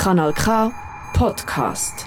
Kanal 0.00 0.32
K 0.32 0.72
Podcast. 1.12 2.06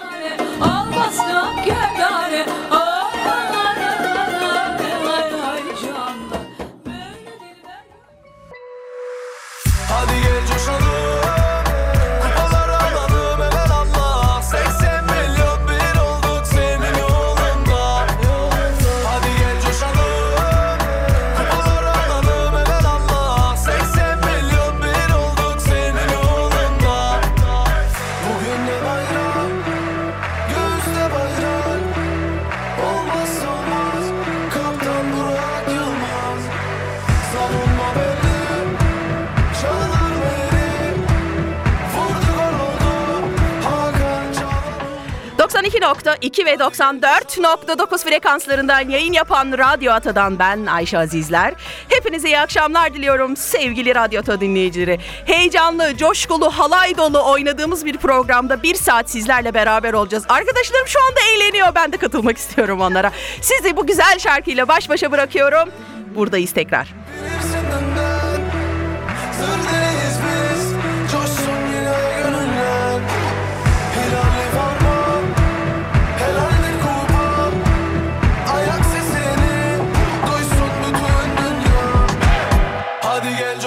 92.2 45.81 46.45
ve 46.45 46.53
94.9 46.53 48.03
frekanslarından 48.03 48.89
yayın 48.89 49.13
yapan 49.13 49.51
Radyo 49.57 49.93
Ata'dan 49.93 50.39
ben 50.39 50.65
Ayşe 50.65 50.97
Azizler. 50.97 51.53
Hepinize 51.89 52.27
iyi 52.27 52.39
akşamlar 52.39 52.93
diliyorum 52.93 53.37
sevgili 53.37 53.95
Radyo 53.95 54.19
Ata 54.19 54.41
dinleyicileri. 54.41 54.99
Heyecanlı, 55.25 55.97
coşkulu, 55.97 56.49
halay 56.49 56.97
dolu 56.97 57.31
oynadığımız 57.31 57.85
bir 57.85 57.97
programda 57.97 58.63
bir 58.63 58.75
saat 58.75 59.09
sizlerle 59.09 59.53
beraber 59.53 59.93
olacağız. 59.93 60.23
Arkadaşlarım 60.29 60.87
şu 60.87 60.99
anda 61.07 61.19
eğleniyor. 61.35 61.75
Ben 61.75 61.91
de 61.91 61.97
katılmak 61.97 62.37
istiyorum 62.37 62.81
onlara. 62.81 63.11
Sizi 63.41 63.77
bu 63.77 63.87
güzel 63.87 64.19
şarkıyla 64.19 64.67
baş 64.67 64.89
başa 64.89 65.11
bırakıyorum. 65.11 65.69
Buradayız 66.15 66.51
tekrar. 66.51 66.87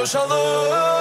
Hadi 0.04 0.12
gel 0.12 0.28
coşalım 0.28 0.93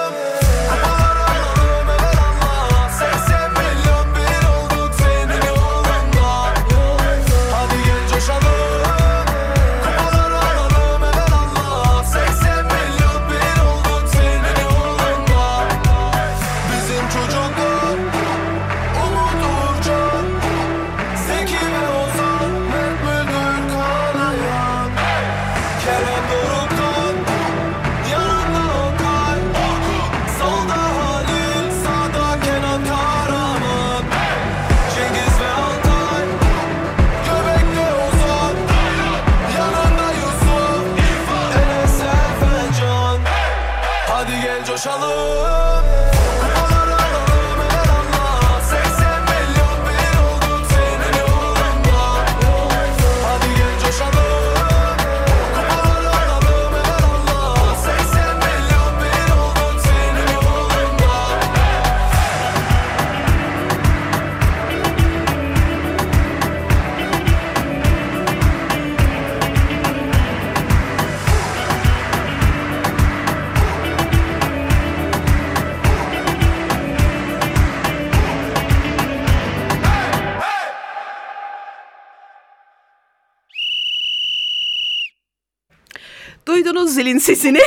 zilin 86.94 87.18
sesini. 87.18 87.60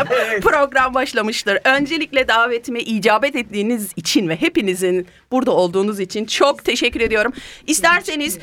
Program 0.42 0.94
başlamıştır. 0.94 1.58
Öncelikle 1.64 2.28
davetime 2.28 2.80
icabet 2.80 3.36
ettiğiniz 3.36 3.88
için 3.96 4.28
ve 4.28 4.36
hepinizin 4.36 5.06
burada 5.32 5.50
olduğunuz 5.50 6.00
için 6.00 6.24
çok 6.24 6.64
teşekkür 6.64 7.00
ediyorum. 7.00 7.32
İsterseniz 7.66 8.38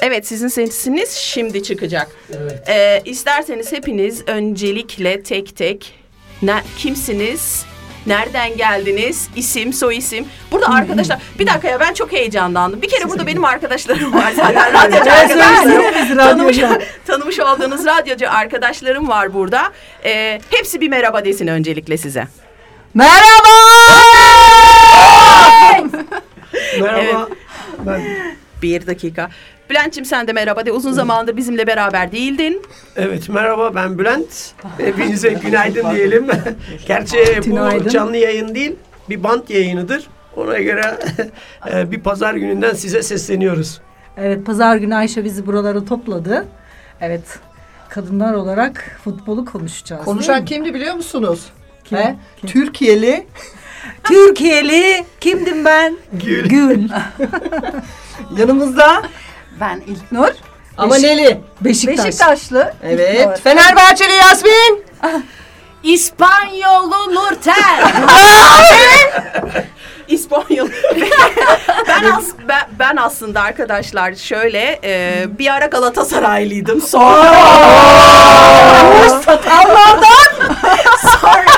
Evet 0.00 0.26
sizin 0.26 0.48
sesiniz 0.48 1.10
şimdi 1.10 1.62
çıkacak. 1.62 2.16
Ee, 2.68 3.02
isterseniz 3.04 3.72
hepiniz 3.72 4.22
öncelikle 4.26 5.22
tek 5.22 5.56
tek 5.56 5.94
ne, 6.42 6.62
kimsiniz? 6.78 7.64
Nereden 8.06 8.56
geldiniz? 8.56 9.28
İsim, 9.36 9.72
soy 9.72 9.96
isim. 9.96 10.26
Burada 10.52 10.68
arkadaşlar 10.68 11.18
bir 11.38 11.46
dakika 11.46 11.68
ya 11.68 11.80
ben 11.80 11.94
çok 11.94 12.12
heyecanlandım. 12.12 12.82
Bir 12.82 12.88
kere 12.88 13.08
burada 13.08 13.26
benim 13.26 13.44
arkadaşlarım 13.44 14.14
var 14.14 14.32
zaten. 14.36 14.72
Radyocu 14.74 15.12
arkadaşlarım. 15.12 16.16
tanımış, 16.16 16.58
tanımış 17.06 17.40
olduğunuz 17.40 17.86
radyocu 17.86 18.30
arkadaşlarım 18.30 19.08
var 19.08 19.34
burada. 19.34 19.72
Ee, 20.04 20.40
hepsi 20.50 20.80
bir 20.80 20.88
merhaba 20.88 21.24
desin 21.24 21.46
öncelikle 21.46 21.96
size. 21.96 22.26
Merhaba! 22.94 23.48
Merhaba. 26.80 27.28
Bir 28.62 28.86
dakika. 28.86 29.30
Bülent'ciğim 29.70 30.04
sen 30.04 30.26
de 30.26 30.32
merhaba 30.32 30.66
de. 30.66 30.72
Uzun 30.72 30.92
zamandır 30.92 31.36
bizimle 31.36 31.66
beraber 31.66 32.12
değildin. 32.12 32.62
Evet 32.96 33.28
merhaba 33.28 33.74
ben 33.74 33.98
Bülent. 33.98 34.52
Hepinize 34.78 35.28
günaydın 35.28 35.94
diyelim. 35.94 36.26
Gerçi 36.86 37.16
bu 37.46 37.88
canlı 37.88 38.16
yayın 38.16 38.54
değil 38.54 38.76
bir 39.10 39.22
bant 39.22 39.50
yayınıdır. 39.50 40.06
Ona 40.36 40.58
göre 40.58 40.98
e, 41.72 41.90
bir 41.90 42.00
pazar 42.00 42.34
gününden 42.34 42.74
size 42.74 43.02
sesleniyoruz. 43.02 43.80
Evet 44.16 44.46
pazar 44.46 44.76
günü 44.76 44.94
Ayşe 44.94 45.24
bizi 45.24 45.46
buralara 45.46 45.84
topladı. 45.84 46.46
Evet 47.00 47.38
kadınlar 47.88 48.34
olarak 48.34 49.00
futbolu 49.04 49.44
konuşacağız. 49.44 50.04
Konuşan 50.04 50.44
kimdi 50.44 50.74
biliyor 50.74 50.94
musunuz? 50.94 51.46
Kim? 51.84 51.98
He? 51.98 52.16
Kim? 52.36 52.50
Türkiye'li 52.50 53.26
Türkiye'li 54.04 55.04
kimdim 55.20 55.64
ben? 55.64 55.96
Gül. 56.12 56.48
Gül. 56.48 56.88
yanımızda 58.38 59.02
ben 59.62 59.82
İlknur. 59.86 60.28
ama 60.78 60.96
Neli. 60.96 61.40
Beşiktaş. 61.60 62.06
Beşiktaşlı. 62.06 62.74
İlknur. 62.84 63.04
Evet. 63.04 63.40
Fenerbahçeli 63.44 64.12
Yasmin. 64.14 64.84
İspanyolu 65.82 67.14
Nurten. 67.14 67.80
İspanyol. 70.08 70.68
ben, 71.88 72.04
as, 72.04 72.24
ben, 72.48 72.62
ben 72.78 72.96
aslında 72.96 73.40
arkadaşlar 73.40 74.14
şöyle 74.14 74.80
e, 74.84 75.24
bir 75.38 75.54
ara 75.54 75.66
Galatasaraylıydım. 75.66 76.80
Sonra 76.82 77.32
Sakallardan. 79.24 80.56
sonra 81.20 81.51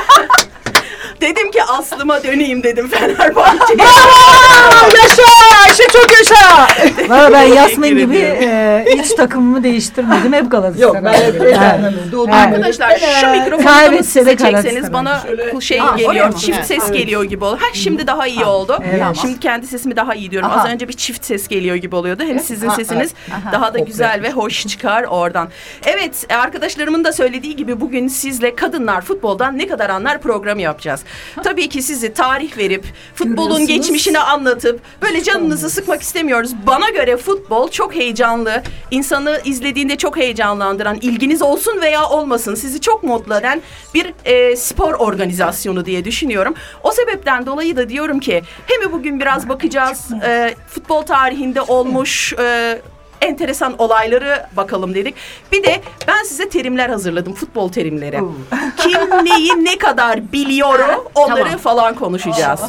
dedim 1.24 1.50
ki 1.50 1.62
aslıma 1.62 2.22
döneyim 2.24 2.62
dedim 2.62 2.88
Fenerbahçe'ye. 2.88 3.78
Yaşa 5.02 5.22
Ayşe 5.68 5.82
çok 5.92 6.06
yaşa. 6.18 6.66
Valla 7.08 7.32
ben 7.32 7.42
Yasmin 7.42 7.98
gibi 7.98 8.16
e, 8.18 8.84
hiç 8.98 9.10
takımımı 9.14 9.62
değiştirmedim. 9.64 10.32
Hep 10.32 10.50
Galatasaray. 10.50 10.82
Yok 10.82 10.96
ben 11.04 11.12
hep 11.12 11.34
yeri- 11.42 12.32
Arkadaşlar 12.32 12.98
şu 13.20 13.26
mikrofonu 13.30 13.58
da 13.58 13.64
Kaybetse 13.64 14.02
size 14.20 14.36
çekseniz 14.36 14.90
Galatasaray. 14.90 14.92
bana 14.92 15.22
bu 15.54 15.60
şey 15.62 15.78
Ha, 15.78 15.94
oraya 15.94 16.06
geliyor. 16.06 16.26
mı? 16.26 16.34
Çift 16.38 16.58
Evet. 16.58 16.66
ses 16.66 16.90
geliyor 16.92 17.24
gibi 17.24 17.44
oldu. 17.44 17.58
Ha 17.60 17.66
şimdi 17.74 18.06
daha 18.06 18.26
iyi 18.26 18.44
oldu. 18.44 18.78
Evet. 18.90 19.02
Şimdi 19.20 19.40
kendi 19.40 19.66
sesimi 19.66 19.96
daha 19.96 20.14
iyi 20.14 20.30
diyorum. 20.30 20.50
Aha. 20.50 20.60
Az 20.62 20.68
önce 20.70 20.88
bir 20.88 20.92
çift 20.92 21.24
ses 21.24 21.48
geliyor 21.48 21.76
gibi 21.76 21.96
oluyordu. 21.96 22.22
Hem 22.26 22.38
sizin 22.40 22.68
Ha, 22.68 22.74
sesiniz 22.76 23.14
daha 23.52 23.74
da 23.74 23.78
güzel 23.78 24.22
ve 24.22 24.30
hoş 24.30 24.66
çıkar 24.66 25.02
oradan. 25.04 25.48
Evet 25.86 26.26
arkadaşlarımın 26.34 27.04
da 27.04 27.12
söylediği 27.12 27.56
gibi 27.56 27.80
bugün 27.80 28.08
sizle 28.08 28.54
kadınlar 28.54 29.00
futboldan 29.00 29.58
ne 29.58 29.66
kadar 29.66 29.90
anlar 29.90 30.20
programı 30.20 30.60
yapacağız. 30.62 31.00
Tabii 31.44 31.68
ki 31.68 31.82
sizi 31.82 32.12
tarih 32.12 32.58
verip 32.58 32.84
futbolun 33.14 33.66
geçmişini 33.66 34.18
anlatıp 34.18 34.80
böyle 35.02 35.22
canınızı 35.22 35.70
sıkmak 35.70 36.02
istemiyoruz. 36.02 36.50
Bana 36.66 36.90
göre 36.90 37.16
futbol 37.16 37.70
çok 37.70 37.94
heyecanlı. 37.94 38.62
insanı 38.90 39.40
izlediğinde 39.44 39.96
çok 39.96 40.16
heyecanlandıran, 40.16 40.98
ilginiz 41.00 41.42
olsun 41.42 41.80
veya 41.80 42.08
olmasın 42.08 42.54
sizi 42.54 42.80
çok 42.80 43.02
mutlu 43.02 43.34
eden 43.34 43.62
bir 43.94 44.14
e, 44.24 44.56
spor 44.56 44.94
organizasyonu 44.94 45.84
diye 45.84 46.04
düşünüyorum. 46.04 46.54
O 46.82 46.92
sebepten 46.92 47.46
dolayı 47.46 47.76
da 47.76 47.88
diyorum 47.88 48.20
ki 48.20 48.42
hem 48.66 48.92
bugün 48.92 49.20
biraz 49.20 49.48
bakacağız 49.48 50.10
e, 50.26 50.54
futbol 50.68 51.02
tarihinde 51.02 51.60
olmuş 51.60 52.32
e, 52.32 52.78
enteresan 53.24 53.74
olayları 53.78 54.46
bakalım 54.56 54.94
dedik. 54.94 55.14
Bir 55.52 55.62
de 55.64 55.80
ben 56.08 56.22
size 56.22 56.48
terimler 56.48 56.88
hazırladım, 56.88 57.34
futbol 57.34 57.72
terimleri. 57.72 58.20
Kim 58.76 59.24
neyi 59.24 59.64
ne 59.64 59.78
kadar 59.78 60.32
biliyor 60.32 60.78
onları 61.14 61.58
falan 61.58 61.94
konuşacağız. 61.94 62.60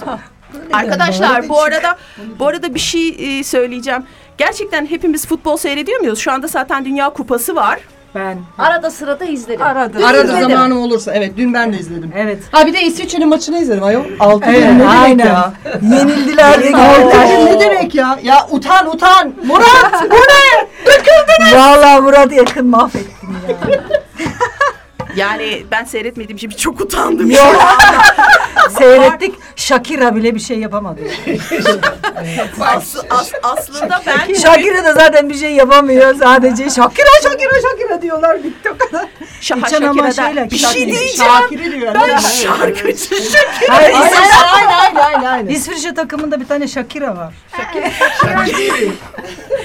Arkadaşlar 0.74 1.50
bu 1.50 1.62
arada 1.62 1.98
bu 2.40 2.48
arada 2.48 2.76
bir 2.76 2.80
şey 2.80 3.40
e, 3.40 3.44
söyleyeceğim. 3.44 4.04
Gerçekten 4.38 4.86
hepimiz 4.86 5.28
futbol 5.28 5.58
seyrediyor 5.58 6.00
muyuz? 6.00 6.20
Şu 6.20 6.32
anda 6.32 6.48
zaten 6.48 6.86
Dünya 6.86 7.10
Kupası 7.10 7.56
var. 7.56 7.80
Ben 8.16 8.38
Arada 8.58 8.92
sırada 8.92 9.26
izlerim. 9.26 9.62
aradım. 9.62 10.04
Arada 10.06 10.24
İzledim. 10.24 10.50
zamanım 10.50 10.78
olursa. 10.82 11.14
Evet 11.14 11.34
dün 11.38 11.54
ben 11.54 11.74
de 11.74 11.78
izledim. 11.80 12.12
Evet. 12.18 12.40
Ha 12.52 12.66
bir 12.68 12.74
de 12.74 12.82
İsviçre'nin 12.82 13.28
maçını 13.30 13.58
izledim 13.58 13.84
ayol. 13.84 14.04
Altı 14.20 14.46
Evet, 14.50 14.60
ne 14.64 14.70
demek 14.80 14.88
aynen. 14.90 15.26
ya? 15.26 15.54
Yenildiler 15.82 16.60
bir 16.64 16.74
ne 17.46 17.60
demek 17.60 17.96
ya? 17.96 18.20
Ya 18.24 18.48
utan 18.52 18.88
utan. 18.96 19.34
Murat 19.46 20.04
bu 20.12 20.16
ne? 20.16 20.68
Valla 21.60 22.02
Murat 22.02 22.34
yakın 22.34 22.68
mahvettin 22.68 23.28
ya. 23.50 23.56
Yani 25.16 25.66
ben 25.72 25.84
seyretmediğim 25.84 26.38
için 26.38 26.50
çok 26.50 26.82
utandım. 26.82 27.32
Yok. 27.32 27.56
Seyrettik. 28.78 29.36
Shakira 29.56 30.16
bile 30.16 30.36
bir 30.36 30.40
şey 30.40 30.60
yapamadı. 30.60 31.00
As- 32.62 32.96
as- 33.10 33.32
aslında 33.44 34.02
ben 34.06 34.34
Shakira 34.34 34.84
da 34.84 34.94
zaten 34.94 35.30
bir 35.30 35.38
şey 35.38 35.52
yapamıyor. 35.52 36.16
Sadece 36.16 36.70
Shakira 36.70 37.08
Shakira 37.24 37.62
Shakira 37.62 38.02
diyorlar. 38.02 38.44
Bitti 38.44 38.72
o 38.72 38.78
kadar. 38.78 39.06
Şaha 39.42 39.60
Geçen 39.60 39.82
ama 39.82 40.12
şeyle, 40.12 40.52
bir 40.52 40.58
şey 40.58 40.88
diyeceğim. 40.88 41.32
Şakir'i 41.42 41.72
diyor. 41.72 41.96
Ben 41.96 42.18
şarkıcı 42.18 43.16
Hayır, 43.70 43.94
Aynen 43.94 44.12
aynen 44.54 44.78
aynen 44.78 45.00
aynen. 45.00 45.26
aynen. 45.26 45.48
İsviçre 45.52 45.94
takımında 45.94 46.40
bir 46.40 46.46
tane 46.48 46.68
Shakira 46.68 47.16
var. 47.16 47.34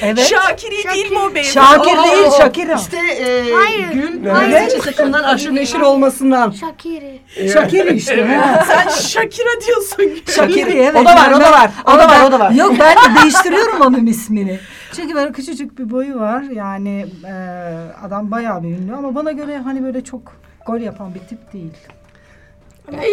Evet. 0.03 0.27
Şakiri 0.31 0.95
değil 0.95 1.11
mi 1.13 1.19
o 1.19 1.35
benim? 1.35 1.45
Şakir 1.53 1.97
değil 1.97 2.27
aa, 2.27 2.31
Shakira. 2.31 2.75
İşte 2.75 2.97
e, 2.97 3.53
Hayır. 3.53 3.89
Gül 3.93 4.27
Hayır. 4.27 4.67
İsviçre 4.67 4.93
aşırı 5.41 5.55
neşir 5.55 5.81
olmasından. 5.81 6.51
Shakiri. 6.51 7.21
Shakira 7.53 7.91
işte. 7.91 8.25
ha. 8.25 8.65
Sen 8.67 8.89
Şakira 8.89 9.49
diyorsun. 9.67 10.23
Shakira 10.33 10.71
evet. 10.71 10.97
O 10.97 11.05
da 11.05 11.15
var, 11.15 11.31
Yani 11.31 11.37
o 11.37 11.41
da 11.41 11.53
var. 11.53 11.71
O 11.85 11.91
da 11.99 12.09
var, 12.09 12.29
o 12.29 12.33
da 12.33 12.41
var. 12.41 12.51
Yok 12.51 12.75
ben 12.81 12.97
de 12.97 13.21
değiştiriyorum 13.23 13.81
onun 13.81 14.07
ismini. 14.07 14.59
Çünkü 14.97 15.15
böyle 15.15 15.33
küçücük 15.33 15.79
bir 15.79 15.91
boyu 15.91 16.19
var. 16.21 16.43
Yani 16.43 17.07
e, 17.27 17.33
adam 18.07 18.31
bayağı 18.31 18.63
bir 18.63 18.69
ünlü 18.69 18.95
ama 18.95 19.15
bana 19.15 19.33
göre 19.33 19.59
hani 19.59 19.85
böyle 19.85 20.05
çok 20.05 20.21
gol 20.67 20.79
yapan 20.81 21.15
bir 21.15 21.21
tip 21.21 21.53
değil. 21.53 21.73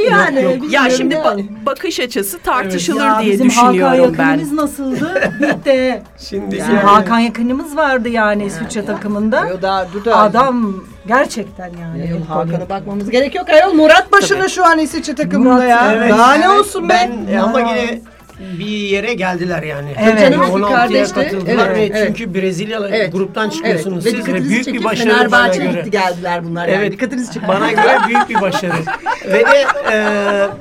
Yani. 0.09 0.41
Ya 0.41 0.55
bilmiyorum 0.61 0.91
şimdi 0.97 1.15
ba- 1.15 1.65
bakış 1.65 1.99
açısı 1.99 2.39
tartışılır 2.39 3.05
Ya 3.05 3.19
diye 3.21 3.33
bizim 3.33 3.49
Hakan 3.49 3.73
düşünüyorum 3.73 4.15
ben. 4.17 4.23
Yakın'ımız 4.23 4.51
nasıldı? 4.51 5.31
Bitti. 5.41 6.01
Şimdi 6.29 6.55
Bizim 6.55 6.75
yani- 6.75 6.83
Hakan 6.85 7.19
Yakın'ımız 7.19 7.77
vardı 7.77 8.09
yani 8.09 8.45
İsviçre 8.45 8.85
takımında. 8.85 9.47
Yo, 9.47 9.61
daha, 9.61 9.93
dur 9.93 10.05
da. 10.05 10.17
Adam 10.17 10.83
gerçekten 11.07 11.71
yani. 11.81 12.09
Yok, 12.09 12.19
gol 12.19 12.25
Hakan'a 12.25 12.69
bakmamız 12.69 13.09
gerek 13.09 13.35
yok 13.35 13.49
ayol. 13.49 13.73
Murat 13.73 14.11
başında 14.11 14.49
şu 14.49 14.65
an 14.65 14.79
İsviçre 14.79 15.15
takımında 15.15 15.53
Murat, 15.53 15.69
ya. 15.69 15.93
Evet. 15.93 16.11
Daha 16.11 16.33
ne 16.33 16.49
olsun 16.49 16.89
be? 16.89 16.93
Ben 17.29 17.33
e, 17.33 17.39
ama 17.39 17.59
yine 17.59 18.01
bir 18.39 18.65
yere 18.65 19.13
geldiler 19.13 19.63
yani. 19.63 19.89
Evet. 20.01 20.19
Canım, 20.19 20.41
16'ya 20.41 20.75
kardeşti. 20.75 21.13
katıldılar 21.15 21.67
Evet, 21.67 21.77
ve 21.77 21.97
evet. 21.99 22.07
çünkü 22.07 22.33
Brezilya 22.33 22.79
Evet. 22.91 23.13
gruptan 23.13 23.49
çıkıyorsunuz 23.49 24.05
Ve 24.05 24.09
siz 24.09 24.19
ve 24.19 24.23
dikkatinizi 24.23 24.49
büyük 24.49 24.67
bir 24.67 24.83
başarı 24.83 25.09
bana 25.09 25.17
Fenerbahçe 25.17 25.59
göre. 25.63 25.71
gitti 25.71 25.91
geldiler 25.91 26.43
bunlar 26.45 26.67
yani. 26.67 26.77
Evet. 26.81 26.91
Dikkatinizi 26.91 27.33
çekip. 27.33 27.47
Bana 27.47 27.71
göre 27.71 27.97
büyük 28.07 28.29
bir 28.29 28.41
başarı. 28.41 28.73
ve 29.27 29.39
de 29.45 29.65
e, 29.91 29.97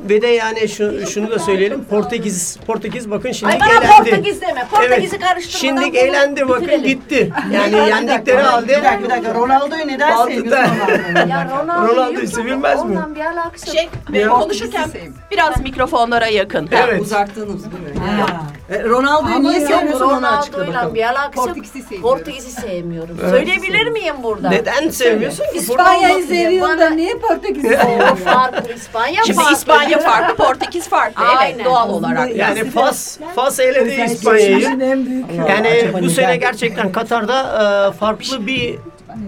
ve 0.09 0.23
de 0.23 0.27
yani 0.27 0.69
şu, 0.69 1.07
şunu 1.07 1.31
da 1.31 1.39
söyleyelim. 1.39 1.85
Portekiz 1.85 2.57
Portekiz 2.67 3.11
bakın 3.11 3.33
şimdi 3.33 3.53
Ay 3.53 3.61
bana 3.61 3.71
eğlendi. 3.71 3.87
Portekiz 4.11 4.41
deme. 4.41 4.67
Portekiz'i 4.71 5.19
karıştırmadan. 5.19 5.83
Şimdi 5.83 5.97
bunu 5.97 6.03
eğlendi 6.09 6.49
bakın 6.49 6.63
bitirelim. 6.63 6.85
gitti. 6.85 7.33
Yani 7.53 7.73
Bir 7.73 7.79
yendikleri 7.79 8.39
bir 8.39 8.43
halde 8.43 8.69
dakika, 8.69 9.01
bir 9.03 9.11
dakika. 9.11 9.35
Ronaldo'yu 9.35 9.87
neden 9.87 10.13
Altıda. 10.13 10.35
sevmiyorsun 10.35 10.75
Ronaldo'yu? 11.15 11.29
Ya 11.29 11.49
Ronaldo 11.51 11.89
Ronaldo'yu 11.95 12.21
yok, 12.25 12.29
sevilmez 12.35 12.85
mi? 12.85 12.91
Ondan 12.91 13.15
bir 13.15 13.21
alakası 13.21 13.73
Şey, 13.73 13.89
Ya. 14.13 14.29
konuşurken 14.29 14.91
biraz 15.31 15.61
mikrofonlara 15.61 16.27
yakın. 16.27 16.69
Evet. 16.73 17.01
Uzaktınız 17.03 17.66
değil 17.73 17.95
mi? 17.95 18.01
Ha. 18.01 18.43
E, 18.71 18.85
Ronaldo'yu 18.85 19.35
Ama 19.37 19.49
niye 19.51 19.61
sevmiyorsun 19.67 20.07
onu 20.07 20.27
açıkla 20.27 20.59
Ronaldo'yla 20.59 20.75
bakalım. 20.79 20.95
bir 20.95 21.03
alakası 21.03 21.39
yok. 21.39 21.47
Portekiz'i 21.49 21.83
sevmiyorum. 21.83 22.19
Portekiz'i 22.19 22.51
sevmiyorum. 22.61 23.19
Söyleyebilir 23.31 23.87
miyim 23.87 24.15
burada? 24.23 24.49
neden 24.51 24.89
sevmiyorsun 24.89 25.45
ki? 25.45 25.51
İspanya'yı 25.59 26.25
seviyorsun 26.27 26.79
da 26.79 26.87
Bana- 26.87 26.95
niye 26.95 27.15
Portekiz'i 27.19 27.69
O 27.77 27.83
seviyorsun? 27.83 28.17
farklı 28.17 28.73
İspanya 28.75 29.23
Şimdi 29.25 29.39
farklı. 29.39 29.53
İspanya 29.57 29.99
farklı, 29.99 30.37
Portekiz 30.45 30.89
farklı. 30.89 31.25
Evet 31.27 31.39
Aynen. 31.39 31.65
doğal 31.65 31.91
olarak. 31.91 32.37
Yani 32.37 32.71
Fas 32.71 33.19
Fas 33.35 33.61
eledi 33.61 34.03
İspanya'yı. 34.13 34.67
en 34.69 35.07
büyük. 35.07 35.27
Yani 35.49 35.91
bu 36.03 36.11
sene 36.11 36.37
gerçekten 36.37 36.93
Katar'da 36.93 37.43
e, 37.89 37.93
farklı 37.99 38.47
bir 38.47 38.79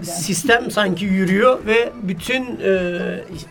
sistem 0.03 0.71
sanki 0.71 1.05
yürüyor 1.05 1.59
ve 1.65 1.89
bütün 2.03 2.59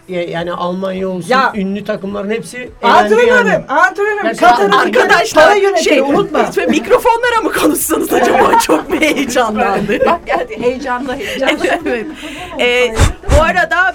e, 0.08 0.20
yani 0.20 0.52
Almanya 0.52 1.08
olsun 1.08 1.28
Ya. 1.28 1.52
ünlü 1.56 1.84
takımların 1.84 2.30
hepsi 2.30 2.70
Antrenörüm, 2.82 3.28
yani. 3.28 3.54
antrenörüm. 3.68 4.36
Katar'ın 4.36 4.70
para 4.70 4.80
Arkadaşlar 4.82 5.56
yönetiyor 5.56 5.82
şey 5.82 6.00
unutma. 6.00 6.38
lütfen 6.46 6.70
mikrofonlara 6.70 7.40
mı 7.42 7.52
konuşsanız 7.52 8.12
acaba 8.12 8.58
çok 8.62 8.92
bir 8.92 9.00
heyecanlandı. 9.00 9.98
Bak 10.06 10.26
geldi 10.26 10.58
heyecanlı 10.62 11.16
heyecanlı. 11.16 11.66
evet. 11.86 12.06
Ee, 12.60 12.94
bu 13.38 13.42
arada 13.42 13.94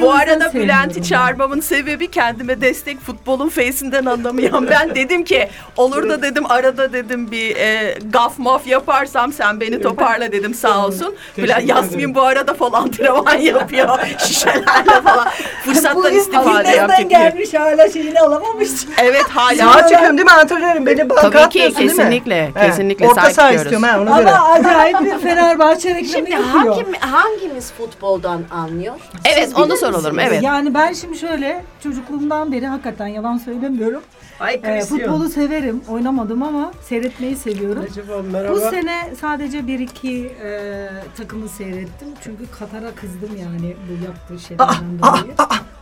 bu 0.00 0.12
arada 0.12 0.54
Bülent'i 0.54 1.02
çağırmamın 1.02 1.60
sebebi 1.60 2.10
kendime 2.10 2.60
destek 2.60 3.00
futbolun 3.00 3.48
face'inden 3.48 4.04
anlamayan 4.04 4.68
ben 4.70 4.94
dedim 4.94 5.24
ki 5.24 5.48
olur 5.76 6.08
da 6.08 6.22
dedim 6.22 6.44
arada 6.48 6.92
dedim 6.92 7.30
bir 7.30 7.56
e, 7.56 7.98
gaf 8.12 8.38
maf 8.38 8.66
yaparsam 8.66 9.32
sen 9.32 9.60
beni 9.60 9.82
toparla 10.06 10.32
dedim 10.32 10.54
sağ 10.54 10.86
olsun. 10.86 11.14
Teşekkür 11.36 11.62
Yasmin 11.62 12.14
bu 12.14 12.22
arada 12.22 12.54
falan 12.54 12.82
antrenman 12.82 13.38
yapıyor 13.38 13.98
şişelerle 14.18 15.00
falan. 15.04 15.28
Fırsattan 15.64 16.14
istifade 16.14 16.68
yaptık. 16.68 17.10
gelmiş 17.10 17.54
hala 17.54 17.90
şeyini 17.90 18.20
alamamış. 18.20 18.68
Evet 19.02 19.24
hala. 19.28 19.72
Sağa 19.72 19.88
çıkıyorum 19.88 20.16
değil 20.18 20.26
mi 20.26 20.32
antrenörüm? 20.32 20.86
Beni 20.86 21.10
banka 21.10 21.22
Tabii 21.30 21.32
ki 21.32 21.44
atmıyorsun 21.64 21.78
değil 21.78 21.90
mi? 21.90 21.96
kesinlikle 21.96 22.50
kesinlikle 22.66 23.08
Orta 23.08 23.30
saha 23.30 23.52
istiyorum 23.52 23.82
ha 23.82 24.00
ona 24.00 24.20
göre. 24.20 24.30
Ama 24.34 24.48
acayip 24.48 25.00
bir 25.00 25.18
Fenerbahçe 25.26 25.88
reklamı 25.88 26.06
Şimdi 26.08 26.30
yapıyor. 26.30 26.74
hakim, 26.74 26.92
hangimiz 27.00 27.72
futboldan 27.72 28.42
anlıyor? 28.50 28.94
Evet 29.24 29.50
onu 29.56 29.72
misiniz? 29.72 30.04
evet. 30.20 30.42
Yani 30.42 30.74
ben 30.74 30.92
şimdi 30.92 31.18
şöyle 31.18 31.64
çocukluğumdan 31.82 32.52
beri 32.52 32.66
hakikaten 32.66 33.06
yalan 33.06 33.38
söylemiyorum. 33.38 34.02
Ay 34.40 34.60
Cristiano. 34.62 35.02
futbolu 35.02 35.28
severim. 35.28 35.82
Oynamadım 35.88 36.42
ama 36.42 36.72
seyretmeyi 36.88 37.36
seviyorum. 37.36 37.86
Acaba 37.90 38.18
Bu 38.18 38.22
merhaba. 38.32 38.70
sene 38.70 39.10
sadece 39.20 39.66
bir 39.66 39.78
iki 39.78 40.26
e, 40.44 40.88
takımı 41.16 41.48
seyrettim. 41.48 42.08
Çünkü 42.24 42.44
Katar'a 42.58 42.90
kızdım 42.94 43.36
yani 43.40 43.76
bu 43.88 44.04
yaptığı 44.06 44.46
şeylerden 44.48 44.98
dolayı. 45.02 45.34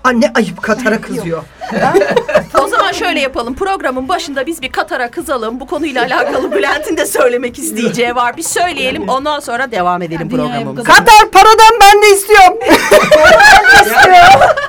Anne 0.04 0.32
ayıp 0.34 0.62
Katar'a 0.62 1.00
kızıyor. 1.00 1.44
O 2.62 2.66
zaman 2.68 2.92
şöyle 2.92 3.20
yapalım. 3.20 3.54
Programın 3.54 4.08
başında 4.08 4.46
biz 4.46 4.62
bir 4.62 4.72
Katar'a 4.72 5.10
kızalım. 5.10 5.60
Bu 5.60 5.66
konuyla 5.66 6.02
alakalı 6.04 6.52
Bülent'in 6.52 6.96
de 6.96 7.06
söylemek 7.06 7.58
isteyeceği 7.58 8.14
var. 8.14 8.36
Bir 8.36 8.42
söyleyelim. 8.42 9.08
Ondan 9.08 9.40
sonra 9.40 9.70
devam 9.70 10.02
edelim 10.02 10.30
bu 10.30 10.36
programımıza. 10.36 10.82
Katar 10.82 11.30
paradan 11.32 11.80
ben 11.80 12.02
de 12.02 12.14
istiyorum. 12.14 12.58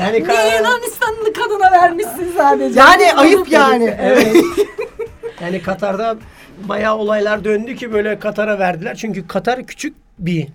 Yani 0.00 0.24
Niye 0.28 0.56
Yunanistanlı 0.58 1.32
kadına 1.32 1.72
vermişsin 1.72 2.32
sadece? 2.36 2.80
Yani 2.80 3.12
ayıp 3.14 3.50
yani. 3.52 3.96
Evet. 4.00 4.36
yani 5.42 5.62
Katar'da 5.62 6.16
bayağı 6.68 6.96
olaylar 6.96 7.44
döndü 7.44 7.76
ki 7.76 7.92
böyle 7.92 8.18
Katar'a 8.18 8.58
verdiler. 8.58 8.94
Çünkü 8.94 9.26
Katar 9.26 9.66
küçük 9.66 9.94
bir 10.18 10.46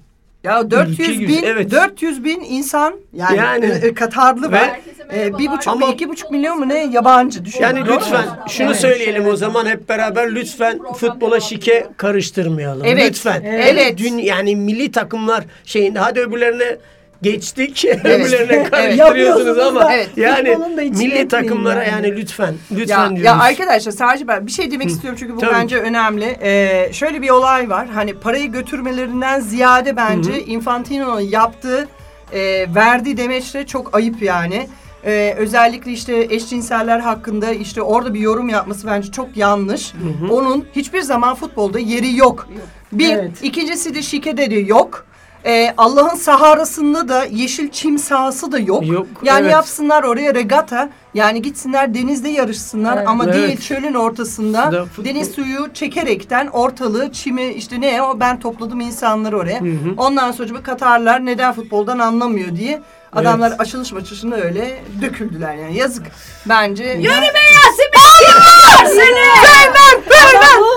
Ya 0.43 0.71
400 0.71 0.99
Ülke 0.99 1.19
bin, 1.19 1.33
yüz- 1.33 1.43
evet. 1.43 1.71
400 1.71 2.23
bin 2.23 2.41
insan 2.41 2.93
yani, 3.13 3.37
Yani. 3.37 3.65
e, 3.65 3.87
e, 3.87 3.93
Katarlı 3.93 4.51
Ve- 4.51 4.55
var. 4.55 4.79
E, 5.15 5.37
bir 5.37 5.51
buçuk, 5.51 5.67
Ama- 5.67 5.87
iki 5.87 6.09
buçuk 6.09 6.31
milyon 6.31 6.59
mu 6.59 6.69
ne 6.69 6.83
yabancı 6.85 7.45
düşün. 7.45 7.61
Yani 7.61 7.79
lütfen 7.85 8.25
şunu 8.49 8.75
söyleyelim 8.75 9.27
o 9.27 9.35
zaman 9.35 9.65
hep 9.65 9.89
beraber 9.89 10.35
lütfen 10.35 10.79
futbola 10.93 11.39
şike 11.39 11.87
karıştırmayalım. 11.97 12.85
Evet, 12.85 13.09
Lütfen. 13.09 13.41
evet. 13.45 13.97
Dün 13.97 14.17
yani 14.17 14.55
milli 14.55 14.91
takımlar 14.91 15.43
şeyinde 15.65 15.99
hadi 15.99 16.19
öbürlerine 16.19 16.77
geçtik. 17.23 17.85
öbürlerine 18.03 18.63
karıştırıyorsunuz 18.63 19.57
ama. 19.59 19.93
Evet. 19.93 20.09
yani 20.15 20.57
milli 20.77 21.27
takımlara 21.27 21.83
yani. 21.83 22.07
yani 22.07 22.21
lütfen 22.21 22.45
Ya, 22.71 22.77
lütfen 22.77 23.09
ya 23.11 23.15
diyoruz. 23.15 23.41
arkadaşlar 23.41 23.91
sadece 23.91 24.27
ben 24.27 24.47
bir 24.47 24.51
şey 24.51 24.71
demek 24.71 24.87
istiyorum 24.89 25.17
çünkü 25.19 25.35
bu 25.35 25.39
Tabii 25.39 25.53
bence 25.53 25.77
önemli. 25.77 26.37
Ee, 26.41 26.89
şöyle 26.93 27.21
bir 27.21 27.29
olay 27.29 27.69
var. 27.69 27.87
Hani 27.87 28.13
parayı 28.13 28.51
götürmelerinden 28.51 29.39
ziyade 29.39 29.95
bence 29.95 30.43
Infantino'nun 30.45 31.19
yaptığı, 31.21 31.87
e, 32.33 32.39
verdiği 32.75 33.17
demeçle 33.17 33.65
çok 33.65 33.95
ayıp 33.95 34.21
yani. 34.21 34.67
Ee, 35.05 35.35
özellikle 35.37 35.91
işte 35.91 36.27
eşcinseller 36.29 36.99
hakkında 36.99 37.51
işte 37.51 37.81
orada 37.81 38.13
bir 38.13 38.19
yorum 38.19 38.49
yapması 38.49 38.87
bence 38.87 39.11
çok 39.11 39.37
yanlış. 39.37 39.93
Onun 40.29 40.65
hiçbir 40.75 41.01
zaman 41.01 41.35
futbolda 41.35 41.79
yeri 41.79 42.15
yok. 42.17 42.49
Bir, 42.91 43.09
Evet. 43.13 43.31
ikincisi 43.41 43.95
de 43.95 44.01
şikede 44.01 44.51
de 44.51 44.55
yok. 44.55 45.05
Ee, 45.45 45.73
Allah'ın 45.77 46.15
saharasında 46.15 47.07
da 47.09 47.25
yeşil 47.25 47.69
çim 47.71 47.97
sahası 47.99 48.51
da 48.51 48.59
yok. 48.59 48.87
Yok, 48.87 49.07
Yani 49.23 49.41
evet. 49.41 49.51
yapsınlar 49.51 50.03
oraya 50.03 50.33
regata. 50.35 50.89
Yani 51.13 51.41
gitsinler 51.41 51.93
denizde 51.93 52.29
yarışsınlar 52.29 52.97
Evet. 52.97 53.07
ama 53.07 53.23
Evet. 53.23 53.35
değil 53.35 53.61
çölün 53.61 53.93
ortasında 53.93 54.71
Da 54.71 54.83
futbol- 54.85 55.05
deniz 55.05 55.31
suyu 55.31 55.73
çekerekten 55.73 56.47
ortalığı 56.47 57.11
çimi 57.11 57.43
işte 57.53 57.81
ne 57.81 58.01
o 58.01 58.19
ben 58.19 58.39
topladım 58.39 58.79
insanları 58.81 59.37
oraya. 59.37 59.59
Ondan 59.97 60.31
sonra 60.31 60.49
bu 60.49 60.63
Katarlar 60.63 61.25
neden 61.25 61.53
futboldan 61.53 61.99
anlamıyor 61.99 62.55
diye 62.55 62.81
adamlar 63.13 63.49
Evet. 63.49 63.59
açılış 63.61 63.91
maçışında 63.91 64.41
öyle 64.41 64.83
döküldüler 65.01 65.55
yani 65.55 65.77
yazık. 65.77 66.03
Bence 66.49 66.83
Yürü 66.83 67.13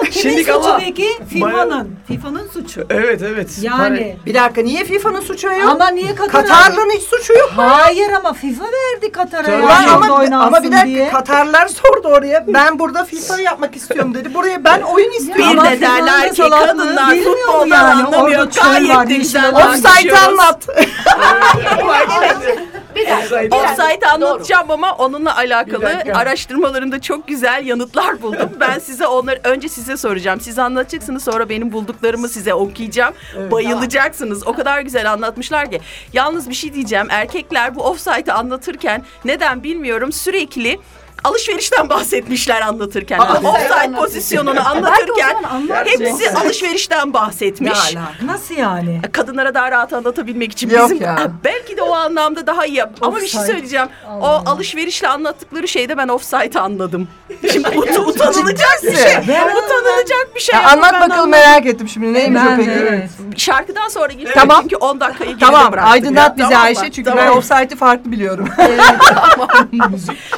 Şimdi 0.04 0.12
Kimin 0.12 0.38
suçu 0.38 0.54
ama- 0.54 0.78
peki? 0.78 1.08
FIFA'nın. 1.32 1.96
FIFA'nın 2.08 2.48
suçu. 2.52 2.86
Evet 2.90 3.22
evet. 3.22 3.50
Yani. 3.62 4.16
bir 4.26 4.34
dakika 4.34 4.62
niye 4.62 4.84
FIFA'nın 4.84 5.20
suçu 5.20 5.46
yok? 5.46 5.68
Ama 5.70 5.88
niye 5.88 6.14
Katar'a? 6.14 6.42
Katarların 6.42 6.90
hiç 6.90 7.02
suçu 7.02 7.32
yok. 7.32 7.52
Hayır 7.56 8.10
ama 8.12 8.32
FIFA 8.32 8.64
verdi 8.64 9.12
Katar'a 9.12 9.42
Tabii. 9.42 9.62
ya. 9.62 9.68
Lan 9.68 9.82
Yani 9.82 10.34
ama, 10.36 10.44
ama 10.46 10.62
bir 10.62 10.72
dakika 10.72 10.86
diye. 10.86 11.08
Katarlar 11.10 11.68
sordu 11.68 12.08
oraya. 12.08 12.44
Ben 12.46 12.78
burada 12.78 13.04
FIFA 13.04 13.40
yapmak 13.40 13.76
istiyorum 13.76 14.14
dedi. 14.14 14.34
Buraya 14.34 14.64
ben 14.64 14.80
oyun 14.82 15.10
istiyorum. 15.12 15.44
Bir 15.44 15.50
Ama 15.58 15.70
de 15.70 15.80
derler 15.80 16.28
ki 16.30 16.36
salaklığı 16.36 16.66
kadınlar 16.66 17.10
bilmiyor 17.12 17.30
mu 17.36 17.36
futboldan 17.46 17.76
yani? 17.88 17.92
anlamıyor. 18.06 18.38
Orada 18.40 18.50
çöl 18.50 18.62
Gayet 18.62 18.96
var, 18.96 19.04
güzel 19.06 19.48
alan. 19.50 19.68
Offside 19.68 20.18
anlat. 20.18 20.66
Bir 22.96 23.06
dakika. 23.06 23.56
Offside 23.56 24.06
anlatacağım 24.06 24.70
ama 24.70 24.92
onunla 24.92 25.36
alakalı 25.36 25.80
Bir 25.80 25.86
dakika. 25.86 26.18
araştırmalarımda 26.18 27.00
çok 27.00 27.28
güzel 27.28 27.66
yanıtlar 27.66 28.22
buldum. 28.22 28.50
Ben 28.60 28.78
size 28.78 29.06
onları 29.06 29.40
önce 29.47 29.69
size 29.69 29.97
soracağım. 29.97 30.41
Siz 30.41 30.59
anlatacaksınız 30.59 31.25
sonra 31.25 31.49
benim 31.49 31.73
bulduklarımı 31.73 32.29
size 32.29 32.55
okuyacağım. 32.55 33.15
Bayılacaksınız. 33.50 34.47
O 34.47 34.53
kadar 34.53 34.81
güzel 34.81 35.12
anlatmışlar 35.12 35.71
ki. 35.71 35.81
Yalnız 36.12 36.49
bir 36.49 36.55
şey 36.55 36.75
diyeceğim. 36.75 37.07
Erkekler 37.11 37.75
bu 37.75 37.83
offside'ı 37.83 38.35
anlatırken 38.35 39.03
neden 39.25 39.62
bilmiyorum 39.62 40.12
sürekli 40.12 40.79
alışverişten 41.25 41.88
bahsetmişler 41.88 42.61
anlatırken. 42.61 43.18
Aa, 43.18 43.26
Yani 43.35 43.49
offside 43.49 43.92
pozisyonunu 43.96 44.68
anlatırken 44.68 45.37
hepsi 45.85 46.30
alışverişten 46.30 47.12
bahsetmiş. 47.12 47.73
Ne 47.94 48.00
alaka? 48.00 48.26
Nasıl 48.26 48.54
yani? 48.54 49.00
kadınlara 49.12 49.54
daha 49.54 49.70
rahat 49.70 49.92
anlatabilmek 49.92 50.52
için 50.52 50.70
Yok 50.70 50.90
bizim 50.90 51.02
ya. 51.02 51.30
belki 51.44 51.76
de 51.76 51.82
o 51.82 51.92
anlamda 51.94 52.46
daha 52.46 52.66
iyi. 52.66 52.85
Ama 53.00 53.16
bir 53.16 53.26
şey 53.26 53.40
söyleyeceğim. 53.40 53.88
O 54.08 54.26
Allah. 54.26 54.50
alışverişle 54.50 55.08
anlattıkları 55.08 55.68
şeyde 55.68 55.96
ben 55.99 56.08
offside 56.08 56.61
anladım. 56.61 57.08
Şimdi 57.52 57.68
ut- 57.68 57.99
utanılacak 57.99 58.78
bir 58.82 58.96
şey. 58.96 59.16
Ben- 59.28 59.46
utanılacak 59.56 60.28
bir 60.35 60.40
şey. 60.40 60.54
Ya 60.61 60.68
anlat 60.68 60.92
bakalım 60.94 61.12
anladım. 61.12 61.30
merak 61.30 61.66
ettim 61.66 61.88
şimdi 61.88 62.12
neymiş 62.14 62.42
o 62.42 62.44
Ben 62.46 62.56
peki? 62.56 62.68
de, 62.70 62.75
evet. 62.88 63.11
Şarkıdan 63.37 63.88
sonra 63.88 64.12
geliyor 64.12 64.35
Tamam. 64.35 64.58
çünkü 64.62 64.76
10 64.76 65.00
dakikayı 65.00 65.30
geride 65.30 65.44
Tamam 65.44 65.73
aydınlat 65.82 66.28
ya. 66.28 66.37
bizi 66.37 66.49
Tamam? 66.49 66.64
Ayşe 66.66 66.80
çünkü 66.92 67.11
Tamam. 67.11 67.25
ben 67.26 67.30
offside'i 67.30 67.76
farklı 67.76 68.12
biliyorum. 68.12 68.49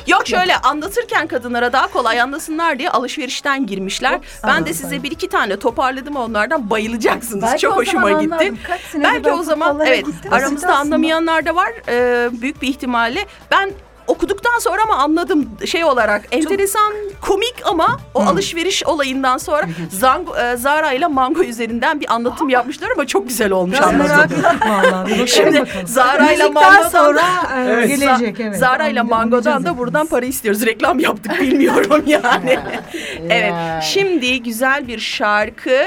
Yok 0.06 0.26
şöyle 0.26 0.56
anlatırken 0.68 1.26
kadınlara 1.26 1.72
daha 1.72 1.86
kolay 1.86 2.20
anlasınlar 2.20 2.78
diye 2.78 2.90
alışverişten 2.90 3.66
girmişler. 3.66 4.20
Ben 4.46 4.66
de 4.66 4.74
size 4.74 5.02
bir 5.02 5.10
iki 5.10 5.28
tane 5.28 5.56
toparladım 5.56 6.16
onlardan 6.16 6.70
bayılacaksınız. 6.70 7.42
Belki 7.42 7.58
Çok 7.58 7.76
hoşuma 7.76 8.12
gitti. 8.22 8.52
senedir 8.92 9.04
Belki 9.04 9.30
o 9.30 9.42
zaman 9.42 9.80
evet 9.86 10.06
aramızda 10.30 10.76
anlamayanlar 10.76 11.46
da 11.46 11.54
var 11.54 11.72
e, 11.88 12.28
büyük 12.42 12.62
bir 12.62 12.68
ihtimalle. 12.68 13.26
Ben 13.50 13.70
okuduktan 14.08 14.58
sonra 14.58 14.82
ama 14.82 14.96
anladım 14.96 15.50
şey 15.66 15.84
olarak 15.84 16.22
enteresan 16.32 16.92
komik 17.20 17.54
ama 17.64 17.98
o 18.14 18.20
alışveriş 18.22 18.84
olayından 18.86 19.38
sonra 19.38 19.66
Zango, 19.90 20.36
e, 20.36 20.56
Zara 20.56 20.92
ile 20.92 21.06
Mango 21.06 21.42
üzerinden 21.42 22.00
bir 22.00 22.14
anlatım 22.14 22.48
yapmışlar 22.48 22.88
ama 22.94 23.06
çok 23.06 23.28
güzel 23.28 23.50
olmuş 23.52 23.76
Biraz 23.78 23.88
anlatım. 23.88 24.16
merak 24.16 24.32
ettim 24.32 24.44
vallahi. 24.70 25.28
Şimdi. 25.34 25.64
Zara 25.84 26.32
ile 26.32 26.48
Mango'dan 26.48 26.88
sonra 26.88 27.22
e, 27.56 27.60
Evet. 27.60 27.88
gelecek 27.88 28.40
evet. 28.40 28.58
Zara 28.58 28.86
ile 28.88 29.02
Mango'dan 29.02 29.64
da 29.64 29.78
buradan 29.78 30.06
para 30.06 30.24
istiyoruz. 30.26 30.66
Reklam 30.66 30.98
yaptık 31.00 31.40
bilmiyorum 31.40 32.02
yani. 32.06 32.58
evet. 33.30 33.52
Şimdi 33.82 34.42
güzel 34.42 34.88
bir 34.88 34.98
şarkı 34.98 35.82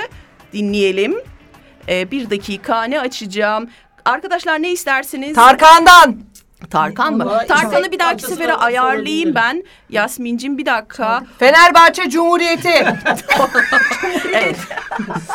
dinleyelim. 0.54 1.16
Ee, 1.90 2.12
bir 2.12 2.30
dakika 2.30 2.84
ne 2.84 3.00
açacağım? 3.00 3.70
Arkadaşlar 4.06 4.62
ne 4.62 4.72
istersiniz? 4.72 5.36
Tarkan'dan. 5.36 6.18
Tarkan 6.70 7.14
mı? 7.14 7.26
Vallahi 7.26 7.48
Tarkan'ı 7.48 7.92
bir 7.92 8.00
dahaki 8.00 8.12
parçası 8.16 8.34
sefere 8.36 8.54
ayarlayayım 8.54 9.36
ben. 9.36 9.64
Yasmin'cim 9.90 10.58
bir 10.58 10.66
dakika. 10.66 11.24
Fenerbahçe 11.40 12.10
Cumhuriyeti. 12.10 12.70
Evet. 14.34 14.56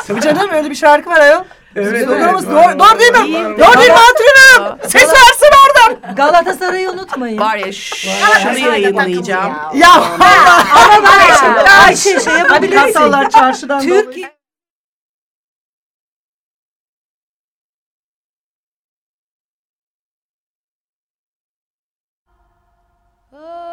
Tabii 0.07 0.21
canım 0.21 0.49
öyle 0.53 0.69
bir 0.69 0.75
şarkı 0.75 1.09
var 1.09 1.19
ayol. 1.19 1.43
Evet, 1.75 1.93
evet, 1.93 2.07
doğru, 2.07 2.55
var, 2.55 2.79
doğru 2.79 2.99
değil 2.99 3.11
mi? 3.11 3.43
Doğru 3.59 3.79
değil 3.79 3.91
mi 3.91 3.97
antrenörüm? 4.09 4.77
Ses 4.89 5.03
versin 5.13 5.47
oradan. 5.65 6.15
Galatasaray'ı 6.15 6.91
unutmayın. 6.91 7.37
Var 7.39 7.57
ya 7.57 7.71
ş- 7.71 8.09
şunu 8.43 8.57
yayınlayacağım. 8.59 9.53
Ya 9.73 9.91
Ama 9.93 11.03
ben 11.03 11.65
Ayşe 11.87 12.19
şey 12.19 12.33
Hadi 12.33 12.39
yapabilirsin. 12.39 12.81
kasallar 12.93 13.29
çarşıdan. 13.29 13.81
Türkiye 13.81 14.36
Al 23.29 23.66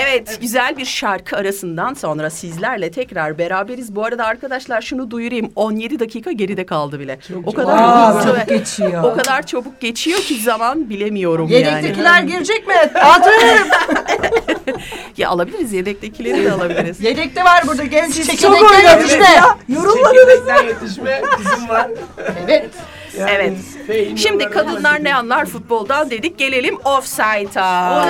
Evet, 0.00 0.38
güzel 0.40 0.76
bir 0.76 0.84
şarkı 0.84 1.36
arasından 1.36 1.94
sonra 1.94 2.30
sizlerle 2.30 2.90
tekrar 2.90 3.38
beraberiz. 3.38 3.96
Bu 3.96 4.04
arada 4.04 4.24
arkadaşlar 4.26 4.82
şunu 4.82 5.10
duyurayım. 5.10 5.52
17 5.56 6.00
dakika 6.00 6.32
geride 6.32 6.66
kaldı 6.66 7.00
bile. 7.00 7.18
o 7.46 7.52
kadar 7.54 7.76
Aa, 7.78 8.14
hızlı 8.14 8.28
çok 8.28 8.48
ve- 8.50 8.56
geçiyor. 8.58 9.02
O 9.04 9.14
kadar 9.16 9.46
çabuk 9.46 9.80
geçiyor 9.80 10.18
ki 10.20 10.34
zaman 10.40 10.90
bilemiyorum 10.90 11.48
yani. 11.50 11.64
Yedektekiler 11.66 12.22
girecek 12.22 12.66
mi? 12.68 12.74
Atırım. 12.94 13.68
Ya 15.16 15.28
alabiliriz 15.28 15.72
yedektekileri 15.72 16.44
de 16.44 16.52
alabiliriz. 16.52 17.00
Yedekte 17.00 17.44
var 17.44 17.62
burada 17.66 17.84
genç 17.84 18.14
çekirdekler 18.14 18.48
çok 18.50 19.00
yetişme. 19.00 19.24
ya. 19.24 19.56
Çekirdekten 19.68 20.64
yetişme 20.64 21.22
bizim 21.38 21.68
var. 21.68 21.88
Evet. 22.46 22.70
Yani 23.18 23.30
Evet. 23.30 24.18
Şimdi 24.18 24.50
kadınlar 24.50 25.04
ne 25.04 25.14
anlar 25.14 25.46
futboldan 25.46 26.10
dedik. 26.10 26.38
Gelelim 26.38 26.78
offside'a. 26.84 28.04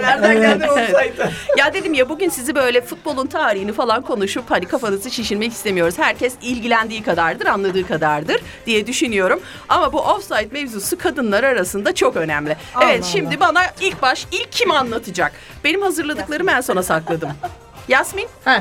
Nereden 0.00 0.40
geldi 0.40 0.70
o 0.70 0.74
sayıda? 0.74 1.30
Ya 1.56 1.74
dedim 1.74 1.94
ya 1.94 2.08
bugün 2.08 2.28
sizi 2.28 2.54
böyle 2.54 2.80
futbolun 2.80 3.26
tarihini 3.26 3.72
falan 3.72 4.02
konuşup 4.02 4.50
hani 4.50 4.64
kafanızı 4.64 5.10
şişirmek 5.10 5.52
istemiyoruz. 5.52 5.98
Herkes 5.98 6.34
ilgilendiği 6.42 7.02
kadardır, 7.02 7.46
anladığı 7.46 7.86
kadardır 7.88 8.40
diye 8.66 8.86
düşünüyorum. 8.86 9.40
Ama 9.68 9.92
bu 9.92 10.00
offside 10.00 10.48
mevzusu 10.52 10.98
kadınlar 10.98 11.44
arasında 11.44 11.94
çok 11.94 12.16
önemli. 12.16 12.56
evet 12.82 13.04
şimdi 13.04 13.40
bana 13.40 13.62
ilk 13.80 14.02
baş 14.02 14.26
ilk 14.32 14.52
kim 14.52 14.70
anlatacak? 14.70 15.32
Benim 15.64 15.82
hazırladıklarımı 15.82 16.50
en 16.50 16.60
sona 16.60 16.82
sakladım. 16.82 17.30
Yasmin? 17.88 18.26
Heh. 18.44 18.60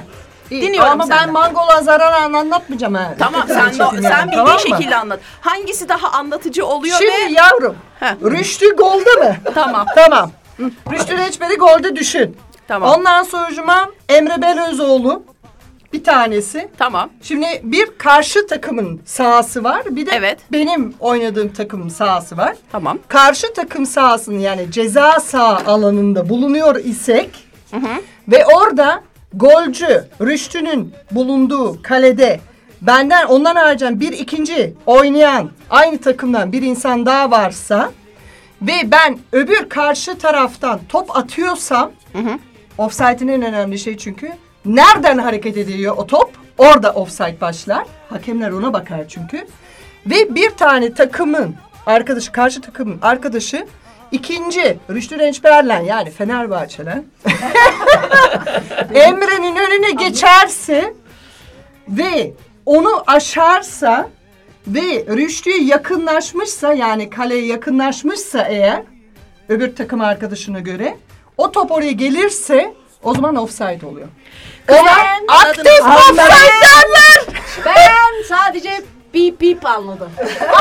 İyi. 0.52 0.62
Dinliyorum 0.62 0.92
Ama 0.92 1.10
ben. 1.10 1.32
Mangola 1.32 1.82
zarar 1.82 2.14
anlatmayacağım 2.22 2.94
ha. 2.94 3.14
Tamam 3.20 3.44
sen 3.48 3.70
sen 3.72 3.92
bildiğin 4.28 4.46
tamam 4.46 4.60
şekilde 4.60 4.96
anlat. 4.96 5.20
Hangisi 5.42 5.90
daha 5.90 6.10
anlatıcı 6.12 6.66
oluyor 6.66 6.98
Şimdi 7.00 7.12
ve 7.12 7.34
yavrum. 7.34 7.76
Heh. 8.00 8.14
Rüştü 8.24 8.76
golde 8.76 9.16
mi? 9.20 9.40
tamam 9.56 9.86
tamam. 9.96 10.32
Rüştü 10.92 11.18
Reçber'i 11.18 11.56
golde 11.56 11.96
düşün. 11.96 12.38
tamam 12.68 12.90
Ondan 12.90 13.24
sonucuma 13.24 13.90
Emre 14.10 14.42
Belözoğlu 14.42 15.24
bir 15.94 16.04
tanesi. 16.04 16.70
tamam 16.78 17.10
Şimdi 17.22 17.62
bir 17.64 17.98
karşı 17.98 18.48
takımın 18.48 19.02
sahası 19.06 19.64
var. 19.64 19.82
Bir 19.90 20.06
de 20.06 20.12
Evet. 20.14 20.40
benim 20.52 20.94
oynadığım 21.00 21.54
takımın 21.54 21.90
sahası 21.90 22.38
var. 22.38 22.56
tamam. 22.72 23.00
Karşı 23.08 23.54
takım 23.54 23.86
sahasının 23.86 24.40
yani 24.40 24.72
ceza 24.72 25.20
saha 25.20 25.72
alanında 25.72 26.30
bulunuyor 26.30 26.76
isek 26.76 27.48
ve 28.28 28.46
orada 28.46 29.04
golcü 29.36 30.06
Rüştü'nün 30.22 30.94
bulunduğu 31.12 31.82
kalede 31.82 32.40
benden 32.82 33.26
ondan 33.26 33.56
haricen 33.56 34.00
bir 34.00 34.12
ikinci 34.12 34.74
oynayan 34.86 35.52
aynı 35.70 35.98
takımdan 35.98 36.52
bir 36.52 36.62
insan 36.62 37.06
daha 37.06 37.32
varsa 37.32 37.92
ve 38.62 38.92
ben 38.92 39.20
öbür 39.32 39.70
karşı 39.70 40.18
taraftan 40.18 40.80
top 40.90 41.18
atıyorsam 41.18 41.92
offside'in 42.78 43.28
en 43.28 43.42
önemli 43.42 43.80
şey 43.80 43.98
çünkü 43.98 44.32
nereden 44.66 45.18
hareket 45.18 45.58
ediyor 45.58 45.94
o 45.98 46.08
top 46.08 46.32
orada 46.58 46.92
offside 46.92 47.42
başlar. 47.42 47.86
Hakemler 48.10 48.52
ona 48.52 48.74
bakar 48.74 49.08
çünkü. 49.08 49.48
Ve 50.06 50.36
bir 50.36 50.50
tane 50.50 50.94
takımın 50.94 51.56
arkadaşı 51.86 52.32
karşı 52.32 52.62
takımın 52.62 53.00
arkadaşı 53.02 53.68
ikinci 54.12 54.78
Rüştü 54.90 55.20
Rençberlen 55.20 55.82
yani 55.82 56.12
Fenerbahçe'den 56.12 57.06
Emre'nin 58.94 59.56
önüne 59.56 59.92
geçerse 59.92 60.94
ve 61.88 62.34
onu 62.66 63.04
aşarsa 63.08 64.10
ve 64.68 65.06
Rüştü'ye 65.16 65.64
yakınlaşmışsa 65.64 66.74
yani 66.74 67.10
kaleye 67.10 67.46
yakınlaşmışsa 67.46 68.42
eğer 68.42 68.84
öbür 69.50 69.76
takım 69.76 70.02
arkadaşına 70.02 70.60
göre 70.60 70.98
o 71.38 71.52
top 71.52 71.72
oraya 71.72 71.92
gelirse 71.92 72.74
o 73.04 73.14
zaman 73.14 73.36
offside 73.36 73.86
oluyor. 73.86 74.08
Ona 74.70 74.92
aktif 75.28 75.82
offside 75.82 76.18
derler. 76.18 77.42
Ben 77.66 78.24
sadece 78.30 78.82
bip 79.16 79.42
bip 79.42 79.66
anladım. 79.66 80.10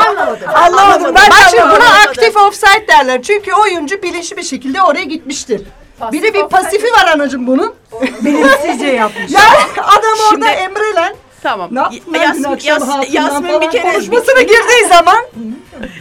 Anlamadım. 0.07 0.49
Anlamadım. 0.55 1.15
Ben 1.15 1.29
Bak 1.29 1.37
şimdi 1.49 1.63
buna 1.63 1.89
aktif 2.07 2.37
offside 2.37 2.87
derler. 2.87 3.21
Çünkü 3.21 3.53
oyuncu 3.53 4.01
bilinçli 4.03 4.37
bir 4.37 4.43
şekilde 4.43 4.81
oraya 4.81 5.03
gitmiştir. 5.03 5.61
bir 6.11 6.23
de 6.23 6.33
bir 6.33 6.43
pasifi 6.47 6.87
var 6.93 7.07
anacığım 7.15 7.47
bunun. 7.47 7.75
Bilinçsizce 8.21 8.87
yapmış. 8.87 9.31
Yani 9.31 9.57
adam 9.77 10.11
orada 10.21 10.29
Şimdi- 10.29 10.45
Emre'len 10.45 11.15
Tamam. 11.43 11.69
ne 11.71 11.79
yaptın 11.79 12.13
lan 12.13 12.53
akşam 12.53 12.77
Yas- 12.79 12.87
hatundan 12.87 13.11
Yasmin 13.11 13.47
falan 13.47 13.61
bir 13.61 13.71
kere 13.71 13.91
konuşmasına 13.93 14.41
girdiği 14.41 14.85
zaman 14.89 15.17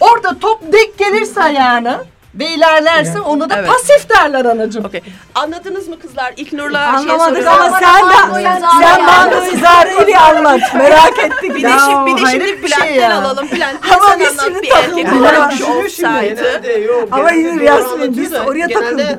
orada 0.01 0.39
top 0.39 0.73
denk 0.73 0.99
gelirse 0.99 1.43
ayağına 1.43 2.05
ve 2.39 2.49
ilerlerse 2.55 3.21
ona 3.21 3.51
da 3.51 3.55
Evet. 3.59 3.69
pasif 3.69 4.11
derler 4.11 4.45
anacığım. 4.45 4.85
Okey. 4.85 5.01
Anladınız 5.35 5.89
mı 5.89 5.99
kızlar? 5.99 6.35
İlknur'la 6.37 6.79
şey 6.79 6.89
Anlamadık 6.89 7.37
soruyorum. 7.37 7.61
ama 7.61 7.79
sen 7.81 8.11
de 8.11 8.15
sen 8.81 9.03
Mango'yu 9.05 9.59
Zare'yi 9.61 10.07
bir 10.07 10.15
anlat. 10.15 10.61
Merak 10.75 11.19
ettik. 11.19 11.55
Bir 11.55 11.63
de, 11.63 11.73
şimdi, 11.91 12.17
bir 12.17 12.27
de 12.27 12.31
şimdi 12.31 12.45
bir 12.45 12.69
şey 12.69 12.79
Bülent'ten 12.81 13.11
ya. 13.11 13.19
alalım. 13.19 13.49
Bülent 13.53 13.79
Ama 13.93 14.09
sen 14.11 14.21
biz 14.21 14.27
anlat 14.29 14.45
şimdi 14.45 14.63
bir 14.63 14.71
erkek 14.71 15.05
takıldık. 15.05 15.21
olarak 15.21 15.53
şu 15.53 15.65
yok. 16.71 17.09
Ama 17.11 17.31
yine 17.33 17.65
Yasmin, 17.65 18.17
biz 18.17 18.33
oraya 18.33 18.69
takıldık. 18.69 19.19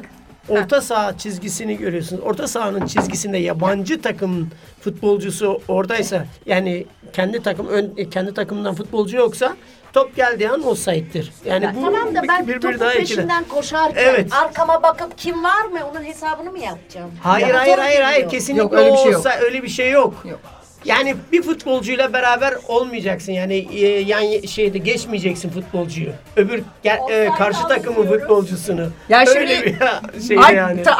Orta 0.49 0.81
saha 0.81 1.17
çizgisini 1.17 1.77
görüyorsunuz. 1.77 2.23
Orta 2.25 2.47
sahanın 2.47 2.85
çizgisinde 2.85 3.37
yabancı 3.37 4.01
takım 4.01 4.49
futbolcusu 4.81 5.61
oradaysa 5.67 6.25
yani 6.45 6.85
kendi 7.13 7.43
takım 7.43 7.67
ön, 7.67 7.95
kendi 8.11 8.33
takımından 8.33 8.75
futbolcu 8.75 9.17
yoksa 9.17 9.53
top 9.95 10.15
geldiği 10.15 10.49
an 10.49 10.67
offside'dir. 10.67 11.33
Yani 11.45 11.69
bu 11.75 11.81
tamam 11.81 12.15
da 12.15 12.21
ben 12.27 12.47
bir, 12.47 12.55
bir 12.55 12.61
topun 12.61 12.79
daha 12.79 12.93
ekiler. 12.93 13.07
peşinden 13.07 13.43
koşarken 13.43 14.03
Evet. 14.03 14.33
arkama 14.33 14.83
bakıp 14.83 15.17
kim 15.17 15.43
var 15.43 15.65
mı 15.65 15.79
onun 15.91 16.03
hesabını 16.03 16.51
mı 16.51 16.59
yapacağım? 16.59 17.11
Hayır 17.23 17.47
Ya, 17.47 17.59
hayır 17.59 17.75
zor 17.75 17.81
hayır 17.83 18.01
hayır 18.01 18.15
geliyor. 18.15 18.31
kesinlikle 18.31 18.63
Yok, 18.63 18.73
öyle 18.73 18.91
bir 18.93 18.97
şey 18.97 19.11
yok. 19.11 19.19
olsa 19.19 19.35
öyle 19.41 19.63
bir 19.63 19.67
şey 19.67 19.91
yok. 19.91 20.13
Yok. 20.25 20.39
Yani 20.85 21.15
bir 21.31 21.41
futbolcuyla 21.41 22.13
beraber 22.13 22.53
olmayacaksın. 22.67 23.31
Yani 23.31 23.67
e, 23.73 23.87
yan 23.87 24.45
şeyde 24.45 24.77
geçmeyeceksin 24.77 25.49
futbolcuyu. 25.49 26.09
Öbür 26.35 26.63
gel- 26.83 27.01
e, 27.11 27.29
karşı 27.37 27.67
takımın 27.67 28.07
futbolcusunu. 28.07 28.87
Ya 29.09 29.19
öyle 29.27 29.55
şimdi- 29.57 29.77
bir 30.15 30.21
şey 30.27 30.37
Ay, 30.43 30.55
yani. 30.55 30.83
ta- 30.83 30.97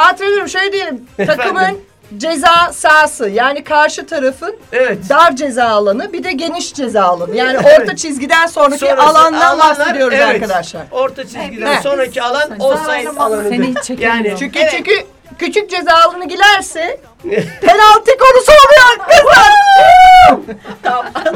şöyle 0.50 0.72
diyelim. 0.72 1.08
Takımın 1.18 1.80
ceza 2.18 2.74
sahası 2.74 3.30
yani 3.30 3.64
karşı 3.64 4.06
tarafın 4.08 4.56
Evet. 4.72 4.98
dar 5.10 5.36
ceza 5.36 5.66
alanı 5.66 6.14
bir 6.14 6.24
de 6.24 6.32
geniş 6.32 6.74
ceza 6.74 7.04
alanı. 7.04 7.36
Yani 7.36 7.58
Evet. 7.64 7.80
orta 7.82 7.96
çizgiden 7.96 8.48
sonraki 8.48 8.80
Sonrası 8.80 9.02
alandan 9.04 9.42
alanlar, 9.42 9.80
bahsediyoruz 9.80 10.18
evet. 10.18 10.28
arkadaşlar. 10.28 10.82
Orta 10.92 11.24
çizgiden 11.24 11.68
Evet. 11.68 11.82
sonraki 11.84 12.22
alan 12.22 12.60
offside 12.60 13.10
alanıdır. 13.10 13.50
Seni 13.50 13.68
hiç 13.68 13.84
çekemiyorum. 13.84 14.26
Yani 14.26 14.40
Çünkü 14.40 14.60
evet. 14.60 14.72
çünkü 14.78 14.92
küçük 15.40 15.70
ceza 15.70 15.94
alanı 15.94 16.28
girerse 16.28 17.00
penaltı 17.62 18.12
konusu 18.18 18.52
oluyor 18.52 19.08
kızlar. 19.10 19.52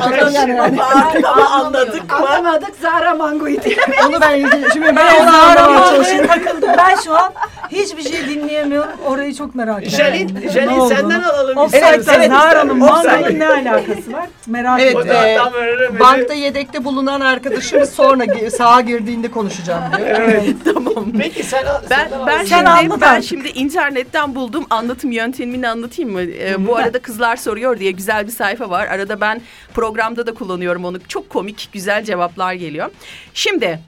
Anlaşılma 0.02 0.86
artık 0.86 1.25
ama 1.25 1.49
anladık 1.49 2.12
mı? 2.19 2.30
Anlamadık 2.30 2.75
Zara 2.82 3.13
Mango'yu 3.15 3.62
diye. 3.63 3.78
Onu 4.08 4.21
ben 4.21 4.36
ilgili 4.36 4.71
şimdi 4.73 4.95
ben 4.95 5.15
onu 5.21 5.30
anlamaya 5.41 5.86
çalışıyorum. 5.86 6.28
takıldım. 6.28 6.69
Ben 6.78 6.95
şu 7.04 7.15
an 7.17 7.34
hiçbir 7.71 8.04
şey 8.04 8.25
dinleyemiyorum. 8.28 8.89
Orayı 9.06 9.36
çok 9.36 9.56
merak 9.56 9.84
ediyorum. 9.84 10.49
Jalin 10.54 10.67
olduğunu. 10.80 10.89
senden 10.95 11.21
alalım. 11.23 11.58
Offside'la 11.58 11.95
istersen. 11.95 12.30
Zara'nın 12.30 12.82
Offside. 12.82 13.12
Mango'nun 13.12 13.39
ne 13.39 13.47
alakası 13.47 14.13
var? 14.13 14.28
Merak 14.47 14.80
Evet, 14.82 14.91
ediyorum. 14.91 15.10
da 15.10 15.95
e, 15.95 15.99
Bankta 15.99 16.34
yedekte 16.34 16.84
bulunan 16.84 17.21
arkadaşımız 17.21 17.89
sonra 17.93 18.23
sağa 18.58 18.82
girdiğinde 18.82 19.32
konuşacağım 19.32 19.84
diyor. 19.97 20.17
Tamam. 20.73 21.06
Peki 21.19 21.43
sen 21.43 21.63
Ben 21.89 22.10
ben. 22.28 22.38
Sen 22.38 22.45
şimdi 22.45 22.69
anlat 22.69 23.02
ben 23.02 23.21
şimdi 23.21 23.47
internetten 23.47 24.36
buldum 24.36 24.65
anlatım 24.69 25.12
yöntemini 25.12 25.67
anlatayım 25.67 26.12
mı? 26.12 26.21
Ee, 26.21 26.67
bu 26.67 26.75
arada 26.75 26.99
kızlar 26.99 27.36
soruyor 27.36 27.80
diye 27.80 27.91
güzel 27.91 28.28
bir 28.28 28.32
sayfa 28.32 28.69
var. 28.69 28.79
Arada 28.88 29.22
ben 29.22 29.42
programda 29.74 30.28
da 30.28 30.34
kullanıyorum 30.34 30.86
onu. 30.86 31.00
Çok 31.08 31.30
komik 31.30 31.70
güzel 31.74 32.04
cevaplar 32.04 32.54
geliyor. 32.54 32.92
Şimdi 33.34 33.80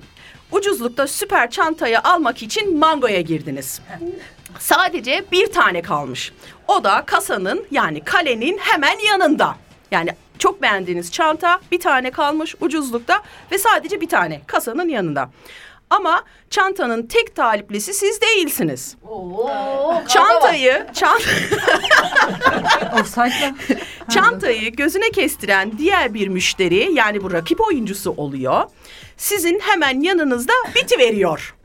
ucuzlukta 0.52 1.08
süper 1.08 1.52
çantayı 1.52 2.00
almak 2.00 2.44
için 2.44 2.78
Mango'ya 2.78 3.22
girdiniz. 3.22 3.82
Sadece 4.60 5.26
bir 5.32 5.52
tane 5.52 5.82
kalmış. 5.82 6.32
O 6.68 6.84
da 6.84 7.04
kasanın 7.06 7.66
yani 7.72 8.04
kalenin 8.04 8.58
hemen 8.58 9.00
yanında. 9.00 9.56
Yani 9.92 10.10
çok 10.40 10.62
beğendiğiniz 10.62 11.12
çanta 11.12 11.60
bir 11.72 11.80
tane 11.80 12.12
kalmış 12.12 12.56
ucuzlukta 12.62 13.22
ve 13.52 13.58
sadece 13.58 14.02
bir 14.02 14.10
tane 14.10 14.42
kasanın 14.48 14.90
yanında. 14.90 15.30
Ama 15.92 16.24
çantanın 16.50 17.08
tek 17.08 17.36
taliplisi 17.36 17.94
siz 17.94 18.22
değilsiniz. 18.22 18.96
Oo, 19.10 19.50
Çantayı, 20.08 20.88
çant 20.94 21.22
çantayı 24.10 24.72
gözüne 24.72 25.10
kestiren 25.12 25.78
diğer 25.78 26.14
bir 26.14 26.28
müşteri 26.28 26.90
yani 26.94 27.24
bu 27.24 27.34
rakip 27.34 27.62
oyuncusu 27.62 28.12
oluyor. 28.18 28.64
Sizin 29.18 29.60
hemen 29.60 30.02
yanınızda 30.02 30.54
biti 30.76 31.00
veriyor. 31.00 31.56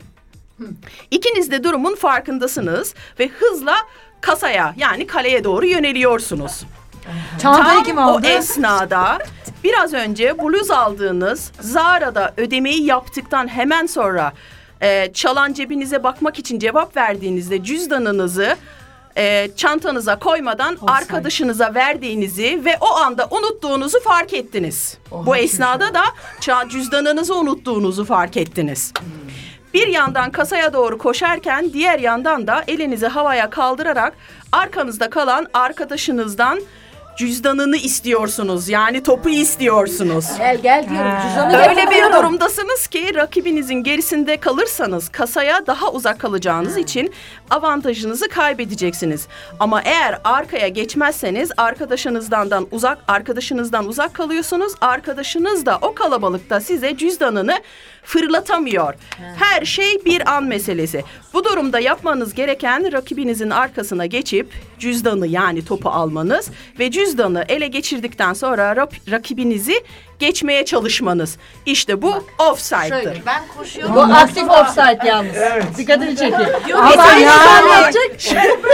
İkiniz 1.10 1.50
de 1.50 1.64
durumun 1.64 1.94
farkındasınız 1.94 2.94
ve 3.18 3.28
hızla 3.28 3.76
kasaya 4.20 4.74
yani 4.76 5.06
kaleye 5.06 5.44
doğru 5.44 5.66
yöneliyorsunuz. 5.66 6.64
Çantayı 7.42 7.82
kim 7.82 7.96
Tam 7.96 8.08
o 8.08 8.12
aldı? 8.12 8.26
esnada 8.26 9.18
biraz 9.64 9.94
önce 9.94 10.38
bluz 10.38 10.70
aldığınız 10.70 11.52
Zara'da 11.60 12.34
ödemeyi 12.36 12.84
yaptıktan 12.84 13.48
hemen 13.48 13.86
sonra 13.86 14.32
e, 14.80 15.12
çalan 15.12 15.52
cebinize 15.52 16.02
bakmak 16.02 16.38
için 16.38 16.58
cevap 16.58 16.96
verdiğinizde 16.96 17.64
cüzdanınızı 17.64 18.56
e, 19.16 19.48
çantanıza 19.56 20.18
koymadan 20.18 20.78
arkadaşınıza 20.86 21.74
verdiğinizi 21.74 22.64
ve 22.64 22.76
o 22.80 22.96
anda 22.96 23.28
unuttuğunuzu 23.30 24.00
fark 24.00 24.34
ettiniz. 24.34 24.98
Bu 25.12 25.36
esnada 25.36 25.94
da 25.94 26.02
cüzdanınızı 26.68 27.34
unuttuğunuzu 27.34 28.04
fark 28.04 28.36
ettiniz. 28.36 28.92
Bir 29.74 29.86
yandan 29.86 30.30
kasaya 30.30 30.72
doğru 30.72 30.98
koşarken 30.98 31.72
diğer 31.72 31.98
yandan 31.98 32.46
da 32.46 32.64
elinizi 32.68 33.06
havaya 33.06 33.50
kaldırarak 33.50 34.12
arkanızda 34.52 35.10
kalan 35.10 35.46
arkadaşınızdan 35.52 36.60
cüzdanını 37.16 37.76
istiyorsunuz. 37.76 38.68
Yani 38.68 39.02
topu 39.02 39.28
istiyorsunuz. 39.28 40.26
Gel 40.38 40.56
gel 40.62 40.88
diyorum. 40.90 41.12
Cüzdanı 41.28 41.68
Öyle 41.68 41.90
bir 41.90 42.12
durumdasınız 42.18 42.86
ki 42.86 43.14
rakibinizin 43.14 43.74
gerisinde 43.74 44.36
kalırsanız 44.36 45.08
kasaya 45.08 45.66
daha 45.66 45.90
uzak 45.92 46.18
kalacağınız 46.20 46.76
için 46.76 47.12
avantajınızı 47.50 48.28
kaybedeceksiniz. 48.28 49.28
Ama 49.60 49.82
eğer 49.82 50.18
arkaya 50.24 50.68
geçmezseniz 50.68 51.50
arkadaşınızdan 51.56 52.66
uzak 52.70 52.98
arkadaşınızdan 53.08 53.86
uzak 53.86 54.14
kalıyorsunuz. 54.14 54.72
Arkadaşınız 54.80 55.66
da 55.66 55.78
o 55.82 55.94
kalabalıkta 55.94 56.60
size 56.60 56.96
cüzdanını 56.96 57.58
fırlatamıyor. 58.06 58.94
Her 59.38 59.64
şey 59.64 60.04
bir 60.04 60.34
an 60.36 60.44
meselesi. 60.44 61.04
Bu 61.34 61.44
durumda 61.44 61.80
yapmanız 61.80 62.34
gereken 62.34 62.92
rakibinizin 62.92 63.50
arkasına 63.50 64.06
geçip 64.06 64.52
cüzdanı 64.78 65.26
yani 65.26 65.64
topu 65.64 65.88
almanız 65.88 66.50
ve 66.78 66.90
cüzdanı 66.90 67.44
ele 67.48 67.66
geçirdikten 67.66 68.32
sonra 68.32 68.72
rap- 68.76 69.10
rakibinizi 69.10 69.74
geçmeye 70.18 70.64
çalışmanız. 70.64 71.36
İşte 71.66 72.02
bu 72.02 72.14
offside'dır. 72.50 72.88
Şöyle 73.02 73.22
ben 73.26 73.42
koşuyorum. 73.58 73.94
Bu 73.94 74.00
aktif 74.00 74.50
offside 74.50 74.98
yalnız. 75.08 75.32
Dikkatini 75.78 76.16
çekin. 76.16 76.32
Ama 76.74 76.90
Mesela 76.96 77.32
anlatacak. 77.62 78.10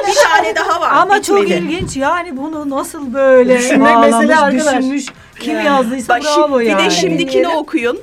bir 0.08 0.14
tane 0.28 0.54
daha 0.56 0.80
var. 0.80 0.90
Ama 0.92 1.22
çok 1.22 1.42
bitmedi. 1.42 1.60
ilginç 1.60 1.96
yani 1.96 2.36
bunu 2.36 2.70
nasıl 2.70 3.14
böyle 3.14 3.58
Düşünmek 3.58 3.94
bağlamış, 3.94 4.10
mesele 4.12 4.36
arkadaş. 4.36 4.76
düşünmüş. 4.76 5.06
Kim 5.40 5.60
yazdıysa 5.60 6.14
Bak, 6.14 6.22
bravo 6.22 6.56
şi- 6.56 6.64
bir 6.64 6.66
yani. 6.70 6.84
de 6.84 6.90
şimdikini 6.90 7.48
okuyun. 7.48 8.00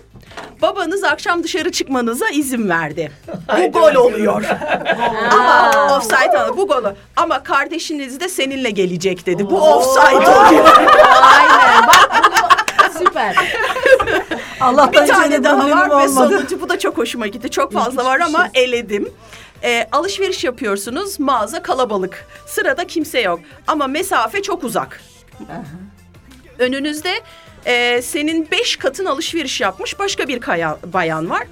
Babanız 0.61 1.03
akşam 1.03 1.43
dışarı 1.43 1.71
çıkmanıza 1.71 2.29
izin 2.29 2.69
verdi. 2.69 3.11
Bu 3.57 3.71
gol 3.71 3.95
oluyor. 3.95 4.43
Ama 5.31 5.71
offside 5.97 6.39
aldı. 6.39 6.57
Bu 6.57 6.67
golü. 6.67 6.95
Ama 7.15 7.43
kardeşiniz 7.43 8.19
de 8.19 8.29
seninle 8.29 8.69
gelecek 8.69 9.25
dedi. 9.25 9.49
Bu 9.49 9.61
offside 9.61 10.29
oluyor. 10.29 10.75
Aynen 11.21 11.87
bak 11.87 12.09
bu 12.93 12.99
süper. 12.99 13.35
Allah'tan 14.61 15.03
bir 15.03 15.09
tane 15.11 15.43
daha 15.43 15.69
var 15.69 15.89
ve 15.89 15.93
olmadı. 15.93 16.09
sonuncu 16.09 16.61
bu 16.61 16.69
da 16.69 16.79
çok 16.79 16.97
hoşuma 16.97 17.27
gitti. 17.27 17.49
Çok 17.51 17.73
fazla 17.73 18.05
var 18.05 18.19
ama 18.19 18.47
eledim. 18.53 19.09
Ee, 19.63 19.87
alışveriş 19.91 20.43
yapıyorsunuz 20.43 21.19
mağaza 21.19 21.63
kalabalık. 21.63 22.27
Sırada 22.45 22.87
kimse 22.87 23.19
yok 23.21 23.39
ama 23.67 23.87
mesafe 23.87 24.41
çok 24.41 24.63
uzak. 24.63 25.01
Önünüzde 26.59 27.13
e, 27.65 28.01
senin 28.01 28.51
beş 28.51 28.75
katın 28.75 29.05
alışveriş 29.05 29.61
yapmış 29.61 29.99
başka 29.99 30.27
bir 30.27 30.39
kaya, 30.39 30.77
bayan 30.93 31.29
var. 31.29 31.47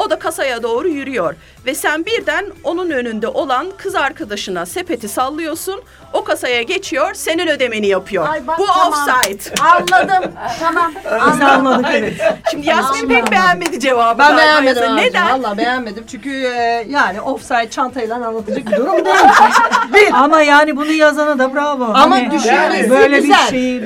O 0.00 0.10
da 0.10 0.18
kasaya 0.18 0.62
doğru 0.62 0.88
yürüyor 0.88 1.34
ve 1.66 1.74
sen 1.74 2.06
birden 2.06 2.46
onun 2.64 2.90
önünde 2.90 3.28
olan 3.28 3.66
kız 3.76 3.94
arkadaşına 3.94 4.66
sepeti 4.66 5.08
sallıyorsun. 5.08 5.80
O 6.12 6.24
kasaya 6.24 6.62
geçiyor, 6.62 7.14
senin 7.14 7.48
ödemeni 7.48 7.86
yapıyor. 7.86 8.28
Ay 8.28 8.46
bak, 8.46 8.58
Bu 8.58 8.66
tamam. 8.66 8.92
offside. 8.92 9.62
Anladım. 9.64 10.32
Tamam. 10.60 10.92
Biz 11.34 11.40
anladık 11.42 11.86
evet. 11.94 12.14
Şimdi 12.50 12.68
Yasmin 12.68 13.08
pek 13.08 13.16
anladım. 13.16 13.32
beğenmedi 13.32 13.80
cevabı. 13.80 14.18
Ben 14.18 14.36
galiba. 14.36 14.42
beğenmedim 14.42 14.82
Neden? 14.82 14.96
Neden? 14.96 15.42
Valla 15.42 15.58
beğenmedim. 15.58 16.04
Çünkü 16.06 16.30
e, 16.44 16.86
yani 16.88 17.20
offside 17.20 17.70
çantayla 17.70 18.14
anlatacak 18.14 18.66
bir 18.66 18.76
durum 18.76 19.04
değil. 19.04 19.16
bir. 19.94 20.12
Ama 20.14 20.42
yani 20.42 20.76
bunu 20.76 20.92
yazana 20.92 21.38
da 21.38 21.54
bravo. 21.54 21.84
Ama 21.84 22.10
Hani 22.16 22.30
düşünmesi 22.30 22.90
böyle 22.90 23.20
güzel. 23.20 23.44
bir 23.46 23.50
şey. 23.50 23.76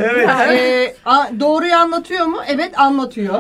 E, 0.85 0.95
a- 1.07 1.29
doğruyu 1.41 1.77
anlatıyor 1.77 2.27
mu? 2.27 2.39
Evet 2.47 2.79
anlatıyor. 2.79 3.35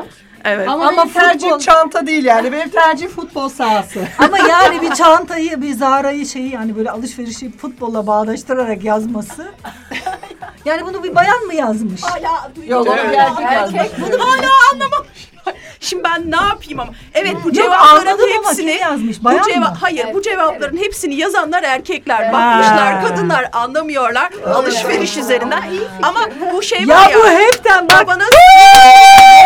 Evet. 0.44 0.68
Ama, 0.68 0.88
Ama 0.88 1.02
benim 1.02 1.12
tercihim 1.12 1.52
futbol- 1.54 1.60
çanta 1.60 2.06
değil 2.06 2.24
yani. 2.24 2.52
Benim 2.52 2.68
tercihim 2.68 3.10
futbol 3.10 3.48
sahası. 3.48 4.00
Ama 4.18 4.38
yani 4.38 4.82
bir 4.82 4.90
çantayı, 4.94 5.62
bir 5.62 5.74
Zara'yı 5.74 6.26
şeyi 6.26 6.50
yani 6.52 6.76
böyle 6.76 6.90
alışverişi 6.90 7.56
futbolla 7.56 8.06
bağdaştırarak 8.06 8.84
yazması. 8.84 9.48
Yani 10.64 10.86
bunu 10.86 11.04
bir 11.04 11.14
bayan 11.14 11.40
mı 11.42 11.54
yazmış? 11.54 12.00
Yok 12.66 12.86
onu 12.88 12.96
bir 12.96 13.14
erkek. 13.48 13.92
Bunu 14.00 14.24
hala 14.24 14.48
anlamamış. 14.72 15.33
Şimdi 15.84 16.04
ben 16.04 16.30
ne 16.30 16.36
yapayım 16.36 16.80
ama. 16.80 16.92
Evet 17.14 17.34
bu 17.44 17.52
cevapların 17.52 18.18
hepsini 18.32 18.70
yazmış? 18.70 19.20
bu 19.20 19.24
Bayan 19.24 19.42
ceva- 19.42 19.58
mı? 19.58 19.76
hayır 19.80 20.06
bu 20.14 20.22
cevapların 20.22 20.76
hepsini 20.76 21.14
yazanlar 21.14 21.62
erkekler. 21.62 22.24
Ha. 22.24 22.32
Bakmışlar 22.32 23.02
kadınlar 23.08 23.48
anlamıyorlar 23.52 24.30
alışveriş 24.54 25.16
üzerinden. 25.16 25.62
Ama 26.02 26.20
bu 26.52 26.62
şey 26.62 26.80
Ya 26.82 26.96
var 26.96 27.10
ya. 27.10 27.18
bu 27.18 27.28
hepten 27.28 27.88
bak 27.88 28.02
babanız 28.06 28.30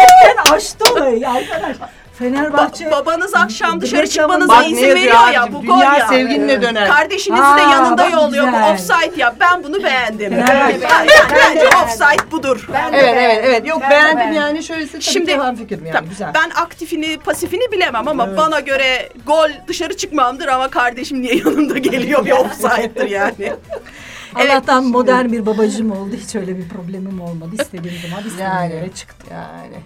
hepten 0.01 0.55
açtı 0.55 0.85
olayı 0.93 1.29
arkadaş. 1.31 1.77
Fenerbahçe 2.19 2.85
ba- 2.85 2.91
babanız 2.91 3.35
akşam 3.35 3.81
dışarı 3.81 4.07
çıkmanıza 4.07 4.49
Bak 4.49 4.71
izin 4.71 4.83
veriyor 4.87 5.29
ya 5.35 5.53
bu 5.53 5.63
gol 5.67 5.77
Dünya 5.79 5.97
ya. 5.99 6.07
sevginle 6.09 6.63
döner. 6.63 6.89
Kardeşinizi 6.89 7.43
de 7.43 7.47
Aa, 7.47 7.59
yanında 7.73 8.03
bak 8.03 8.13
yolluyor. 8.13 8.47
Bu 8.47 8.51
güzel. 8.51 8.73
offside 8.73 9.21
ya. 9.21 9.35
Ben 9.41 9.65
bunu 9.65 9.85
beğendim. 9.85 10.33
Fenerbahçe- 10.33 10.81
Ben- 10.83 11.09
Bence 11.55 11.69
offside 11.85 12.31
budur. 12.31 12.69
Evet 12.93 13.15
evet 13.19 13.41
evet. 13.45 13.67
Yok 13.67 13.83
beğendim 13.91 14.33
yani 14.33 14.63
şöylesi 14.63 14.93
tabii 14.93 15.03
Şimdi- 15.03 15.33
ki 15.33 15.41
fikrim 15.59 15.87
yani 15.87 16.09
güzel. 16.09 16.31
Ben 16.35 16.51
aktifini 16.63 17.19
pasifini 17.19 17.73
bilemem 17.73 18.09
ama 18.09 18.37
bana 18.37 18.61
göre 18.61 19.09
gol 19.27 19.49
dışarı 19.69 19.97
çıkmamdır 19.97 20.47
ama 20.49 20.69
kardeşim 20.69 21.23
niye 21.23 21.35
yanımda 21.37 21.79
geliyor 21.79 22.27
bir 22.27 22.31
offside'dır 22.33 23.07
yani. 23.11 23.53
Allah'tan 24.35 24.85
modern 24.85 25.33
bir 25.33 25.47
babacım 25.47 25.93
oldu. 25.93 26.11
Hiç 26.27 26.35
öyle 26.35 26.57
bir 26.59 26.69
problemim 26.69 27.21
olmadı. 27.21 27.51
İstediğim 27.61 27.97
zaman 28.09 28.25
istediğim 28.25 28.51
Yani. 28.51 28.75
yere 28.75 28.89
çıktı. 28.93 29.27
Yani. 29.33 29.77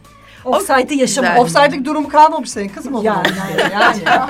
Offside'ı. 0.44 0.94
Güzel. 0.98 1.38
Offside'lik 1.38 1.84
durumu 1.84 2.08
kalmamış 2.08 2.50
senin 2.50 2.68
kızım 2.68 2.94
o 2.94 3.02
zaman. 3.02 3.24
Yani. 3.24 3.72
yani. 3.72 3.98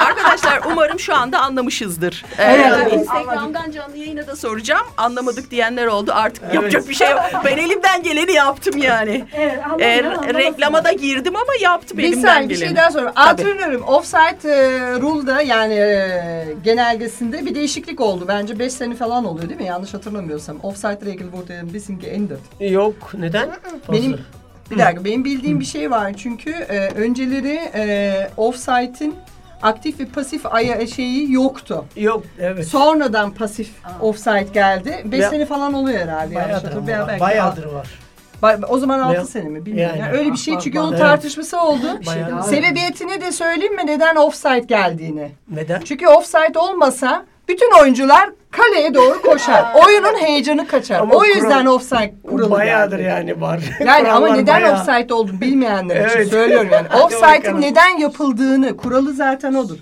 Arkadaşlar 0.00 0.60
umarım 0.72 1.00
şu 1.00 1.14
anda 1.14 1.40
anlamışızdır. 1.40 2.24
Ee, 2.38 2.42
Evet. 2.44 2.92
Instagram'dan 2.92 3.70
canlı 3.70 3.96
yayına 3.96 4.26
da 4.26 4.36
soracağım. 4.36 4.86
Anlamadık 4.96 5.50
diyenler 5.50 5.86
oldu. 5.86 6.12
Artık 6.14 6.54
yapacak 6.54 6.88
bir 6.88 6.94
şey 6.94 7.10
yok. 7.10 7.20
Ben 7.44 7.56
elimden 7.56 8.02
geleni 8.02 8.32
yaptım 8.32 8.76
yani. 8.82 9.24
Evet, 9.36 9.58
anladım, 9.64 9.80
Ee, 9.80 10.02
anladım. 10.06 10.36
reklama 10.38 10.84
da 10.84 10.92
girdim 10.92 11.36
ama 11.36 11.52
yaptım 11.60 11.98
Bir 11.98 12.04
elimden 12.04 12.28
saniye 12.28 12.48
bir 12.48 12.54
geleni. 12.54 12.68
şey 12.68 12.76
daha 12.76 12.90
sorayım. 12.90 13.12
Antrenörüm 13.16 13.82
offside 13.82 14.50
e, 14.52 14.80
rule'da 15.00 15.42
yani 15.42 15.74
e, 15.74 16.46
genelgesinde 16.64 17.46
bir 17.46 17.54
değişiklik 17.54 18.00
oldu. 18.00 18.24
Bence 18.28 18.58
5 18.58 18.72
sene 18.72 18.94
falan 18.94 19.24
oluyor 19.24 19.48
değil 19.48 19.60
mi? 19.60 19.66
Yanlış 19.66 19.94
hatırlamıyorsam. 19.94 20.56
Offside 20.62 20.98
regel 21.06 21.26
wurde 21.30 21.54
ein 21.60 21.74
bisschen 21.74 21.98
geändert. 22.00 22.70
Yok 22.72 22.94
neden? 23.14 23.48
Benim. 23.92 24.20
Bir 24.70 24.78
dakika 24.78 25.04
benim 25.04 25.24
bildiğim 25.24 25.60
bir 25.60 25.64
şey 25.64 25.90
var 25.90 26.12
çünkü 26.16 26.50
e, 26.50 26.78
önceleri 26.88 27.60
e, 27.74 28.12
offside'in 28.36 29.14
aktif 29.62 30.00
ve 30.00 30.04
pasif 30.06 30.46
aya 30.46 30.86
şeyi 30.86 31.32
yoktu. 31.32 31.84
Yok 31.96 32.24
evet. 32.40 32.66
Sonradan 32.66 33.30
pasif 33.34 33.70
offside 34.00 34.46
geldi. 34.54 35.02
5 35.04 35.20
Ya- 35.20 35.30
sene 35.30 35.46
falan 35.46 35.74
oluyor 35.74 35.98
herhalde. 35.98 36.14
yanlış 36.34 36.34
Bayağıdır, 36.34 36.54
hatırlamıyorum. 36.64 36.86
Veya 36.88 36.98
ama, 37.02 37.08
belki 37.08 37.20
bayağıdır 37.20 37.64
var. 37.66 37.86
Ba- 38.42 38.66
O 38.66 38.78
zaman 38.78 38.98
6 38.98 39.14
Ya- 39.14 39.24
sene 39.24 39.48
mi 39.48 39.66
bilmiyorum. 39.66 39.96
Yani. 39.98 40.08
Yani 40.08 40.18
öyle 40.18 40.32
bir 40.32 40.36
şey 40.36 40.58
çünkü 40.58 40.78
onun 40.80 40.90
Evet. 40.90 41.00
tartışması 41.00 41.60
oldu. 41.62 42.00
Bayağı- 42.06 42.42
Sebebiyetini 42.42 43.20
de 43.20 43.32
söyleyeyim 43.32 43.76
mi 43.76 43.86
neden 43.86 44.16
offside 44.16 44.58
geldiğini? 44.58 45.30
Neden? 45.50 45.80
Çünkü 45.80 46.06
offside 46.08 46.58
olmasa 46.58 47.24
bütün 47.48 47.80
oyuncular 47.80 48.30
kaleye 48.50 48.94
doğru 48.94 49.22
koşar. 49.22 49.64
Oyunun 49.86 50.14
heyecanı 50.20 50.66
kaçar. 50.66 51.00
Ama 51.00 51.14
o 51.14 51.24
yüzden 51.24 51.64
kural- 51.64 51.68
offside 51.74 52.14
kuralı 52.30 52.50
Bayağıdır 52.50 52.98
geldi. 52.98 53.08
yani 53.08 53.40
var. 53.40 53.60
Yani 53.86 54.12
ama 54.12 54.28
neden 54.28 54.62
bayağı- 54.62 54.74
offside 54.80 55.14
olduğunu 55.14 55.40
bilmeyenler 55.40 55.96
için 56.06 56.16
Evet. 56.18 56.28
söylüyorum 56.28 56.68
yani. 56.72 56.86
Offside'in 57.02 57.60
neden 57.60 57.98
yapıldığını, 57.98 58.76
kuralı 58.76 59.12
zaten 59.12 59.54
odur. 59.54 59.76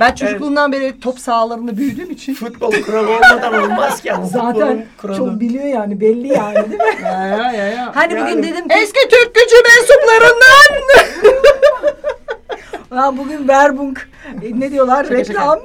Ben 0.00 0.14
çocukluğumdan 0.14 0.72
beri 0.72 1.00
top 1.00 1.18
sahalarında 1.18 1.76
büyüdüğüm 1.76 2.10
için. 2.10 2.34
Futbol 2.34 2.72
kuralı 2.86 3.08
olmadan 3.10 3.62
olmaz 3.62 4.00
ki 4.02 4.12
ama 4.12 4.26
Zaten 4.26 4.86
kuralı. 5.00 5.16
çok 5.18 5.40
biliyor 5.40 5.64
yani 5.64 6.00
belli 6.00 6.28
yani 6.28 6.54
değil 6.56 6.80
mi? 6.82 6.98
Ya 7.04 7.12
ya 7.34 7.52
ya. 7.52 7.66
ya. 7.66 7.90
Hani 7.94 8.14
Yani- 8.14 8.22
bugün 8.30 8.42
dedim 8.42 8.68
ki 8.68 8.74
Eski 8.82 9.00
Türk 9.08 9.34
gücü 9.34 9.56
mensuplarından. 9.64 10.80
"Lan 12.92 13.18
bugün 13.18 13.38
Werbung 13.38 13.98
e, 14.42 14.60
ne 14.60 14.70
diyorlar 14.70 15.04
Şaka 15.04 15.24
şaka. 15.24 15.58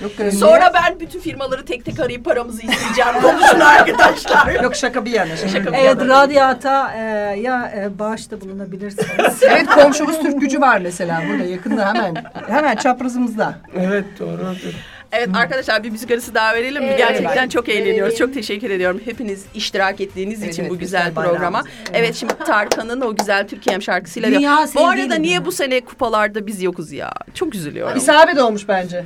Yok, 0.00 0.32
Sonra 0.34 0.72
ben 0.74 1.00
bütün 1.00 1.20
firmaları 1.20 1.64
tek 1.64 1.84
tek 1.84 2.00
arayıp 2.00 2.24
paramızı 2.24 2.62
isteyeceğim. 2.62 3.12
Konuşun 3.22 3.60
arkadaşlar. 3.60 4.62
Yok 4.62 4.76
şaka 4.76 5.04
bir 5.04 5.10
yana. 5.10 5.36
Şaka. 5.36 5.72
bir 5.72 5.78
Evet 5.78 6.00
yana. 6.00 6.08
radyata 6.08 6.92
e, 6.94 7.00
ya 7.40 7.72
e, 7.76 7.98
bağışta 7.98 8.40
bulunabilirsiniz. 8.40 9.42
Evet 9.42 9.66
komşumuz 9.66 10.20
Türk 10.20 10.40
gücü 10.40 10.60
var 10.60 10.78
mesela 10.82 11.22
burada 11.28 11.44
yakında 11.44 11.88
hemen. 11.88 12.14
Hemen 12.48 12.76
çaprazımızda. 12.76 13.54
Evet 13.76 14.04
doğrudur. 14.20 14.74
Evet 15.12 15.28
arkadaşlar 15.34 15.84
bir 15.84 15.90
müzik 15.90 16.10
arası 16.10 16.34
daha 16.34 16.54
verelim 16.54 16.84
mi? 16.84 16.94
Gerçekten 16.98 17.48
çok 17.48 17.68
eğleniyoruz. 17.68 18.16
Çok 18.16 18.34
teşekkür 18.34 18.70
ediyorum 18.70 19.00
hepiniz 19.04 19.44
iştirak 19.54 20.00
ettiğiniz 20.00 20.42
Evet, 20.42 20.52
için 20.52 20.62
evet, 20.62 20.72
bu 20.72 20.78
güzel 20.78 21.00
güzel 21.00 21.16
bayrağımız. 21.16 21.36
programa. 21.38 21.62
Evet 21.92 22.14
şimdi 22.14 22.34
Tarkan'ın 22.46 23.00
o 23.00 23.16
güzel 23.16 23.48
Türkiye'm 23.48 23.82
şarkısıyla 23.82 24.28
Dünya 24.28 24.40
devam. 24.50 24.62
Bu 24.64 24.68
sevdiği 24.68 24.86
arada 24.86 25.14
niye 25.14 25.36
günü. 25.36 25.46
bu 25.46 25.52
sene 25.52 25.80
kupalarda 25.80 26.46
biz 26.46 26.62
yokuz 26.62 26.92
ya? 26.92 27.12
Çok 27.34 27.54
üzülüyorum. 27.54 27.98
İsabet 27.98 28.38
olmuş 28.38 28.68
bence. 28.68 29.04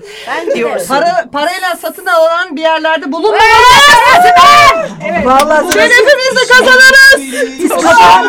diyorsun. 0.54 0.88
Para 0.88 1.24
parayla 1.32 1.76
satın 1.76 2.06
alan 2.06 2.56
bir 2.56 2.62
yerlerde 2.62 3.12
bulunma. 3.12 3.38
Vallahi 5.24 5.72
Şerefimizi 5.72 6.48
kazanırız. 6.52 7.32
biz 7.58 7.68
Katar, 7.68 8.26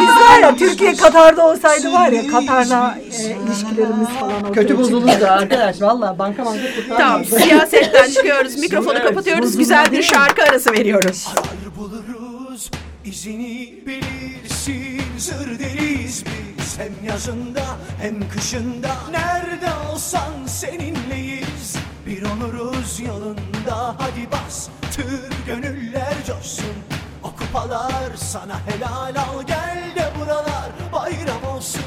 biz 0.00 0.08
var 0.08 0.38
ya 0.42 0.56
Türkiye 0.56 0.94
Katar'da 0.96 1.46
olsaydı 1.46 1.92
var 1.92 2.08
ya 2.08 2.26
Katar'la 2.26 2.98
e, 3.04 3.36
ilişkilerimiz 3.46 4.08
falan 4.20 4.32
ortaya 4.34 4.52
Kötü 4.52 4.68
çıktı. 4.68 4.78
bozulurdu 4.82 5.26
arkadaş. 5.28 5.82
Valla 5.82 6.18
banka 6.18 6.44
banka 6.46 6.62
kurtarmaz. 6.76 6.98
Tamam 7.08 7.24
siyasetten 7.24 8.10
çıkıyoruz. 8.14 8.56
Mikrofonu 8.56 9.02
kapatıyoruz. 9.02 9.56
Güzel 9.58 9.92
bir 9.92 10.02
şarkı 10.02 10.42
arası 10.42 10.72
veriyoruz. 10.72 11.28
Arar 11.36 11.76
buluruz 11.76 12.70
izini 13.04 13.74
bilirsin 13.86 15.02
Zır 15.18 15.58
deriz 15.58 16.24
biz 16.58 16.78
hem 16.78 17.08
yazında 17.08 17.62
hem 18.00 18.28
kışında 18.28 18.88
Nerede 19.10 19.68
olsan 19.92 20.46
seninleyiz 20.46 21.76
Bir 22.06 22.22
oluruz 22.22 23.00
yolunda 23.00 23.94
hadi 23.98 24.32
bas 24.32 24.68
Tır 24.96 25.46
gönüller 25.46 26.14
coşsun 26.26 26.76
O 27.22 27.30
kupalar 27.36 28.16
sana 28.16 28.60
helal 28.66 29.14
al 29.16 29.42
Gel 29.46 29.82
de 29.96 30.12
buralar 30.20 30.70
bayram 30.92 31.56
olsun 31.56 31.82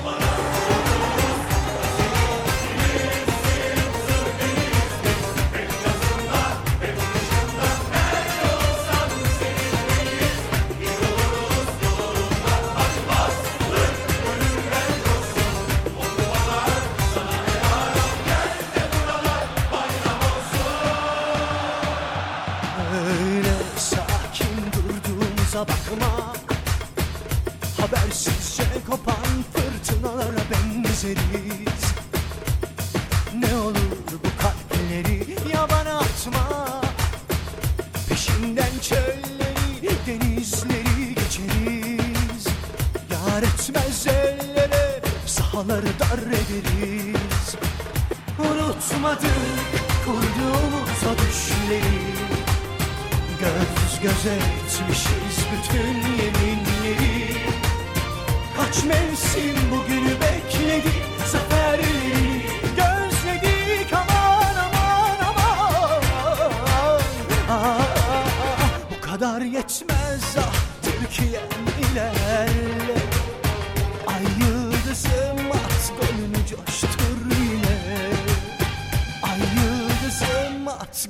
durduğumuza 25.52 25.60
bakma. 25.60 26.34
Habersizce 27.82 28.64
kopan 28.90 29.44
fırtınalara 29.54 30.42
benzeriz. 30.52 31.84
Ne 33.40 33.56
olur 33.56 33.98
bu 34.14 34.42
kalpleri 34.42 35.26
yabana 35.54 36.00
atma. 36.00 36.82
Peşinden 38.10 38.72
çölleri, 38.82 39.96
denizleri 40.08 41.16
geçeriz. 41.16 42.48
Yar 43.12 43.44
etmez 43.44 44.08
ellere, 44.08 45.02
sahaları 45.26 46.00
dar 46.00 46.18
ederiz. 46.18 47.56
Unutmadık 48.40 49.32
kurduğumuz 50.06 51.04
o 51.04 51.18
düşleri 51.18 52.11
Göz 53.42 54.00
göze 54.02 54.34
etmişiz 54.36 55.46
bütün 55.52 55.96
yeminleri. 56.24 57.38
Kaç 58.58 58.84
mevsim 58.84 59.56
bugünü 59.72 60.21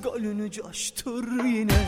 golünü 0.01 0.51
coştur 0.51 1.45
yine. 1.45 1.85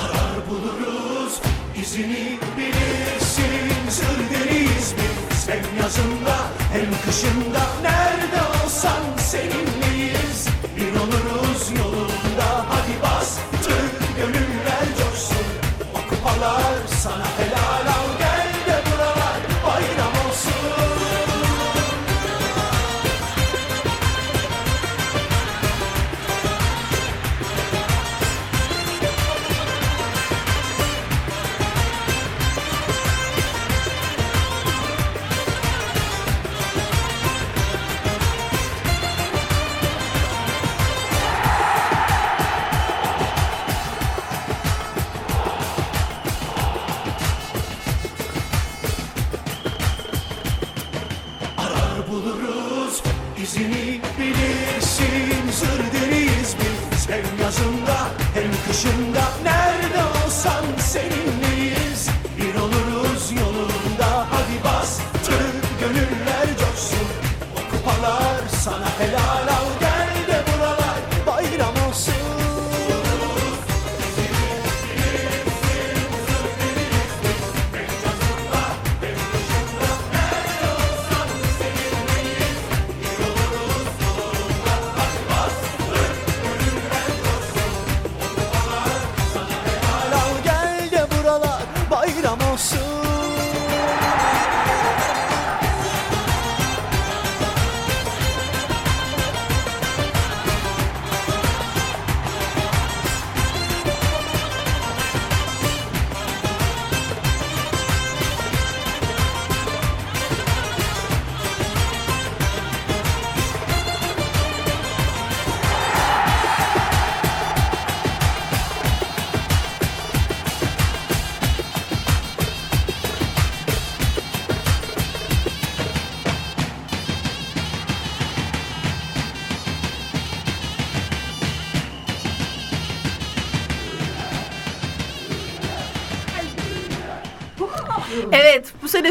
Arar 0.00 0.36
buluruz 0.50 1.40
izini 1.82 2.38
bilirsin. 2.56 3.90
Zır 3.90 4.18
deriz 4.30 4.94
biz 4.98 5.48
hem 5.48 5.82
yazında 5.82 6.36
hem 6.72 6.90
kışında. 7.04 7.62
Nerede 7.82 8.64
olsan 8.64 9.02
seninleyiz. 9.18 10.46
Bir 10.76 11.00
oluruz 11.00 11.27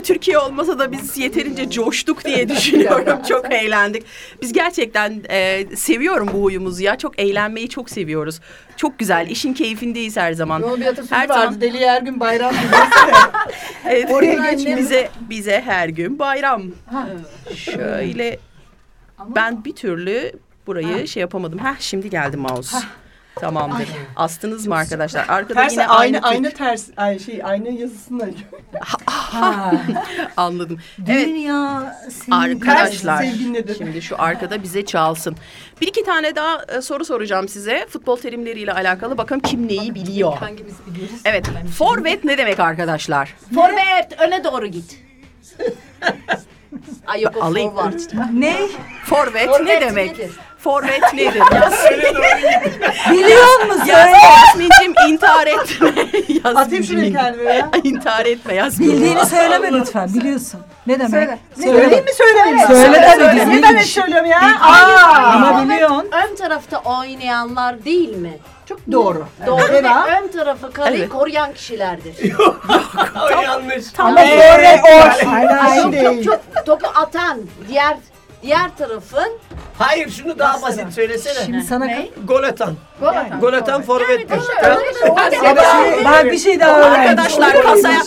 Türkiye 0.08 0.38
olmasa 0.38 0.80
da 0.80 0.92
biz 0.92 1.18
yeterince 1.18 1.70
coştuk 1.70 2.26
diye 2.26 2.50
düşünüyorum. 2.56 3.20
çok 3.30 3.54
eğlendik. 3.54 4.04
Biz 4.42 4.54
gerçekten 4.54 5.22
e, 5.30 5.66
seviyorum 5.76 6.30
bu 6.34 6.44
huyumuzu 6.44 6.84
ya. 6.84 6.98
Çok 6.98 7.20
eğlenmeyi 7.20 7.70
çok 7.70 7.90
seviyoruz. 7.90 8.40
Çok 8.78 9.00
güzel. 9.00 9.28
İşin 9.30 9.54
keyfindeyiz 9.54 10.18
her 10.18 10.34
zaman. 10.34 10.60
Yol 10.62 10.78
bir 10.80 10.86
Her 11.10 11.30
vardı. 11.30 11.34
zaman. 11.42 11.62
Deli 11.62 11.88
her 11.88 12.02
gün 12.02 12.20
bayram. 12.20 12.54
Evet, 13.90 14.12
Oraya 14.12 14.52
geçmiş. 14.52 14.78
bize 14.78 15.10
bize 15.30 15.62
her 15.66 15.90
gün 15.90 16.20
bayram. 16.20 16.64
Şöyle 17.56 18.40
ben 19.36 19.66
bir 19.66 19.76
türlü 19.76 20.32
burayı 20.68 21.08
şey 21.08 21.22
yapamadım. 21.22 21.60
Heh 21.60 21.76
şimdi 21.80 22.10
geldi 22.10 22.38
mouse. 22.38 22.78
Tamamdır. 23.42 23.88
Astınız 24.16 24.68
mı 24.68 24.76
arkadaşlar? 24.76 25.26
Arkada 25.30 25.54
Ters 25.62 25.72
yine 25.72 25.88
aynı 25.88 26.18
aynı, 26.18 26.28
aynı 26.28 26.52
ters 26.52 26.88
ay 26.98 27.20
şey 27.20 27.42
aynı 27.44 27.70
yazısını 27.70 28.30
anladım. 30.38 30.80
Evet 31.08 31.28
Dünya 31.28 31.96
arkadaşlar. 32.32 33.26
Şimdi 33.78 34.02
şu 34.02 34.22
arkada 34.22 34.64
bize 34.64 34.86
çalsın. 34.86 35.36
Bir 35.82 35.88
iki 35.88 36.04
tane 36.04 36.36
daha 36.36 36.64
e, 36.78 36.82
soru 36.82 37.06
soracağım 37.06 37.48
size. 37.48 37.86
Futbol 37.90 38.18
terimleriyle 38.18 38.74
alakalı. 38.74 39.18
Bakalım 39.18 39.42
kim 39.42 39.68
neyi 39.68 39.96
biliyor. 39.96 40.38
Hangimiz 40.38 40.76
biliyoruz? 40.88 41.20
Evet. 41.26 41.46
Forvet 41.78 42.24
ne 42.24 42.38
demek 42.38 42.60
arkadaşlar? 42.60 43.34
Forvet 43.56 44.22
öne 44.22 44.44
doğru 44.44 44.68
git. 44.68 45.00
Ay 47.08 47.22
yok 47.22 47.34
o 47.38 47.44
Alayım. 47.44 47.72
forward. 47.76 48.00
Ne? 48.34 48.56
Forvet, 49.06 49.48
ne 49.50 49.58
Forvet 49.58 49.82
demek? 49.82 50.12
nedir? 50.20 50.32
Forvet 50.68 51.14
nedir? 51.14 51.42
Biliyor 53.12 53.66
musun? 53.66 53.86
Yas 53.86 54.10
Yasmin'cim 54.24 54.94
intihar 55.10 55.48
etme. 55.48 55.92
Atayım 56.56 56.84
şuraya 56.84 57.12
kendime 57.12 57.54
ya. 57.54 57.70
intihar 57.84 58.26
etme 58.26 58.54
Yasmin. 58.56 58.90
Bildiğini 58.92 59.26
söyleme 59.26 59.72
lütfen. 59.72 60.14
Biliyorsun. 60.14 60.60
Ne 60.88 61.00
demek? 61.00 61.10
Söyle. 61.12 61.38
Söyle. 61.64 62.02
mi 62.02 62.14
söylemeyeyim? 62.18 62.58
mi? 62.58 62.68
Söyle 62.68 63.02
tabii, 63.12 63.20
Söyle. 63.20 63.36
düzgün 63.36 63.50
Niye 63.52 63.64
ben 63.64 63.78
de 63.78 63.82
iş. 63.82 63.94
söylüyorum 63.94 64.26
ya? 64.26 64.42
Ama 64.62 65.64
biliyorsun. 65.64 66.08
Ön 66.12 66.36
tarafta 66.36 66.78
oynayanlar 66.80 67.86
değil 67.86 68.18
mi? 68.18 68.38
Çok 68.70 68.80
doğru. 68.92 69.26
Doğru 69.46 69.62
Evet. 69.70 69.84
ve 69.84 69.90
ön 70.22 70.28
tarafı 70.28 70.72
kaleyi 70.74 71.00
Evet. 71.02 71.10
koruyan 71.10 71.54
kişilerdir. 71.54 72.16
O 73.38 73.42
yanlış. 73.42 73.86
Ama 73.98 74.22
forvet 74.22 74.80
o. 74.84 75.28
Aynen 75.30 75.76
yok 75.76 75.94
yok 76.04 76.14
değil. 76.14 76.26
çok 76.26 76.66
topu 76.66 76.88
atan 76.96 77.40
diğer 77.68 77.98
diğer 78.42 78.78
tarafın 78.78 79.40
Hayır 79.78 80.10
şunu 80.10 80.40
daha 80.40 80.62
basit 80.62 80.94
söylesene. 80.94 81.46
Şimdi 81.46 81.62
sana... 81.62 81.88
Gol 82.28 82.44
atan. 82.44 82.76
gol 83.00 83.08
atan. 83.08 83.40
Gol 83.40 83.54
atan 83.54 83.82
forvettir. 83.82 84.40
Bak, 86.06 86.26
bir 86.26 86.38
şey 86.38 86.60
daha 86.60 86.80
öğrendim. 86.80 87.02
Arkadaşlar 87.02 87.64
kasaya 87.64 88.00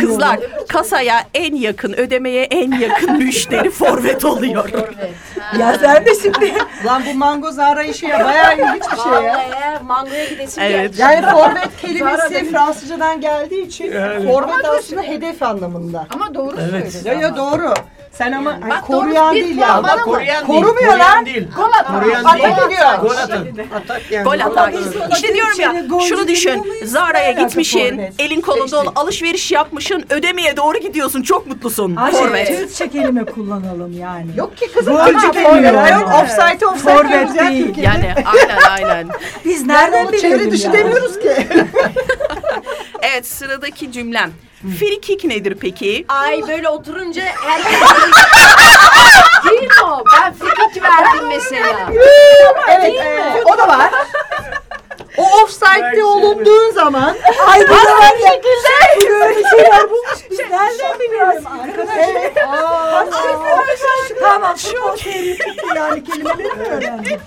kızlar 0.00 0.38
kasaya 0.68 1.24
en 1.34 1.54
yakın 1.54 1.92
ödemeye 1.92 2.44
en 2.44 2.72
yakın 2.80 3.12
müşteri 3.18 3.70
forvet 3.70 4.24
oluyor. 4.24 4.68
Forvet. 4.68 5.12
Ya 5.58 5.78
sen 5.80 6.06
de 6.06 6.14
şimdi. 6.22 6.54
Lan 6.86 7.02
bu 7.06 7.14
mango 7.14 7.50
zara 7.50 7.82
işi 7.82 8.06
ya 8.06 8.24
bayağı 8.24 8.54
ilginç 8.54 8.82
bir 8.92 8.96
şey 8.96 9.12
ya. 9.12 9.80
Mangoya 9.82 10.24
gidesim 10.24 10.62
Evet. 10.62 10.98
Yani 10.98 11.26
forvet 11.26 11.76
kelimesi 11.80 12.50
Fransızcadan 12.50 13.20
geldiği 13.20 13.66
için 13.66 13.92
forvet 14.26 14.64
aslında 14.64 15.02
hedef 15.02 15.42
anlamında. 15.42 16.06
Ama 16.10 16.34
doğru 16.34 16.56
Evet. 16.70 17.02
Ya 17.04 17.12
ya 17.12 17.36
doğru. 17.36 17.74
Sen 18.12 18.32
ama 18.32 18.52
hani 18.52 18.70
Bak, 18.70 18.86
koruyan 18.86 19.34
değil 19.34 19.56
ya. 19.58 19.82
Bak 19.82 20.04
koruyan 20.04 20.26
değil. 20.48 20.60
Korumuyor 20.60 20.74
koruyan 20.92 21.00
lan. 21.00 21.26
değil. 21.26 21.48
Gol 21.56 21.70
atan. 21.80 22.00
Koruyan 22.00 22.24
Atak 22.24 22.42
değil. 22.42 22.54
ediyor. 22.66 22.98
Gol 23.02 23.10
atan. 23.16 23.46
Atak 23.76 24.10
yani. 24.10 24.24
Gol 24.24 24.40
atar. 24.40 24.72
İşte 25.12 25.34
diyorum 25.34 25.60
ya 25.60 25.74
şunu 26.08 26.28
düşün. 26.28 26.66
Zara'ya 26.84 27.48
forvet? 27.48 28.12
elin 28.18 28.40
kolun 28.40 28.70
dolu 28.70 28.92
alışveriş 28.96 29.52
yapmışın, 29.52 30.04
ödemeye 30.10 30.56
doğru 30.56 30.78
gidiyorsun. 30.78 31.22
Çok 31.22 31.46
mutlusun. 31.46 31.96
Forvet. 31.96 32.48
Türkçe 32.48 32.88
kelime 32.88 33.24
kullanalım 33.24 33.98
yani. 33.98 34.30
Yok 34.36 34.56
ki 34.56 34.72
kızım. 34.72 34.96
Golcü 34.96 35.34
demiyor. 35.34 35.88
Yok 36.00 36.10
offside 36.22 36.66
offside. 36.66 36.92
Forvet 36.92 37.38
değil. 37.38 37.74
Yani 37.78 38.14
aynen 38.24 38.58
aynen. 38.70 39.08
Biz 39.44 39.66
Nereden 39.66 40.12
bilelim 40.12 40.54
ya? 40.54 40.72
demiyoruz 40.72 41.18
ki. 41.18 41.48
Evet 43.02 43.26
sıradaki 43.26 43.92
cümlem. 43.92 44.30
Free 44.62 45.00
kick 45.00 45.24
nedir 45.24 45.56
peki? 45.60 46.04
Ay 46.08 46.42
böyle 46.48 46.68
oturunca 46.68 47.22
herkes... 47.22 47.80
Değil 49.50 49.62
mi 49.62 49.68
o? 49.84 50.04
Ben 50.22 50.32
frikik 50.34 50.82
verdim 50.82 51.28
mesela. 51.28 51.90
evet 52.68 52.94
e, 53.00 53.42
o 53.44 53.58
da 53.58 53.68
var. 53.68 53.90
O 55.18 55.42
offside'de 55.42 56.04
olunduğun 56.04 56.70
zaman 56.70 57.16
Ay 57.46 57.60
bu 57.68 57.72
da 57.74 57.96
var 57.98 58.14
ya. 58.24 58.40
Böyle 59.10 59.42
şeyler 59.50 59.90
bulmuş. 59.90 60.30
Biz 60.30 60.38
nereden 60.38 60.98
biliyoruz 60.98 61.44
arkadaş? 61.62 61.96
evet. 61.98 62.36
Aa, 62.48 63.06
Tamam 64.20 64.56
futbol 64.56 64.96
çıktı 64.96 65.66
yani 65.76 66.04
kelimeleri 66.04 66.54
mi 66.54 66.64
öğrendin? 66.68 67.20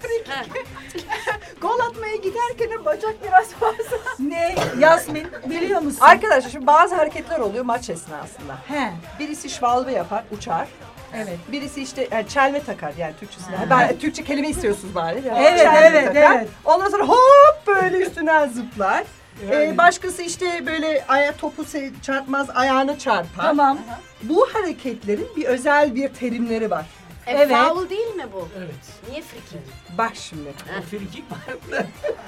Gol 1.60 1.80
atmaya 1.80 2.16
giderken 2.16 2.84
bacak 2.84 3.14
biraz 3.24 3.48
fazla. 3.52 3.96
Ne? 4.18 4.54
Yasmin 4.78 5.26
biliyor 5.50 5.80
musun? 5.80 5.98
Arkadaşlar 6.00 6.50
şimdi 6.50 6.66
bazı 6.66 6.94
hareketler 6.94 7.38
oluyor 7.38 7.64
maç 7.64 7.90
esnasında. 7.90 8.54
He. 8.68 8.92
Birisi 9.18 9.50
şvalbe 9.50 9.92
yapar, 9.92 10.24
uçar. 10.30 10.68
Evet. 11.14 11.38
Birisi 11.52 11.82
işte 11.82 12.08
yani 12.10 12.28
çelme 12.28 12.62
takar 12.62 12.92
yani 12.98 13.14
Türkçesine. 13.20 13.56
Ben 13.70 13.98
Türkçe 13.98 14.24
kelime 14.24 14.48
istiyorsunuz 14.48 14.94
bari. 14.94 15.22
Yani 15.28 15.46
Evet, 15.46 15.60
çelme 15.60 15.78
evet, 15.86 16.06
takar. 16.06 16.36
evet. 16.36 16.48
Ondan 16.64 16.88
sonra 16.90 17.04
hop 17.04 17.66
böyle 17.66 17.96
üstünden 17.98 18.48
zıplar. 18.48 19.04
Ee, 19.50 19.78
başkası 19.78 20.22
işte 20.22 20.66
böyle 20.66 21.04
aya, 21.08 21.36
topu 21.36 21.64
çarpmaz 22.02 22.50
ayağını 22.54 22.98
çarpar. 22.98 23.44
Tamam. 23.44 23.78
Bu 24.22 24.48
hareketlerin 24.52 25.28
bir 25.36 25.44
özel 25.44 25.94
bir 25.94 26.08
terimleri 26.08 26.70
var. 26.70 26.86
E, 27.26 27.32
Evet. 27.32 27.56
Foul 27.56 27.88
değil 27.90 28.14
mi 28.14 28.24
bu? 28.34 28.48
Evet. 28.58 28.74
Niye 29.10 29.22
frikik? 29.22 29.60
Bak 29.98 30.12
şimdi. 30.14 30.52
Frikik 30.90 31.24
var. 31.32 31.38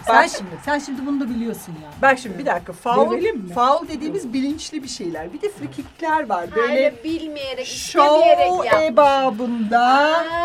Sen 0.06 0.26
şimdi, 0.26 0.50
sen 0.64 0.78
şimdi 0.78 1.06
bunu 1.06 1.20
da 1.20 1.30
biliyorsun 1.30 1.74
ya. 1.84 1.90
Bak 2.02 2.18
şimdi 2.18 2.38
bir 2.38 2.46
dakika. 2.46 2.72
Foul, 2.72 3.10
Görelim 3.10 3.36
mi? 3.38 3.54
foul 3.54 3.88
dediğimiz 3.88 4.32
bilinçli 4.32 4.82
bir 4.82 4.88
şeyler. 4.88 5.32
Bir 5.32 5.42
de 5.42 5.50
frikikler 5.50 6.28
var. 6.28 6.46
Böyle 6.56 6.68
Böyle 6.74 7.04
bilmeyerek, 7.04 7.66
şov 7.66 8.16
istemeyerek 8.16 8.64
yapmış. 8.64 8.82
ebabında. 8.92 9.84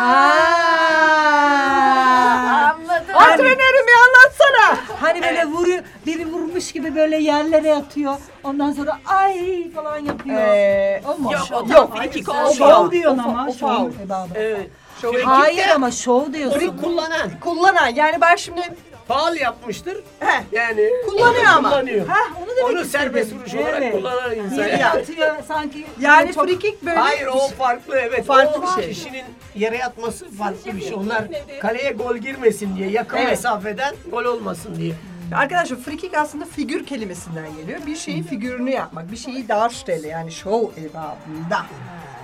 Anladım. 2.75 2.86
Antrenörüm 3.17 3.87
bir 3.87 3.95
anlatsana. 4.07 4.97
Hani 5.01 5.23
böyle 5.23 5.47
vuruyor, 5.47 5.83
biri 6.07 6.27
vurmuş 6.33 6.73
gibi 6.73 6.95
böyle 6.95 7.17
yerlere 7.17 7.69
yatıyor. 7.69 8.15
Ondan 8.45 8.73
sonra 8.73 8.99
ay 9.07 9.71
falan 9.75 9.99
yapıyor. 9.99 10.41
Ee, 10.41 11.03
o 11.09 11.19
mu? 11.19 11.33
Yok 11.33 11.43
o 11.53 11.55
Yok. 11.73 11.97
tam 12.27 12.37
O 12.47 12.51
foul. 12.51 12.55
Şov 12.55 12.91
diyorsun 12.91 13.19
ama. 13.19 13.47
o 13.49 13.53
şov 13.53 13.67
faul. 13.69 13.91
ebabı. 14.07 14.29
Evet. 14.35 14.71
Şov 15.03 15.15
Hayır 15.25 15.69
ama 15.75 15.91
şov 15.91 16.33
diyorsun. 16.33 16.59
Free 16.59 16.77
kullanan. 16.83 17.31
kullanan 17.41 17.89
yani 17.89 18.21
ben 18.21 18.37
şimdi 18.37 18.61
Faal 19.09 19.37
yapmıştır. 19.37 19.97
Heh. 20.21 20.43
Yani 20.53 20.91
Kullanıyor 21.07 21.45
ama. 21.47 21.69
Kullanıyor. 21.71 22.07
Ha 22.07 22.19
onu 22.39 22.47
demek 22.57 22.65
Onu 22.65 22.81
istedim. 22.81 22.91
serbest 22.91 23.33
vuruş 23.33 23.55
olarak 23.55 23.83
Evet. 23.83 23.93
kullanan 23.93 24.35
insan. 24.35 24.57
Yere 24.57 24.87
atıyor 24.87 25.35
sanki. 25.49 25.87
yani 26.01 26.35
çok- 26.35 26.47
free 26.47 26.59
kick 26.59 26.83
böyle 26.83 26.97
Hayır 26.99 27.27
o 27.27 27.49
farklı 27.49 27.97
evet. 27.99 28.27
Farklı 28.27 28.63
o 28.63 28.77
bir 28.79 28.83
şey. 28.83 28.93
Kişinin 28.93 29.25
yere 29.55 29.77
yatması 29.77 30.31
farklı 30.31 30.77
bir 30.77 30.81
şey. 30.81 30.95
Onlar 30.95 31.25
kaleye 31.61 31.91
gol 31.93 32.17
girmesin 32.17 32.77
diye 32.77 32.91
yakın 32.91 33.17
Evet. 33.17 33.29
mesafeden 33.31 33.95
gol 34.11 34.25
olmasın 34.25 34.77
diye. 34.77 34.93
Arkadaşlar 35.35 35.77
free 35.79 35.97
kick 35.97 36.15
aslında 36.17 36.45
figür 36.45 36.87
kelimesinden 36.87 37.57
geliyor. 37.57 37.79
Bir 37.87 37.97
şeyin 37.97 38.23
figürünü 38.23 38.71
yapmak, 38.71 39.11
bir 39.13 39.17
şeyi 39.17 39.49
darstelle 39.49 40.09
yani 40.09 40.33
show 40.33 40.81
evabında. 40.81 41.67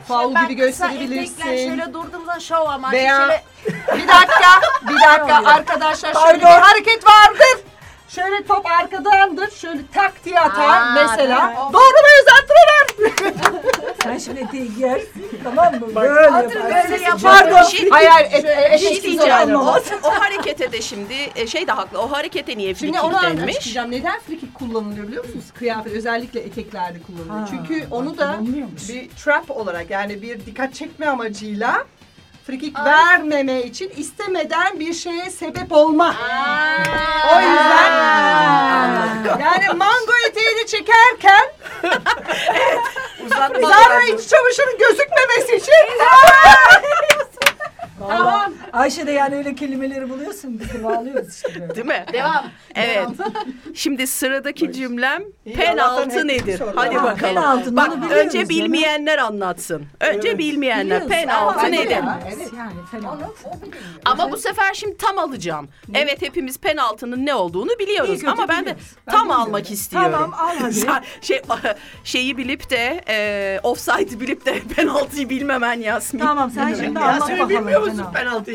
Faul 0.08 0.34
Ben 0.34 0.44
gibi 0.44 0.54
gösterebilirsin. 0.54 1.42
şöyle 1.42 1.92
durduğum 1.94 2.24
zaman 2.26 2.38
şov 2.38 2.66
amaçlı 2.66 2.96
Veya 2.98 3.16
şöyle 3.16 3.42
bir 4.02 4.08
dakika, 4.08 4.60
bir 4.88 4.94
dakika 4.94 5.50
arkadaşlar 5.50 6.14
şöyle 6.14 6.40
bir 6.40 6.44
hareket 6.46 7.04
vardır. 7.06 7.60
Şöyle 8.14 8.44
top 8.44 8.66
arkadandır. 8.66 9.50
Şöyle 9.50 9.80
tak 9.94 10.24
diye 10.24 10.40
atar 10.40 10.68
Aa, 10.68 10.94
mesela. 10.94 11.38
tamam. 11.38 11.72
Doğru 11.72 11.82
muyuz 11.82 12.26
antrenör? 12.40 13.32
Sen 14.02 14.18
şimdi 14.18 14.40
eteği 14.40 14.74
giyersin 14.74 15.28
tamam 15.44 15.74
mı? 15.74 15.94
Böyle 15.94 16.20
yaparsın. 16.22 16.60
böyle 16.64 17.02
yapar. 17.02 17.20
Pardon. 17.22 17.62
şey- 17.62 17.88
Hayır 17.90 18.08
hayır. 18.10 18.26
Et, 18.32 18.44
et, 18.44 18.72
Bir 18.72 18.78
şey 18.78 19.02
diyeceğim. 19.02 19.54
O, 19.56 19.74
o 20.02 20.10
harekete 20.10 20.72
de 20.72 20.82
şimdi 20.82 21.14
e, 21.36 21.46
şey 21.46 21.66
de 21.66 21.72
haklı. 21.72 21.98
O 21.98 22.10
harekete 22.12 22.56
niye 22.58 22.74
Şimdi 22.74 23.00
onu 23.00 23.12
kick 23.12 23.22
denmiş? 23.22 23.40
anlatacağım. 23.56 23.90
Neden 23.90 24.20
free 24.20 24.38
kick 24.38 24.54
kullanılıyor 24.54 25.08
biliyor 25.08 25.24
musunuz? 25.24 25.44
Kıyafet 25.54 25.92
özellikle 25.92 26.40
eteklerde 26.40 26.98
kullanılıyor. 27.02 27.38
Ha, 27.40 27.46
Çünkü 27.50 27.86
onu 27.90 28.18
da 28.18 28.36
kullanılıyormuş. 28.38 28.88
bir 28.88 29.08
trap 29.08 29.50
olarak 29.50 29.90
yani 29.90 30.22
bir 30.22 30.46
dikkat 30.46 30.74
çekme 30.74 31.06
amacıyla 31.08 31.84
free 32.52 32.58
kick 32.58 32.84
vermeme 32.84 33.62
için 33.62 33.92
istemeden 33.96 34.80
bir 34.80 34.94
şeye 34.94 35.30
sebep 35.30 35.72
olma. 35.72 36.14
O 37.34 37.40
yüzden 37.40 37.92
yani 39.40 39.76
mango 39.76 40.12
eteğini 40.28 40.66
çekerken 40.66 41.52
Zara 43.60 44.02
iç 44.02 44.28
çamaşırın 44.28 44.78
gözükmemesi 44.78 45.56
için. 45.56 45.72
Ayşe 48.72 49.06
de 49.06 49.12
yani 49.12 49.36
öyle 49.36 49.54
kelimeleri 49.54 50.10
buluyorsun 50.10 50.60
biz 50.60 50.74
de 50.74 50.84
bağlıyoruz 50.84 51.34
işte 51.34 51.60
böyle. 51.60 51.74
Değil 51.74 51.86
mi? 51.86 52.04
Devam. 52.12 52.44
Evet. 52.74 53.08
Şimdi 53.74 54.06
sıradaki 54.06 54.72
cümlem 54.72 55.22
İyi, 55.46 55.54
penaltı 55.56 55.82
Allah'tan 56.02 56.28
nedir? 56.28 56.62
Hadi 56.74 56.94
Ha, 56.94 57.02
bakalım. 57.04 57.18
penaltı, 57.34 57.76
Bak 57.76 57.90
bunu 57.90 57.96
biliyoruz 58.04 58.26
önce 58.26 58.32
canım. 58.38 58.48
bilmeyenler 58.48 59.18
anlatsın. 59.18 59.84
Önce 60.00 60.38
bilmeyenler 60.38 60.84
Biliyoruz. 61.04 61.08
penaltı 61.08 61.58
Ama 61.58 61.68
nedir? 61.68 61.90
ya, 61.90 62.20
Yani 62.58 62.72
fena. 62.90 63.18
Ama 64.04 64.30
bu 64.32 64.36
sefer 64.36 64.74
şimdi 64.74 64.96
tam 64.96 65.18
alacağım. 65.18 65.68
Evet 65.94 66.22
hepimiz 66.22 66.58
penaltının 66.58 67.26
ne 67.26 67.34
olduğunu 67.34 67.70
biliyoruz 67.78 68.14
kötü 68.20 68.30
ama 68.30 68.48
ben 68.48 68.60
de 68.60 68.62
biliyoruz. 68.62 68.82
Ben 69.06 69.12
tam 69.12 69.20
bilmiyorum. 69.22 69.42
almak 69.46 69.70
istiyorum. 69.70 70.10
Tamam 70.12 70.34
al 70.34 70.56
hadi. 70.60 70.72
Sen 70.82 71.02
şey 71.20 71.42
şeyi 72.04 72.36
bilip 72.36 72.70
de 72.70 73.00
e, 73.08 73.60
offside'ı 73.62 74.20
bilip 74.20 74.46
de 74.46 74.60
penaltıyı 74.76 75.28
bilmemen 75.30 75.80
Yasmin. 75.80 76.20
Tamam 76.20 76.50
sen 76.50 76.74
şimdi 76.74 76.98
anlat 76.98 77.30
bakalım. 77.30 77.48
bilmiyor 77.48 77.82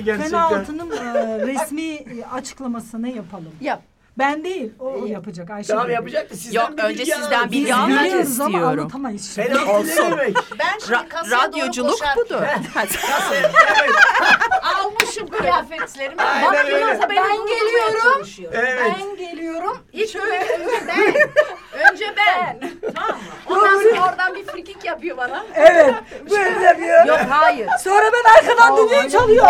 gerçekten? 0.07 0.49
Penaltının 0.49 0.91
e, 0.91 1.39
resmi 1.47 1.99
açıklamasını 2.31 3.09
yapalım. 3.09 3.51
Yap. 3.61 3.81
Ben 4.17 4.43
değil, 4.43 4.71
o 4.79 5.05
yapacak 5.05 5.49
Ayşe. 5.49 5.67
Tamam 5.67 5.89
yapacak 5.89 6.31
da 6.31 6.35
sizden 6.35 6.61
Yok, 6.61 6.77
bir 6.77 6.83
önce 6.83 6.99
bilgi 6.99 7.11
sizden 7.11 7.51
bilgi 7.51 7.65
Biz 7.65 7.71
almak 7.71 7.89
biliyoruz 7.89 8.39
ama 8.39 8.49
istiyorum. 8.49 8.79
anlatamayız 8.79 9.35
şimdi. 9.35 9.49
Ne 9.49 10.11
demek? 10.11 10.35
Ben 10.59 10.79
şimdi 10.79 10.93
Ra- 10.93 11.07
kasaya 11.09 11.41
doğru 11.41 11.47
radyoculuk 11.47 11.99
budur. 12.17 12.41
almışım 14.61 15.27
kıyafetlerimi. 15.27 16.21
Aynen 16.21 16.43
Bak 16.53 16.65
öyle. 16.65 16.85
Ben 16.85 16.99
durdurmaya 16.99 17.35
geliyorum. 17.35 18.27
Evet. 18.51 18.93
Ben 18.99 19.15
geliyorum. 19.17 19.77
İlk 19.93 20.15
önce, 20.15 20.39
önce 20.53 20.87
ben. 20.87 21.13
Önce 21.91 22.05
ben. 22.17 22.59
tamam 22.95 23.09
mı? 23.09 23.23
Ondan 23.49 23.83
sonra 23.83 24.09
oradan 24.09 24.35
bir 24.35 24.45
frikik 24.45 24.85
yapıyor 24.85 25.17
bana. 25.17 25.45
Evet, 25.55 25.95
böyle 26.29 26.65
yapıyor. 26.65 27.05
Yok 27.05 27.19
hayır. 27.29 27.67
Sonra 27.79 28.05
ben 28.13 28.31
arkadan 28.33 28.77
düdüğü 28.77 29.09
çalıyor. 29.09 29.45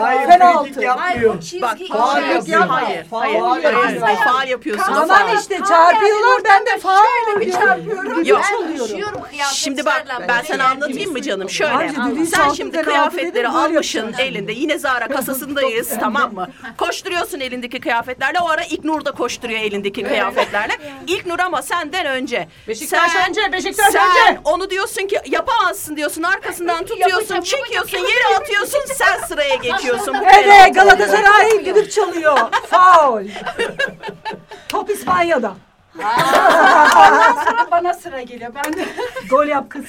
Hayır, 0.00 0.26
Penaltı. 0.26 0.64
frikik 0.64 0.88
Hayır 0.88 1.14
yapmıyor. 1.14 1.34
o 1.34 1.40
çizgi. 1.40 1.62
Bak 1.62 1.80
yapıyor. 1.80 2.00
Hayır, 2.00 2.24
hayır, 2.24 2.36
yapıyor. 2.36 2.66
hayır, 2.68 3.06
hayır, 3.48 4.00
faal 4.24 4.48
yapıyorsun. 4.48 4.92
Tamam 4.94 5.28
işte 5.40 5.58
çarpıyorlar 5.68 6.40
ben 6.44 6.66
de 6.66 6.78
faul 6.78 7.40
bir 7.40 7.52
çarpıyorum. 7.52 8.24
Yok. 8.24 8.42
Düşüyorum. 8.82 9.20
Şimdi 9.52 9.84
bak 9.84 10.04
ben 10.28 10.42
sana 10.48 10.64
anlatayım 10.64 11.12
mı 11.12 11.22
canım? 11.22 11.50
Şöyle. 11.50 11.92
Sen 12.34 12.48
şimdi 12.48 12.82
kıyafetleri 12.82 13.48
almışsın 13.48 14.14
elinde. 14.18 14.52
Yine 14.52 14.78
Zara 14.78 15.08
kasasındayız 15.08 15.88
tamam 16.00 16.34
mı? 16.34 16.48
Koşturuyorsun 16.78 17.40
elindeki 17.40 17.80
kıyafetlerle. 17.80 18.40
O 18.40 18.48
ara 18.48 18.64
İlknur 18.64 19.04
da 19.04 19.10
koşturuyor 19.12 19.60
elindeki 19.60 20.02
kıyafetlerle. 20.02 20.72
İlknur 21.06 21.38
ama 21.38 21.62
senden 21.62 22.06
önce. 22.06 22.48
Beşiktaş 22.68 23.12
sen, 23.12 23.30
önce, 23.30 23.52
Beşiktaş 23.52 23.92
sen 23.92 24.08
önce. 24.30 24.40
onu 24.44 24.70
diyorsun 24.70 25.06
ki 25.06 25.20
yapamazsın 25.26 25.96
diyorsun. 25.96 26.22
Arkasından 26.22 26.78
tutuyorsun, 26.86 27.34
Yapacağım, 27.34 27.42
çekiyorsun, 27.44 27.98
yere 27.98 28.36
atıyorsun. 28.40 28.80
Sen 28.94 29.26
sıraya 29.26 29.54
geçiyorsun. 29.54 30.16
Evet 30.34 30.74
Galatasaray 30.74 31.64
düdük 31.66 31.92
çalıyor. 31.92 32.38
Faul. 32.70 33.24
Top 34.68 34.90
İspanya'da. 34.90 35.54
Ondan 35.98 37.34
sonra 37.44 37.66
bana 37.70 37.94
sıra 37.94 38.22
geliyor. 38.22 38.50
Ben 38.64 38.72
de 38.72 38.84
Gol 39.30 39.46
yap 39.46 39.70
kız. 39.70 39.84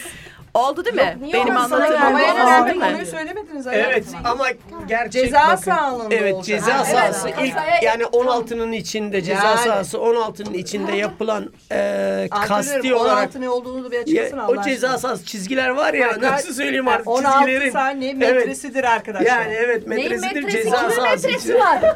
Oldu 0.53 0.85
değil 0.85 0.95
mi? 0.95 1.17
niye 1.21 1.33
Benim 1.33 1.55
ona 1.55 1.67
sana 1.67 1.85
anlatımım 1.85 2.01
vermeye 2.01 2.31
oldu 2.31 2.39
ne 2.39 2.43
önemli 2.45 2.65
değil 2.69 2.77
mi? 2.77 2.85
konuyu 2.91 3.05
söylemediniz 3.05 3.65
hayatım. 3.65 3.91
Evet 3.91 4.05
ama 4.23 4.45
gerçek 4.87 5.23
Ceza 5.23 5.43
bakın. 5.47 5.55
sahanında 5.55 6.15
Evet 6.15 6.33
olacak. 6.33 6.45
ceza 6.59 6.79
Ha, 6.79 6.85
sahası 6.85 7.29
evet. 7.29 7.37
ilk 7.47 7.53
Kasaya- 7.55 7.79
yani 7.83 8.03
16'nın 8.03 8.71
içinde 8.71 9.21
ceza 9.21 9.43
Yani. 9.43 9.57
sahası 9.59 9.97
16'nın 9.97 10.53
içinde 10.53 10.91
yapılan 10.95 11.51
e, 11.71 12.27
kasti 12.31 12.53
Antrenörüm, 12.53 12.97
olarak 12.97 13.17
16 13.17 13.41
ne 13.41 13.49
olduğunu 13.49 13.83
da 13.85 13.91
bir 13.91 13.95
Ya, 13.95 14.01
açıklasın 14.01 14.37
Allah 14.37 14.59
o 14.59 14.63
ceza 14.63 14.87
aşkına. 14.87 14.97
sahası 14.99 15.25
çizgiler 15.25 15.69
var 15.69 15.93
ya 15.93 16.07
Yani 16.07 16.21
nasıl 16.21 16.53
söyleyeyim 16.53 16.87
artık 16.87 17.07
16 17.07 17.37
çizgilerin. 17.39 17.71
saniye 17.71 18.11
Evet. 18.11 18.35
metresidir 18.35 18.83
arkadaşlar. 18.83 19.25
Yani 19.27 19.53
evet 19.53 19.87
Neyin 19.87 20.03
metresidir 20.11 20.43
metresi? 20.43 20.63
ceza 20.63 20.77
Kimin 20.77 20.95
sahası. 20.95 21.27
metresi 21.27 21.49
için. 21.49 21.59
var? 21.59 21.79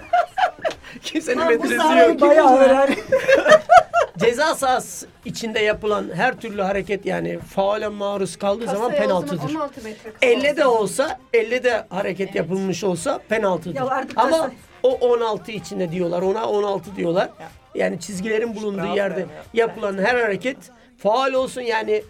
Kimsenin 1.04 1.47
metresi 1.47 1.74
yok. 1.76 2.22
Bayağı 2.22 2.58
öğren. 2.58 2.89
Ceza 4.18 4.56
sahası 4.56 5.08
içinde 5.26 5.60
yapılan 5.60 6.10
her 6.16 6.36
türlü 6.39 6.62
hareket 6.62 7.06
yani 7.06 7.39
faale 7.39 7.88
maruz 7.88 8.36
kaldığı 8.38 8.66
zaman 8.66 8.91
penaltıdır. 8.91 9.56
16 9.56 9.84
metre 9.84 10.12
Elle 10.22 10.58
de 10.58 10.66
olsa. 10.66 11.20
elle 11.34 11.64
de 11.64 11.86
hareket 11.89 12.36
yapılmış 12.36 12.84
olsa 12.84 13.20
penaltıdır. 13.30 13.76
Ya 13.76 13.86
artık 13.88 14.18
Ama 14.18 14.32
kasa- 14.38 14.52
o 14.84 14.89
16 14.91 15.52
içinde 15.52 15.91
diyorlar. 15.91 16.22
Ona 16.22 16.45
16 16.50 16.95
diyorlar. 16.95 17.30
Yani 17.76 18.00
çizgilerin 18.00 18.56
bulunduğu 18.56 18.95
yerde 18.95 19.26
yapılan 19.54 19.97
her 19.97 20.16
hareket 20.16 20.58
faal 20.97 21.34
olsun 21.34 21.62
yani 21.62 22.04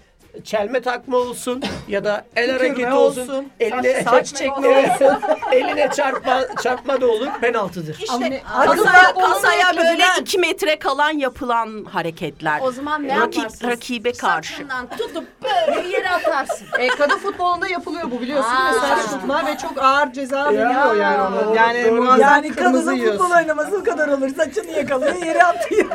çelme 0.43 0.81
takma 0.81 1.17
olsun 1.17 1.63
ya 1.87 2.03
da 2.03 2.25
el 2.35 2.51
hareketi 2.51 2.93
olsun, 2.93 3.21
olsun, 3.21 3.47
eline 3.59 4.03
saç 4.03 4.35
çekme 4.35 4.67
olsun, 4.67 5.19
eline 5.51 5.89
çarpma 5.95 6.41
çarpma 6.63 7.01
da 7.01 7.07
olur 7.07 7.27
penaltıdır. 7.41 7.95
İşte 7.99 8.41
kasaya, 8.65 9.13
kasaya 9.13 9.77
böyle 9.77 10.03
iki 10.21 10.39
metre 10.39 10.79
kalan 10.79 11.11
yapılan 11.11 11.85
hareketler. 11.85 12.59
O 12.63 12.71
zaman 12.71 13.03
ne 13.07 13.15
Rakip- 13.19 13.37
yaparsın? 13.37 13.67
rakibe 13.67 14.11
karşı. 14.13 14.51
Saçından 14.53 14.89
tutup 14.89 15.27
böyle 15.43 15.87
yere 15.87 16.09
atarsın. 16.09 16.67
E, 16.79 16.87
kadın 16.87 17.17
futbolunda 17.17 17.67
yapılıyor 17.67 18.11
bu 18.11 18.21
biliyorsun. 18.21 18.49
Aa. 18.51 18.71
Mesela 18.73 18.95
tutma 19.19 19.45
ve 19.45 19.57
çok 19.57 19.83
ağır 19.83 20.11
ceza 20.13 20.45
veriliyor 20.45 20.95
yani 20.95 21.21
ona. 21.21 21.55
Yani 21.55 22.21
Yani 22.21 22.51
kadının 22.55 22.97
futbol 23.11 23.31
oynaması 23.37 23.83
kadar 23.83 24.07
olur. 24.07 24.29
Saçını 24.35 24.71
yakalıyor 24.71 25.15
yere 25.25 25.43
atıyor. 25.43 25.85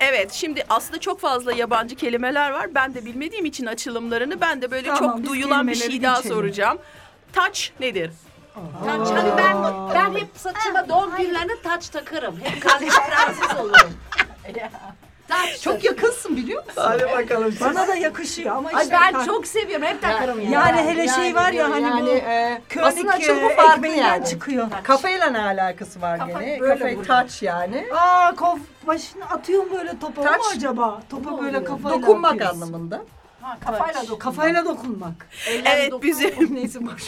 Evet 0.00 0.32
şimdi 0.32 0.64
aslında 0.70 1.00
çok 1.00 1.20
fazla 1.20 1.52
yabancı 1.52 1.96
kelimeler 1.96 2.50
var. 2.50 2.74
Ben 2.74 2.94
de 2.94 3.04
bilmediğim 3.04 3.44
için 3.44 3.66
açılımlarını 3.66 4.40
ben 4.40 4.62
de 4.62 4.70
böyle 4.70 4.88
Tamam, 4.94 5.10
çok 5.10 5.22
biz 5.22 5.30
duyulan 5.30 5.68
bir 5.68 5.72
kelimeleri 5.72 5.92
şey 5.92 6.02
daha 6.02 6.16
geçelim. 6.16 6.36
soracağım. 6.36 6.78
Touch 7.32 7.60
nedir? 7.80 8.10
Taç, 8.84 9.08
hani 9.08 9.30
ben, 9.38 9.56
ben 9.94 10.20
hep 10.20 10.28
saçıma 10.36 10.88
doğum 10.88 11.16
günlerinde 11.16 11.62
taç 11.62 11.88
takarım. 11.88 12.40
Hep 12.42 12.62
kardeş 12.62 12.94
prenses 12.94 13.56
olurum. 13.60 13.92
Taç. 15.28 15.60
Çok 15.62 15.84
yakınsın 15.84 16.36
biliyor 16.36 16.64
musun? 16.66 16.82
Hadi 16.84 17.02
bakalım. 17.04 17.54
Bana 17.60 17.88
da 17.88 17.94
yakışıyor 17.94 18.56
ama 18.56 18.68
Ay 18.74 18.82
işte 18.84 18.96
ben 19.02 19.12
tak- 19.12 19.26
çok 19.26 19.46
seviyorum. 19.46 19.86
Hep 19.86 20.02
takarım 20.02 20.40
yani. 20.40 20.52
Yani 20.54 20.76
hele 20.82 21.08
şey 21.08 21.34
var 21.34 21.52
ya 21.52 21.70
hani 21.70 21.82
yani, 21.82 22.06
bu 22.06 22.08
e, 22.10 22.60
basın 22.82 23.06
açılımı 23.06 23.52
e, 23.52 23.56
farklı 23.56 23.72
ekmeğinden 23.74 24.06
yani. 24.08 24.24
çıkıyor. 24.26 24.68
Kafayla 24.82 25.26
ne 25.30 25.40
alakası 25.42 26.00
var 26.02 26.18
Kafa 26.18 26.42
gene? 26.42 26.60
böyle 26.60 26.72
Kafayı 26.74 26.98
vuruyor. 26.98 27.20
touch 27.22 27.42
yani. 27.42 27.86
Aa 27.94 28.34
kof 28.34 28.58
başını 28.86 29.24
atıyorum 29.30 29.68
böyle 29.72 29.98
topa 29.98 30.22
Taç. 30.22 30.38
mı 30.40 30.46
acaba? 30.56 31.02
Topa 31.10 31.42
böyle 31.42 31.64
kafayla 31.64 32.02
Dokunmak 32.02 32.32
atıyorsun. 32.32 32.60
anlamında. 32.62 33.00
Ha, 33.42 33.58
kafayla 33.66 34.02
dokun. 34.02 34.18
Kafayla 34.18 34.64
dokunmak. 34.64 35.12
Evet 35.64 35.92
bizim 36.02 36.54
Neyse 36.54 36.78
boş. 36.86 37.02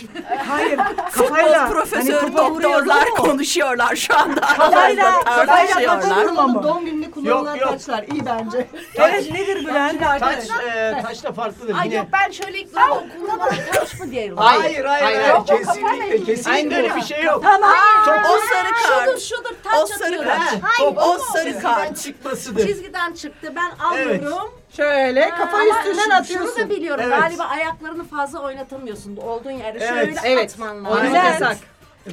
Hayır 0.48 0.78
futbol 1.10 1.26
kafayla. 1.28 1.68
profesör 1.68 2.12
hani 2.22 2.36
doktorlar 2.36 3.04
konuşuyorlar 3.08 3.96
şu 3.96 4.18
anda. 4.18 4.40
Kafayla, 4.40 5.24
kafayla. 5.24 6.00
Onun 6.44 6.62
doğum 6.62 6.84
gününde 6.84 7.10
kullanılan 7.10 7.54
Yok, 7.54 7.60
yok. 7.60 7.70
taçlar 7.72 8.02
iyi 8.02 8.26
bence. 8.26 8.66
Evet 8.94 9.32
nedir 9.32 9.66
Bülent? 9.66 10.00
Taç, 10.20 10.44
e, 10.76 11.02
taç 11.02 11.24
da 11.24 11.32
farklıdır. 11.32 11.74
Ay 11.74 11.86
Yine... 11.86 11.96
yok 11.96 12.06
ben 12.12 12.30
şöyle 12.30 12.60
ilk 12.60 12.68
zaman 12.70 13.04
kullanılan 13.18 13.50
taş 13.74 14.00
mı 14.00 14.10
diyelim? 14.10 14.36
Hayır, 14.36 14.84
hayır, 14.84 14.84
hayır. 14.84 15.28
Yok, 15.28 15.48
yok, 15.50 15.58
kesinlikle, 15.58 16.24
kesinlikle 16.24 16.96
bir 16.96 17.02
şey 17.02 17.24
yok. 17.24 17.42
Tamam. 17.42 17.70
O 18.08 18.38
sarı 18.54 18.68
kart. 18.72 19.08
Şudur 19.08 19.20
şudur 19.20 19.54
taç 19.70 19.82
O 19.82 19.86
sarı 19.86 20.04
atıyorum. 20.04 20.28
kart. 20.28 20.62
Hayır, 20.62 20.96
O 20.96 21.18
sarı 21.18 21.44
Çizgiden 21.44 21.62
kart. 21.74 21.96
çıkmasıdır. 22.02 22.66
Çizgiden 22.66 23.12
çıktı 23.12 23.52
ben 23.56 23.84
alıyorum. 23.84 24.50
Şöyle 24.76 25.30
kafa 25.30 25.56
Ama 25.56 25.64
üstünden 25.78 26.02
şunu 26.04 26.14
atıyorsun. 26.14 26.58
da 26.64 26.70
biliyorum 26.70 27.04
Evet. 27.08 27.20
galiba 27.20 27.44
ayaklarını 27.44 28.04
fazla 28.04 28.38
oynatamıyorsun. 28.38 29.16
Olduğun 29.16 29.50
yerde 29.50 29.78
Evet, 29.84 29.88
şöyle 29.88 30.20
evet. 30.24 30.50
atman 30.52 30.84
lazım. 30.84 31.04
Bülent. 31.10 31.40
yasak. 31.40 31.56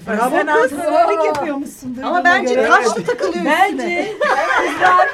Bravo 0.08 0.30
Sen 0.30 0.48
antrenörlük 0.48 1.26
yapıyormuşsun. 1.26 1.98
Ama 2.04 2.24
bence 2.24 2.54
göre. 2.54 2.70
taşlı 2.70 3.06
takılıyor 3.06 3.46
Bence 3.46 4.14
kızlar, 4.68 5.10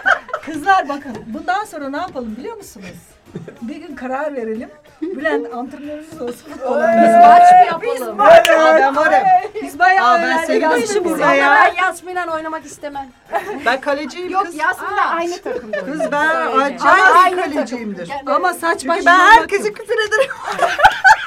kızlar 0.46 0.90
bakın 0.90 1.18
bundan 1.26 1.66
sonra 1.66 1.90
ne 1.90 1.98
yapalım 1.98 2.36
biliyor 2.38 2.58
musunuz? 2.58 2.88
Bir 3.62 3.76
gün 3.76 3.96
karar 3.96 4.36
verelim. 4.36 4.70
Bülent 5.02 5.54
antrenörümüz 5.54 6.22
olsun 6.22 6.52
futbol 6.52 6.78
Biz 6.80 7.16
maç 7.28 7.42
mı 7.52 7.66
yapalım? 7.66 8.20
Aa, 8.22 8.76
ben 8.76 8.96
varım. 8.96 9.28
Biz 9.64 9.80
bayağı 9.80 10.08
Aa, 10.08 10.16
ben 10.18 10.24
öğrendik 10.24 10.46
seviyorum 10.46 10.76
bu 10.78 10.80
işi 10.84 10.88
sporu 10.88 11.14
bize 11.14 11.24
Ama 11.26 11.34
ya. 11.34 11.56
ben 11.66 11.84
Yasmin'le 11.84 12.28
oynamak 12.36 12.66
istemem. 12.66 13.08
Ben 13.66 13.82
kaleciyim 13.82 14.30
Yok 14.30 14.46
kız. 14.46 14.56
Yasmin'le 14.56 15.06
aynı 15.18 15.42
takımda 15.42 15.86
Kız 15.86 16.12
ben 16.12 16.36
acayip 16.58 17.44
kaleciyimdir. 17.44 18.10
Ama 18.26 18.54
saç 18.54 18.88
baş 18.88 18.96
Çünkü 18.98 19.06
ben 19.06 19.38
yok. 19.42 19.50
küfür 19.50 20.08
ederim. 20.08 20.32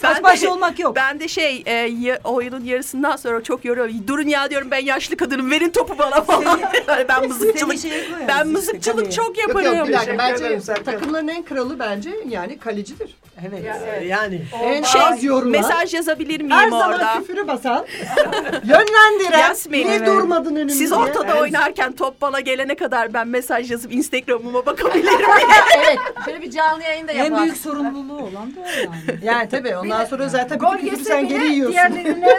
Saç 0.00 0.16
Ben 0.16 0.22
baş 0.22 0.42
de- 0.42 0.48
olmak 0.48 0.78
yok. 0.78 0.96
Ben 0.96 1.20
de 1.20 1.28
şey 1.28 1.62
e, 1.66 1.72
ya- 1.72 2.18
oyunun 2.24 2.64
yarısından 2.64 3.16
sonra 3.16 3.42
çok 3.42 3.64
yoruyor. 3.64 3.90
Durun 4.06 4.26
ya 4.28 4.50
diyorum 4.50 4.68
ben 4.70 4.84
yaşlı 4.84 5.16
kadınım 5.16 5.50
verin 5.50 5.70
topu 5.70 5.98
bana 5.98 6.20
falan. 6.20 6.60
Yani 6.88 7.04
ben 7.08 7.28
mızıkçılık 7.28 7.78
Seni 7.78 8.02
ben 8.28 8.48
mızıkçılık 8.48 9.12
çok 9.12 9.38
Yok 9.38 9.48
yaparım. 9.48 9.78
yok 9.78 9.88
bir 9.88 9.92
dakika 9.92 10.18
bence 10.18 10.58
takımların 10.84 11.28
en 11.28 11.42
kralı 11.42 11.78
bence 11.78 12.10
yani 12.28 12.58
kalecidir. 12.58 13.14
Evet. 13.48 13.64
E, 14.00 14.04
Yani. 14.04 14.42
En 14.62 14.82
Şey, 14.82 15.00
az 15.02 15.24
yorulan. 15.24 15.48
mesaj 15.50 15.94
yazabilir 15.94 16.40
miyim 16.40 16.50
her 16.50 16.70
zaman 16.70 16.90
orada? 16.92 17.18
küfürü 17.18 17.46
basan, 17.46 17.86
yönlendiren, 18.64 19.38
Yasmin, 19.38 19.86
niye 19.86 19.96
evet. 19.96 20.06
durmadın 20.06 20.56
önümde? 20.56 20.72
Siz 20.72 20.92
ortada 20.92 21.26
Evet. 21.32 21.40
oynarken 21.42 21.92
top 21.92 22.20
bana 22.22 22.40
gelene 22.40 22.74
kadar 22.74 23.14
ben 23.14 23.28
mesaj 23.28 23.70
yazıp 23.70 23.92
Instagram'ıma 23.92 24.66
bakabilirim. 24.66 25.08
evet. 25.78 25.98
Şöyle 26.24 26.42
bir 26.42 26.50
canlı 26.50 26.82
yayın 26.82 27.08
da 27.08 27.12
En 27.12 27.24
yaparsın. 27.24 27.44
büyük 27.44 27.56
sorumluluğu 27.56 28.18
olan 28.22 28.56
da 28.56 28.60
o 28.60 28.64
yani. 28.84 29.18
Yani 29.24 29.48
tabii 29.48 29.73
ondan 29.78 30.04
sonra 30.04 30.28
zaten 30.28 30.58
Gol 30.58 30.74
bütün 30.74 30.86
yese 30.86 31.04
sen 31.04 31.28
geri 31.28 31.46
yiyorsun. 31.52 31.72
diğerlerine 31.72 32.38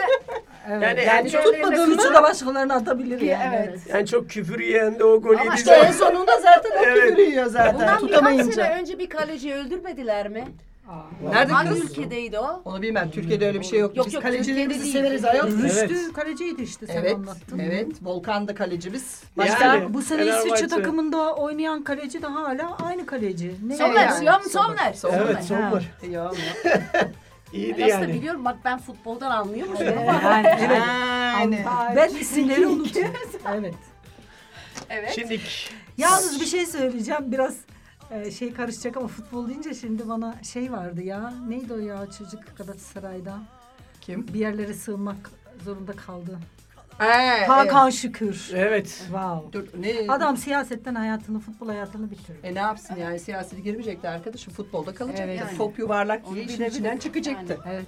Evet. 0.70 0.82
Yani 0.82 1.04
Yani, 1.06 1.30
çok- 1.30 1.44
tutmadığın 1.44 1.92
suçu 1.96 2.14
da 2.14 2.22
başkalarına 2.22 2.74
atabilir 2.74 3.20
yani. 3.20 3.66
Evet. 3.68 3.80
Yani 3.88 4.06
çok 4.06 4.30
küfür 4.30 4.60
yiyen 4.60 4.98
de 4.98 5.04
o 5.04 5.20
gol 5.20 5.32
Ama 5.34 5.44
yedi. 5.44 5.54
İşte 5.56 5.72
en 5.74 5.92
sonunda 5.92 6.32
zaten 6.40 6.70
o 6.70 6.82
Evet. 6.86 7.02
küfürü 7.02 7.20
yiyor 7.30 7.46
zaten 7.46 7.74
Bundan 7.74 7.86
birkaç 7.88 8.00
tutamayınca. 8.00 8.52
sene 8.52 8.80
önce 8.80 8.98
bir 8.98 9.08
kaleciyi 9.08 9.54
öldürmediler 9.54 10.28
mi? 10.28 10.44
Nerede 11.32 11.52
Hangi 11.52 11.68
kız? 11.70 11.90
ülkedeydi 11.90 12.38
o? 12.38 12.62
Onu 12.64 12.82
bilmem. 12.82 13.10
Türkiye'de 13.10 13.46
öyle 13.46 13.60
bir 13.60 13.64
şey 13.64 13.78
yok. 13.80 13.96
Yok, 13.96 14.06
Biz 14.06 14.14
yok, 14.14 14.22
kalecilerimizi 14.22 14.82
Türkiye'de 14.82 15.10
değil. 15.10 15.18
severiz 15.20 15.44
ayol. 15.44 15.60
Evet. 15.60 15.90
Rüştü 15.90 16.12
kaleciydi 16.12 16.62
işte 16.62 16.86
sen 16.86 16.96
Evet, 16.96 17.14
anlattın. 17.14 17.58
evet. 17.58 17.86
Volkan 18.02 18.48
da 18.48 18.54
kalecimiz. 18.54 19.22
Başka 19.36 19.64
Yani. 19.64 19.94
Bu 19.94 20.02
sene 20.02 20.26
İsviçre 20.26 20.68
takımında 20.68 21.34
oynayan 21.34 21.82
kaleci 21.84 22.22
de 22.22 22.26
hala 22.26 22.76
aynı 22.84 23.06
kaleci. 23.06 23.54
Ne 23.66 23.76
Sommer, 23.76 24.06
yani? 24.06 24.24
Jan 24.24 24.40
Sommer. 24.40 24.92
Sommer. 24.92 25.20
Evet 25.26 25.44
Sommer. 25.44 25.90
İyiydi 27.52 27.84
Aslında 27.84 27.88
yani. 28.00 28.14
biliyorum 28.14 28.44
bak 28.44 28.56
ben 28.64 28.78
futboldan 28.78 29.30
ama. 29.30 29.56
yani, 29.56 30.48
evet. 30.60 30.78
Yani. 30.78 31.64
Ben 31.96 32.08
isimleri 32.08 32.66
unutuyorum. 32.66 33.14
evet. 33.54 33.74
Evet. 34.90 35.12
Şimdi 35.14 35.40
Yalnız 35.98 36.40
bir 36.40 36.46
şey 36.46 36.66
söyleyeceğim. 36.66 37.32
Biraz 37.32 37.56
e, 38.10 38.30
şey 38.30 38.52
karışacak 38.52 38.96
ama 38.96 39.06
futbol 39.08 39.48
deyince 39.48 39.74
şimdi 39.74 40.08
bana 40.08 40.34
şey 40.42 40.72
vardı 40.72 41.02
ya. 41.02 41.34
Neydi 41.48 41.72
o 41.74 41.78
ya 41.78 42.06
çocuk 42.18 42.56
Galatasaray'da? 42.58 43.38
Kim? 44.00 44.28
Bir 44.28 44.38
yerlere 44.40 44.74
sığınmak 44.74 45.30
zorunda 45.64 45.92
kaldı. 45.92 46.38
Ee, 47.00 47.46
Hakan 47.46 47.90
Şükür. 47.90 48.50
evet. 48.54 48.86
Wow. 48.88 49.52
Dur, 49.52 49.68
ne? 49.80 50.12
Adam 50.12 50.36
siyasetten 50.36 50.94
hayatını, 50.94 51.38
futbol 51.38 51.68
hayatını 51.68 52.10
bitirdi. 52.10 52.38
E 52.42 52.54
ne 52.54 52.58
yapsın 52.58 52.96
yani 52.96 53.18
siyasete 53.18 53.62
girmeyecekti 53.62 54.08
arkadaşım. 54.08 54.52
Futbolda 54.52 54.94
kalacaktı. 54.94 55.22
Evet. 55.26 55.40
Yani. 55.40 55.58
Top 55.58 55.78
yuvarlak 55.78 56.22
işin 56.24 56.36
bilebilir. 56.36 56.66
içinden 56.66 56.96
çıkacaktı. 56.96 57.58
Evet. 57.70 57.86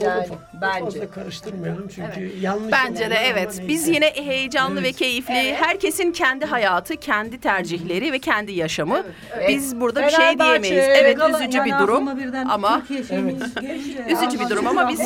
Yani. 0.00 0.02
Yani 0.02 0.26
Bence. 0.62 0.80
Fazla 0.84 1.10
karıştırmayalım 1.10 1.88
çünkü 1.88 2.32
yanlış 2.40 2.72
Bence 2.72 3.10
de 3.10 3.14
evet. 3.14 3.46
neyse. 3.48 3.68
Biz 3.68 3.88
yine 3.88 4.06
heyecanlı 4.14 4.82
ve 4.82 4.86
Evet. 4.86 4.96
keyifli. 4.96 5.54
Herkesin 5.54 6.12
kendi 6.12 6.44
hayatı, 6.46 6.96
kendi 6.96 7.40
tercihleri 7.40 8.12
ve 8.12 8.18
kendi 8.18 8.52
yaşamı. 8.52 9.02
Evet. 9.34 9.48
Biz 9.48 9.80
burada 9.80 10.06
bir 10.06 10.10
şey 10.10 10.38
diyemeyiz. 10.38 10.78
Evet 10.78 11.18
Gala- 11.18 11.40
üzücü 11.42 11.64
bir 11.64 11.70
yani 11.70 11.82
durum. 11.82 12.08
aklıma 12.08 12.18
birden 12.18 12.46
ama- 12.48 12.82
gelince- 12.88 14.08
Üzücü 14.12 14.40
bir 14.40 14.50
durum 14.50 14.66
ama 14.66 14.88
biz 14.88 15.00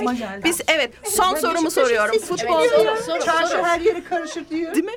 biz 0.44 0.60
evet 0.68 0.90
son 1.04 1.34
sorumu 1.34 1.70
soruyorum. 1.70 2.18
Futbol 2.18 2.60
Evet, 2.60 2.70
soru, 2.70 3.02
soru, 3.02 3.24
Çarşı 3.24 3.62
her 3.64 3.80
yeri 3.80 4.04
karışır 4.04 4.48
diyor. 4.50 4.74
Değil 4.74 4.84
mi? 4.84 4.92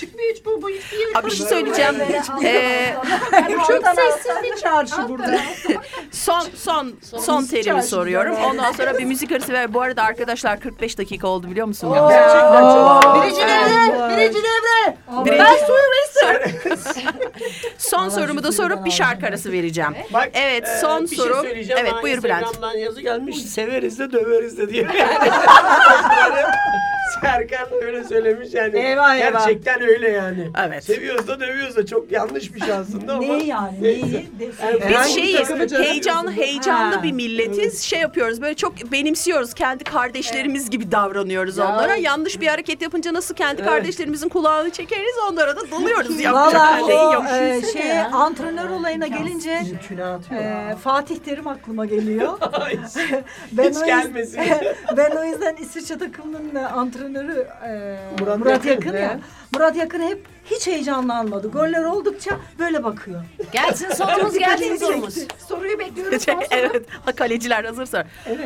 Çıkmıyor 0.00 0.34
hiç 0.34 0.44
bu, 0.44 0.62
bu 0.62 0.70
yeri 0.70 0.82
Abi 1.18 1.26
bir 1.26 1.30
şey 1.36 1.46
söyleyeceğim. 1.46 1.94
Ee, 2.44 2.94
Çok 3.68 3.86
sessiz 3.86 4.42
bir 4.42 4.56
çarşı 4.60 5.08
burada. 5.08 5.40
son 6.10 6.44
son 6.56 6.92
son 7.02 7.44
terimi 7.44 7.82
soruyorum. 7.82 8.36
Ondan 8.36 8.72
sonra 8.72 8.98
bir 8.98 9.04
müzik 9.04 9.31
arası 9.32 9.52
ver. 9.52 9.74
Bu 9.74 9.80
arada 9.80 10.02
arkadaşlar 10.02 10.60
45 10.60 10.98
dakika 10.98 11.28
oldu 11.28 11.50
biliyor 11.50 11.66
musun? 11.66 11.94
ya? 11.94 12.08
Birinci 13.22 13.40
devre, 13.40 14.16
birinci 14.16 14.38
devre. 14.38 14.96
Birinci- 15.24 15.38
Ben 15.38 15.56
suyu 15.66 15.82
Son 17.78 18.08
sorumu 18.08 18.42
da 18.42 18.52
sorup 18.52 18.84
bir 18.84 18.90
şarkı 18.90 19.26
arası 19.26 19.52
vereceğim. 19.52 19.94
Bak, 20.12 20.30
Evet, 20.34 20.68
e, 20.68 20.78
son 20.80 21.02
bir 21.04 21.08
şey 21.08 21.18
soru. 21.18 21.34
söyleyeceğim. 21.42 21.82
Evet, 21.82 22.02
buyur 22.02 22.22
Bülent. 22.22 22.42
Instagram'dan 22.42 22.78
yazı 22.78 23.00
gelmiş. 23.00 23.36
Severiz 23.42 23.98
de 23.98 24.12
döveriz 24.12 24.58
de 24.58 24.68
diye. 24.70 24.86
Serkan 27.20 27.66
öyle 27.82 28.04
söylemiş 28.04 28.48
yani. 28.54 28.78
Eyvah, 28.78 29.16
eyvah. 29.16 29.32
Gerçekten 29.46 29.82
öyle 29.82 30.08
yani. 30.10 30.50
Evet. 30.66 30.84
Seviyoruz 30.84 31.28
da 31.28 31.40
dövüyoruz 31.40 31.76
da 31.76 31.86
çok 31.86 32.12
yanlış 32.12 32.54
bir 32.54 32.60
şey 32.60 32.72
aslında 32.72 33.12
ama. 33.12 33.20
Neyi 33.22 33.46
yani? 33.46 33.82
Neyse. 33.82 34.06
Neyi? 34.06 34.92
Yani 34.92 35.04
Biz 35.06 35.14
şeyiz, 35.14 35.50
heyecanlı 35.72 36.32
heyecanlı 36.32 36.96
Ha. 36.96 37.02
bir 37.02 37.12
milletiz. 37.12 37.82
Şey 37.82 38.00
yapıyoruz, 38.00 38.42
böyle 38.42 38.54
çok 38.54 38.92
benimsiyoruz. 39.12 39.54
Kendi 39.54 39.84
kardeşlerimiz 39.84 40.70
gibi 40.70 40.92
davranıyoruz 40.92 41.58
onlara. 41.58 41.96
Yanlış 41.96 42.40
bir 42.40 42.46
hareket 42.46 42.82
yapınca 42.82 43.14
nasıl 43.14 43.34
kendi 43.34 43.64
kardeşlerimizin 43.64 44.28
kulağını 44.28 44.70
çekeriz, 44.70 45.14
onlara 45.30 45.56
da 45.56 45.70
dalıyoruz. 45.70 46.20
Yapacak 46.20 46.54
Valla 46.62 46.78
bir 46.78 46.84
şey 46.86 46.96
o 46.96 47.12
yok. 47.12 47.24
e, 47.30 47.62
şeye 47.72 48.04
antrenör 48.04 48.70
olayına 48.70 49.06
gelince 49.06 49.62
e, 50.30 50.76
Fatih 50.76 51.16
Terim 51.16 51.46
aklıma 51.46 51.86
geliyor. 51.86 52.38
Ben 53.52 53.70
Hiç 53.70 53.76
o 53.76 53.80
yüzden- 53.80 53.86
gelmesin. 53.86 54.40
ben 54.96 55.10
o 55.10 55.24
yüzden 55.24 55.56
İsviçre 55.56 55.98
takımının 55.98 56.54
e, 56.54 56.66
antrenörü 56.66 57.46
e, 57.66 57.98
Murat 58.20 58.38
Murat, 58.38 58.64
Yakın, 58.64 58.92
ya. 58.96 59.18
Murat 59.54 59.76
Yakın 59.76 60.00
hep 60.08 60.26
hiç 60.44 60.66
heyecanlanmadı. 60.66 61.50
Goller 61.50 61.84
oldukça 61.84 62.30
böyle 62.58 62.84
bakıyor. 62.84 63.22
Gelsin 63.52 63.90
sorumuz 63.94 64.38
gelsin 64.38 64.76
sorumuz. 64.76 65.14
Soruyu 65.48 65.78
bekliyorum. 65.78 66.18
evet, 66.50 66.86
kaleciler 67.16 67.64
hazırsa. 67.64 68.04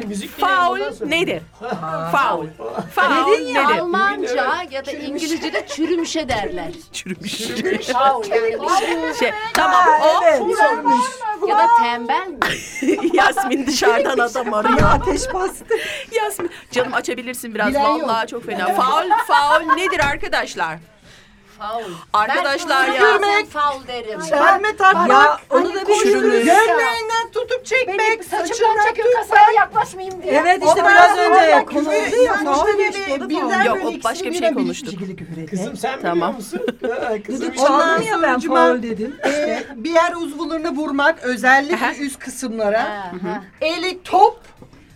müzik 0.09 0.39
Faul 0.41 0.75
dinleyen 0.77 0.87
ondan 0.87 0.97
sonra. 0.97 1.09
nedir? 1.11 1.43
Faul. 2.13 2.47
Faul 2.95 3.33
Dedin 3.33 3.47
ya. 3.47 3.69
nedir? 3.69 3.79
Almanca 3.81 4.57
ya 4.71 4.87
da 4.87 4.93
İngilizce'de 4.93 5.67
çürümüşe 5.77 6.29
derler. 6.29 6.73
Çürümüş. 6.93 7.87
Faul 7.87 8.25
yani. 8.27 9.15
Şey, 9.19 9.31
tamam 9.55 9.85
o 10.03 10.25
Evet. 10.25 10.43
ya 11.49 11.59
da 11.59 11.67
tembel 11.83 12.27
mi? 12.29 12.39
Yasmin 13.17 13.67
dışarıdan 13.67 14.19
adam 14.19 14.55
arıyor. 14.55 14.81
Ateş 14.83 15.35
bastı. 15.35 15.65
Yasmin 16.13 16.51
canım 16.71 16.95
açabilirsin 16.95 17.55
biraz. 17.55 17.69
Bilen 17.69 17.83
yok. 17.83 18.03
Vallahi 18.03 18.27
çok 18.27 18.47
fena. 18.47 18.75
Faul 18.75 19.11
faul 19.27 19.61
nedir 19.75 20.01
arkadaşlar? 20.11 20.79
Faul. 21.59 21.83
Arkadaşlar 22.13 22.87
ben 22.89 22.93
ya. 22.93 22.99
Görmek. 23.01 23.51
faul 23.51 23.87
derim. 23.87 24.21
Verme 24.31 24.77
takmak. 24.77 25.11
Ya 25.11 25.39
onu 25.51 25.75
da 25.75 25.89
bir 25.89 25.95
Çürümüş. 25.95 26.45
Gömleğinden 26.45 27.31
tutup 27.33 27.67
çekmek. 27.67 27.99
Benim 27.99 28.23
saçımdan 28.23 28.47
saçından 28.47 28.87
çekiyor 28.89 29.09
kasaya 29.15 29.51
yaklaşmayayım 29.51 30.23
diye. 30.23 30.33
Evet 30.33 30.63
işte 30.67 30.81
Ondan 30.81 30.93
biraz 30.93 31.19
önce 31.19 31.65
küfür 31.67 31.91
ya. 31.91 32.07
ediyorsun 32.07 32.45
Faul 32.45 32.79
işte 32.79 33.19
o 33.25 33.29
birden. 33.29 33.65
Yok, 33.65 33.79
o 33.85 34.05
başka 34.05 34.25
bir 34.31 34.39
şey 34.39 34.55
konuştuk. 34.55 34.95
Kızım 35.51 35.77
sen 35.77 36.01
Tamam. 36.03 36.17
biliyor 36.17 36.35
musun? 36.35 36.61
Kızım 37.27 37.53
Ondan 37.59 38.03
ya 38.03 38.23
ben 38.23 38.41
faul 38.41 38.83
dedim. 38.83 39.17
Bir 39.77 39.91
yer 39.91 40.13
uzvlarına 40.13 40.71
vurmak 40.73 41.19
özellikle 41.23 41.97
üst 42.01 42.19
kısımlara. 42.19 43.13
Eli 43.61 44.03
top 44.03 44.41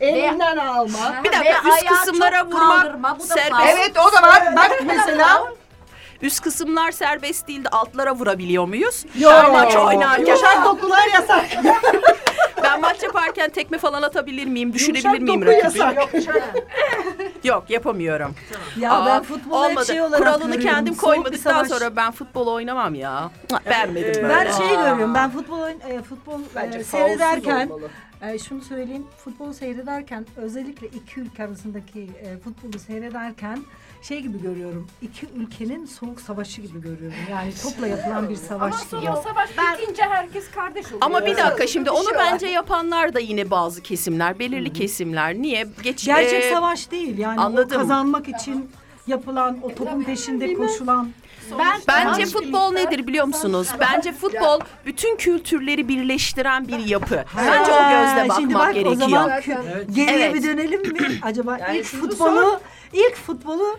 elinden 0.00 0.56
alma. 0.56 1.24
Bir 1.24 1.32
dakika, 1.32 1.68
üst 1.68 1.86
kısımlara 1.86 2.46
vurmak 2.46 3.22
serbest. 3.22 3.78
Evet 3.78 3.92
o 3.98 4.12
da 4.12 4.22
var. 4.22 4.56
Bak 4.56 4.70
mesela. 4.86 5.42
Üst 6.22 6.40
kısımlar 6.40 6.90
serbest 6.92 7.48
değil 7.48 7.64
de 7.64 7.68
altlara 7.68 8.14
vurabiliyor 8.14 8.64
muyuz? 8.68 9.04
Yok. 9.18 9.32
Ben 9.44 9.52
maç 9.52 9.76
oynarken. 9.76 10.24
Yumuşak 10.26 10.64
dokular 10.64 11.08
yasak. 11.14 11.44
Ben 12.62 12.80
maç 12.80 13.02
yaparken 13.02 13.50
tekme 13.50 13.78
falan 13.78 14.02
atabilir 14.02 14.46
miyim? 14.46 14.72
Düşürebilir 14.72 15.04
Yumuşak 15.04 15.22
miyim 15.22 15.40
doku 15.40 15.52
rakibi? 15.52 15.78
yasak. 15.78 16.14
Yok 17.44 17.64
yapamıyorum. 17.70 18.34
Ya 18.78 18.92
Aa, 18.92 19.06
ben 19.06 19.22
futbolu 19.22 19.68
hep 19.70 19.84
şey 19.84 20.02
olarak 20.02 20.18
Kuralını 20.18 20.54
görüyorum. 20.56 20.62
kendim 20.76 20.94
Soğuk 20.94 21.12
bir 21.12 21.22
koymadıktan 21.22 21.52
savaş. 21.52 21.68
sonra 21.68 21.96
ben 21.96 22.10
futbol 22.10 22.46
oynamam 22.46 22.94
ya. 22.94 23.30
Beğenmedim 23.70 24.22
böyle. 24.22 24.28
Ben 24.28 24.50
şey 24.50 24.68
görüyorum. 24.68 25.14
Ben 25.14 25.30
futbol 25.30 25.58
oyn- 25.58 25.88
e, 25.88 26.02
futbol 26.02 26.40
Bence 26.54 26.78
e, 26.78 26.82
faulsuz 26.82 27.08
seyrederken 27.08 27.68
olmalı. 27.68 27.88
e, 28.22 28.38
şunu 28.38 28.60
söyleyeyim. 28.62 29.06
Futbol 29.24 29.52
seyrederken 29.52 30.26
özellikle 30.36 30.86
iki 30.86 31.20
ülke 31.20 31.44
arasındaki 31.44 32.00
e, 32.22 32.38
futbolu 32.38 32.78
seyrederken 32.78 33.58
şey 34.02 34.20
gibi 34.20 34.42
görüyorum. 34.42 34.86
İki 35.02 35.26
ülkenin 35.36 35.86
soğuk 35.86 36.20
savaşı 36.20 36.60
gibi 36.62 36.80
görüyorum. 36.80 37.18
Yani 37.30 37.52
topla 37.62 37.86
yapılan 37.86 38.28
bir 38.28 38.36
savaş 38.36 38.74
gibi. 38.80 38.84
Sonra 38.90 39.16
savaş 39.16 39.50
bitince 39.80 40.02
herkes 40.02 40.50
kardeş 40.50 40.86
oluyor. 40.86 40.98
Ama 41.00 41.26
bir 41.26 41.36
dakika 41.36 41.66
şimdi 41.66 41.90
onu 41.90 42.04
şey 42.08 42.18
bence 42.18 42.46
yapanlar 42.46 43.14
da 43.14 43.20
yine 43.20 43.50
bazı 43.50 43.82
kesimler, 43.82 44.38
belirli 44.38 44.72
kesimler. 44.72 45.34
Niye? 45.34 45.66
Geç, 45.82 46.04
Gerçek 46.06 46.44
e, 46.44 46.50
savaş 46.54 46.90
değil. 46.90 47.18
Yani 47.18 47.40
anladım. 47.40 47.76
o 47.76 47.80
kazanmak 47.80 48.28
için 48.28 48.70
yapılan, 49.06 49.58
o 49.62 49.74
topun 49.74 50.02
peşinde 50.02 50.54
koşulan. 50.54 51.10
Ben 51.58 51.80
Bence 51.88 52.26
futbol 52.26 52.72
nedir 52.72 53.06
biliyor 53.06 53.24
musunuz? 53.26 53.68
Bence 53.80 54.12
futbol 54.12 54.60
bütün 54.86 55.16
kültürleri 55.16 55.88
birleştiren 55.88 56.68
bir 56.68 56.78
yapı. 56.78 57.24
Bence 57.36 57.72
o 57.72 57.90
gözle 57.90 58.28
Ha, 58.28 58.34
Şimdi 58.36 58.54
bakmak 58.54 58.68
bak 58.68 58.74
gerekiyor. 58.74 58.96
o 58.96 59.08
zaman 59.10 59.30
kü- 59.30 59.92
geriye 59.94 60.26
Evet. 60.26 60.34
bir 60.34 60.42
dönelim 60.42 60.82
mi? 60.92 61.18
Acaba 61.22 61.58
Yani 61.58 61.78
ilk 61.78 61.84
futbolu 61.84 62.60
ilk 62.92 63.14
futbolu 63.16 63.78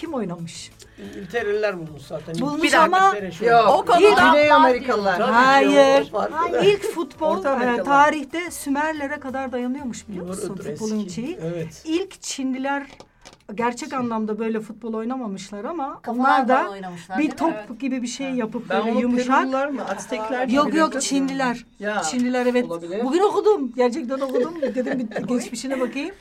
kim 0.00 0.14
oynamış? 0.14 0.70
İngiltereliler 0.98 1.78
bulmuş 1.78 2.02
zaten. 2.02 2.34
Bulmuş 2.40 2.62
Bir 2.62 2.72
ama. 2.72 3.14
Yok. 3.40 3.68
O 3.68 3.84
konuda 3.84 4.30
Güney 4.32 4.52
Amerikalılar. 4.52 5.20
Hayır. 5.20 6.10
farklı. 6.10 6.60
ilk 6.64 6.82
futbol 6.82 7.38
e, 7.38 7.82
tarihte 7.82 8.50
Sümerlere 8.50 9.20
kadar 9.20 9.52
dayanıyormuş 9.52 10.08
biliyor 10.08 10.26
musun 10.26 10.56
futbolun 10.56 11.08
şeyi. 11.08 11.38
Evet. 11.42 11.82
İlk 11.84 12.22
Çinliler 12.22 12.86
gerçek 13.54 13.92
anlamda 13.92 14.38
böyle 14.38 14.60
futbol 14.60 14.94
oynamamışlar 14.94 15.64
ama 15.64 16.00
onlar 16.06 16.48
da 16.48 16.66
bir 17.18 17.30
top 17.30 17.80
gibi 17.80 18.02
bir 18.02 18.06
şey 18.06 18.30
yapıp 18.30 18.70
Ben 18.70 18.86
böyle 18.86 18.98
yumuşak. 18.98 19.40
Peruliler 19.40 19.70
mı? 19.70 19.84
Aztekler 19.88 20.48
Yok 20.48 20.74
yok. 20.74 21.02
Çinliler. 21.02 21.66
Ya, 21.78 22.02
Çinliler 22.02 22.46
evet. 22.46 22.64
olabilir. 22.64 23.04
Bugün 23.04 23.20
okudum. 23.20 23.72
Gerçekten 23.76 24.20
okudum. 24.20 24.62
Dedim 24.62 24.98
bir 24.98 25.22
geçmişine 25.28 25.80
bakayım. 25.80 26.14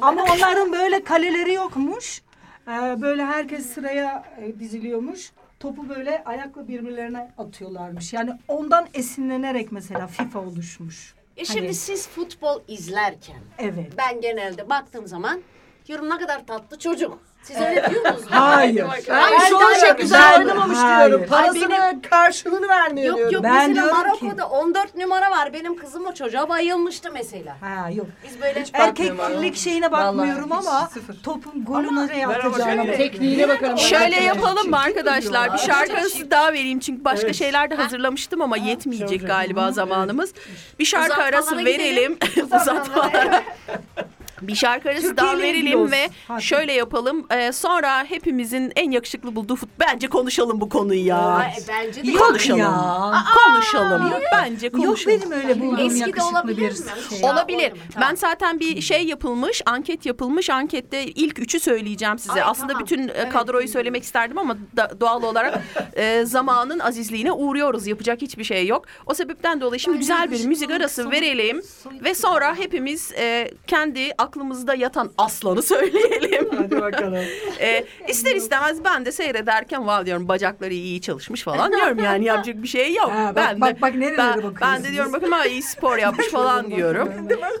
Ama 0.00 0.22
onların 0.22 0.72
böyle 0.72 1.04
kaleleri 1.04 1.52
yokmuş. 1.52 2.25
Ee, 2.68 3.00
böyle 3.02 3.24
herkes 3.24 3.66
sıraya 3.66 4.24
e, 4.40 4.58
diziliyormuş. 4.60 5.32
Topu 5.60 5.88
böyle 5.88 6.24
ayakla 6.24 6.68
birbirlerine 6.68 7.30
atıyorlarmış. 7.38 8.12
Yani 8.12 8.30
ondan 8.48 8.86
esinlenerek 8.94 9.72
mesela 9.72 10.06
FIFA 10.06 10.38
oluşmuş. 10.38 11.14
E 11.36 11.44
şimdi 11.44 11.60
Hani- 11.60 11.74
siz 11.74 12.08
futbol 12.08 12.60
izlerken 12.68 13.40
Evet. 13.58 13.92
ben 13.98 14.20
genelde 14.20 14.70
baktığım 14.70 15.06
zaman 15.06 15.40
diyorum 15.86 16.10
ne 16.10 16.18
kadar 16.18 16.46
tatlı 16.46 16.78
çocuk. 16.78 17.18
Siz 17.46 17.56
öyle 17.60 17.90
diyor 17.90 18.02
musunuz? 18.04 18.26
Hayır. 18.30 18.84
Ben 19.08 19.32
Ben 19.32 19.48
şu 19.48 19.58
an 19.58 19.74
çok 19.88 19.98
güzel 19.98 20.32
Ben- 20.34 20.38
oynamamış 20.40 20.78
Hayır. 20.78 21.08
diyorum. 21.10 21.26
Parasını 21.28 22.02
karşılığını 22.10 22.68
vermiyor 22.68 23.06
Yok 23.06 23.16
diyorum. 23.16 23.34
yok 23.34 23.44
Ben 23.44 23.52
mesela 23.68 23.74
diyorum 23.74 24.14
ki- 24.18 24.24
Marokko'da 24.24 24.48
14 24.48 24.94
numara 24.96 25.30
var. 25.30 25.52
Benim 25.52 25.76
kızım 25.76 26.06
o 26.06 26.14
çocuğa 26.14 26.48
bayılmıştı 26.48 27.10
mesela. 27.12 27.56
Ha 27.60 27.90
yok. 27.90 28.06
Biz 28.24 28.40
böyle 28.42 28.64
Erkeklik 28.72 29.56
şeyine 29.56 29.92
bakmıyorum 29.92 30.50
Vallahi 30.50 30.60
hiç 30.62 30.68
ama 30.68 30.86
sıfır. 30.94 31.22
topun 31.22 31.64
golünü 31.64 32.06
ne 32.06 32.10
ben 32.10 32.22
ama 32.24 32.32
yapacağına 32.32 32.82
şöyle- 32.84 32.96
Tekniğine 32.96 33.48
bakarım. 33.48 33.78
Şöyle 33.78 34.16
Ben. 34.16 34.22
yapalım 34.22 34.70
mı 34.70 34.78
arkadaşlar? 34.80 35.52
Bir 35.52 35.58
şarkı 35.58 35.92
arası 35.92 36.30
daha 36.30 36.52
vereyim 36.52 36.80
çünkü 36.80 37.04
başka 37.04 37.26
Evet. 37.26 37.36
şeyler 37.36 37.70
de 37.70 37.74
hazırlamıştım 37.74 38.42
ama 38.42 38.56
yetmeyecek 38.56 39.26
galiba 39.26 39.72
zamanımız. 39.72 40.32
Bir 40.78 40.84
şarkı 40.84 41.22
arası 41.22 41.56
verelim. 41.58 42.18
Uzatmalara. 42.60 43.42
Bir 44.42 44.54
şarkı 44.54 44.88
arası 44.88 45.02
Türkiye 45.02 45.16
daha 45.16 45.34
ile 45.36 45.50
ilgili 45.50 45.64
verelim 45.66 45.80
olsun. 45.80 45.92
ve 45.92 46.08
Hadi. 46.28 46.42
şöyle 46.42 46.72
yapalım. 46.72 47.26
Ee, 47.30 47.52
sonra 47.52 48.04
hepimizin 48.04 48.72
en 48.76 48.90
yakışıklı 48.90 49.36
bulduğu 49.36 49.56
fut. 49.56 49.68
Bence 49.80 50.08
konuşalım 50.08 50.60
bu 50.60 50.68
konuyu 50.68 51.06
ya. 51.06 51.18
Ay, 51.18 51.52
bence 51.68 52.02
de 52.06 52.10
Yok 52.10 52.18
konuşalım. 52.26 52.60
ya. 52.60 53.14
Konuşalım. 53.44 54.12
Bence 54.32 54.66
Yok 54.66 54.76
konuşalım. 54.76 55.18
benim 55.20 55.32
öyle 55.32 55.60
bulduğum 55.60 55.86
Eski 55.86 55.94
de 56.04 56.08
yakışıklı 56.08 56.28
olabilir 56.38 56.56
bir 56.56 56.70
mi? 56.70 56.76
şey. 57.10 57.20
Ya, 57.20 57.32
Olabilir. 57.32 57.72
tamam. 57.94 58.08
Ben 58.10 58.14
zaten 58.14 58.60
bir 58.60 58.80
şey 58.80 59.04
yapılmış, 59.06 59.62
anket 59.66 60.06
yapılmış. 60.06 60.50
Ankette 60.50 61.04
ilk 61.04 61.38
üçü 61.38 61.60
söyleyeceğim 61.60 62.18
size. 62.18 62.32
Ay, 62.32 62.42
Aslında 62.50 62.72
tamam. 62.72 62.82
bütün 62.84 63.08
e, 63.08 63.28
kadroyu 63.28 63.68
söylemek 63.68 64.02
isterdim 64.02 64.38
ama 64.38 64.56
da- 64.76 65.00
doğal 65.00 65.22
olarak 65.22 65.60
e, 65.96 66.24
zamanın 66.24 66.78
azizliğine 66.78 67.32
uğruyoruz. 67.32 67.86
Yapacak 67.86 68.22
hiçbir 68.22 68.44
şey 68.44 68.66
yok. 68.66 68.84
O 69.06 69.14
sebepten 69.14 69.60
dolayı 69.60 69.80
şimdi 69.80 69.98
güzel 69.98 70.30
bir 70.30 70.44
müzik 70.44 70.70
arası 70.70 71.10
verelim 71.10 71.62
ve 72.04 72.14
sonra 72.14 72.54
hepimiz 72.54 73.12
e, 73.12 73.50
kendi 73.66 74.12
aklımızda 74.18 74.35
yatan 74.76 75.10
aslanı 75.18 75.62
söyleyelim. 75.62 76.48
Hadi 76.56 76.80
bakalım. 76.80 77.16
E, 77.60 77.84
ister 78.08 78.36
istemez 78.36 78.84
ben 78.84 79.06
de 79.06 79.12
seyrederken 79.12 79.78
wow 79.78 80.06
diyorum 80.06 80.28
bacakları 80.28 80.74
iyi 80.74 81.00
çalışmış 81.00 81.42
falan 81.42 81.72
diyorum 81.72 81.98
yani 81.98 82.24
yapacak 82.24 82.62
bir 82.62 82.68
şey 82.68 82.94
yok. 82.94 83.10
Ha, 83.10 83.26
bak, 83.26 83.36
ben 83.36 83.56
de, 83.56 83.60
bak, 83.60 83.82
bak 83.82 83.94
nerelere 83.94 84.18
ben, 84.18 84.28
bakıyorsunuz. 84.28 84.60
ben 84.62 84.84
de 84.84 84.92
diyorum 84.92 85.12
bakın 85.12 85.30
ha 85.30 85.46
iyi 85.46 85.62
spor 85.62 85.98
yapmış 85.98 86.28
falan 86.30 86.70
diyorum. 86.70 87.12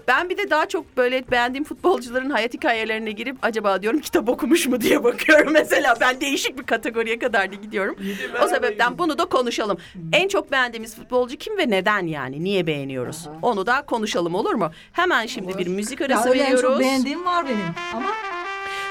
Ben 0.08 0.28
bir 0.28 0.38
de 0.38 0.50
daha 0.50 0.66
çok 0.66 0.96
böyle 0.96 1.30
beğendiğim 1.30 1.64
futbolcuların 1.64 2.30
hayat 2.30 2.54
hikayelerine 2.54 3.10
girip 3.10 3.36
acaba 3.42 3.82
diyorum 3.82 4.00
kitap 4.00 4.28
okumuş 4.28 4.66
mu 4.66 4.80
diye 4.80 5.04
bakıyorum 5.04 5.52
mesela. 5.52 5.94
Ben 6.00 6.20
değişik 6.20 6.58
bir 6.58 6.64
kategoriye 6.66 7.18
kadar 7.18 7.52
da 7.52 7.54
gidiyorum. 7.54 7.96
O 8.44 8.48
sebepten 8.48 8.98
bunu 8.98 9.18
da 9.18 9.24
konuşalım. 9.24 9.78
En 10.12 10.28
çok 10.28 10.52
beğendiğimiz 10.52 10.96
futbolcu 10.96 11.36
kim 11.36 11.58
ve 11.58 11.70
neden 11.70 12.06
yani? 12.06 12.44
Niye 12.44 12.66
beğeniyoruz? 12.66 13.28
Onu 13.42 13.66
da 13.66 13.82
konuşalım 13.82 14.34
olur 14.34 14.54
mu? 14.54 14.70
Hemen 14.92 15.26
şimdi 15.26 15.58
bir 15.58 15.66
müzik 15.66 16.00
arası 16.00 16.28
öyle 16.28 16.50
çok 16.62 16.80
beğendiğim 16.80 17.24
var 17.26 17.46
benim. 17.46 17.74
Ama 17.94 18.10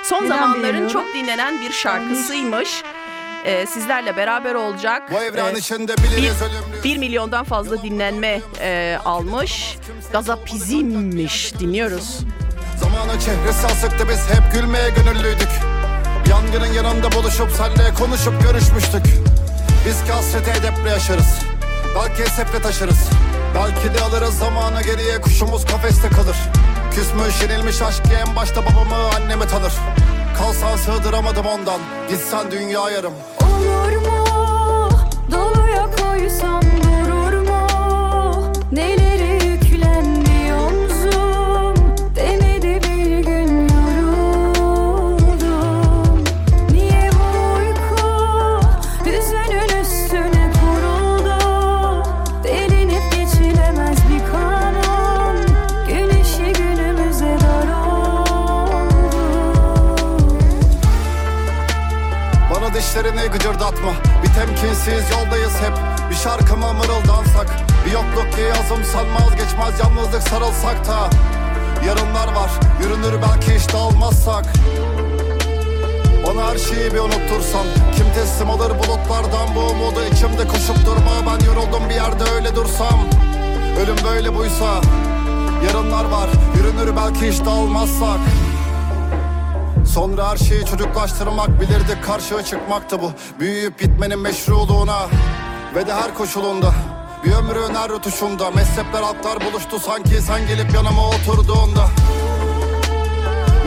Son 0.03 0.28
zamanların 0.28 0.88
çok 0.89 1.13
dinlenen 1.13 1.61
bir 1.61 1.72
şarkısıymış. 1.72 2.84
Ee, 3.45 3.66
sizlerle 3.66 4.18
beraber 4.18 4.55
olacak. 4.55 5.11
Bu 5.11 5.20
evren 5.20 5.55
Ee, 5.55 5.57
içinde 5.57 5.97
biliriz 5.97 6.41
ölümlü. 6.41 6.84
1 6.84 6.97
milyondan 6.97 7.43
fazla 7.43 7.82
dinlenme 7.82 8.41
e, 8.59 8.97
almış. 9.05 9.78
Gazapizmmiş 10.11 11.59
dinliyoruz. 11.59 12.20
Zamanın 12.80 13.20
çehresi 13.20 13.68
asıktı 13.68 14.07
biz 14.09 14.20
hep 14.20 14.53
gülmeye 14.53 14.89
gönüllüydük. 14.89 15.49
Yangının 16.30 16.74
yanında 16.74 17.11
buluşup 17.11 17.51
senle 17.51 17.93
konuşup 17.93 18.43
görüşmüştük. 18.43 19.03
Biz 19.88 20.03
ki 20.03 20.11
hasreti 20.11 20.51
edeple 20.51 20.89
yaşarız. 20.89 21.39
Belki 21.95 22.22
esefle 22.24 22.61
taşırız. 22.61 23.09
Belki 23.55 23.97
de 23.99 24.03
alırız 24.03 24.38
zamanı 24.38 24.82
geriye 24.82 25.22
kuşumuz 25.22 25.66
kafeste 25.66 26.09
kalır. 26.09 26.36
Küsmüş 26.96 27.41
yenilmiş 27.41 27.82
aşk 27.82 28.04
en 28.28 28.36
başta 28.36 28.66
babamı 28.66 28.96
annemi 28.96 29.48
tanır. 29.48 29.74
Kalsan 30.38 30.78
sığdıramadım 30.78 31.46
ondan. 31.46 31.80
Gitsen 32.10 32.52
dünya 32.52 32.89
yarım. 32.89 33.14
Gıcırdatma 63.46 63.93
Bir 64.24 64.34
temkinsiz 64.34 65.12
yoldayız 65.12 65.54
hep. 65.62 65.74
Bir 66.10 66.16
şarkıma 66.16 66.74
mırıldansak. 66.74 67.48
Bir 67.86 67.91
yokluk 67.91 68.32
ki 68.34 68.54
azımsanmaz 68.60 69.36
geçmez 69.36 69.80
Yalnızlık 69.80 70.24
sarılsak 70.24 70.88
da. 70.88 71.10
Yarınlar 71.88 72.28
var 72.28 72.50
yürünür 72.82 73.22
belki 73.22 73.56
hiç 73.56 73.74
dağılmazsak 73.74 74.46
Bana 76.28 76.48
her 76.48 76.58
şeyi 76.58 76.93
bir 76.93 77.00
unuttursan. 77.00 77.66
Kim 77.96 78.06
teslim 78.16 78.50
alır 78.50 78.70
bulutlardan 78.70 79.56
Bu 79.56 79.60
umudu? 79.60 80.00
İçimde 80.14 80.48
koşup 80.48 80.86
durma 80.86 81.12
Ben 81.26 81.46
yoruldum 81.46 81.89
bir 81.89 81.96
yerde 81.96 82.24
öyle 82.36 82.56
dursam. 82.56 83.00
Ölüm 83.80 83.98
böyle 84.10 84.36
buysa 84.36 84.82
Yarınlar 85.68 86.06
var 86.06 86.30
yürünür 86.58 86.96
belki 86.96 87.32
hiç 87.32 87.46
dağılmazsak 87.46 88.20
Sonra 89.96 90.30
her 90.32 90.38
şeyi 90.38 90.66
çocuklaştırmak 90.66 91.62
bilirdik 91.62 92.04
karşıya 92.04 92.43
çıkmaktı 92.43 93.02
bu. 93.02 93.12
Büyüyüp 93.39 93.80
bitmenin 93.80 94.20
meşruluğuna 94.20 95.08
Ve 95.76 95.88
de 95.88 95.93
her 95.93 96.14
koşulunda. 96.14 96.74
Bir 97.26 97.32
ömrün 97.32 97.76
her 97.76 97.89
rutuşunda 97.89 98.52
Mezhepler 98.52 99.04
halklar 99.04 99.38
buluştu 99.46 99.80
sanki. 99.80 100.22
Sen 100.22 100.48
gelip 100.48 100.74
yanıma 100.74 101.10
oturduğunda 101.10 101.88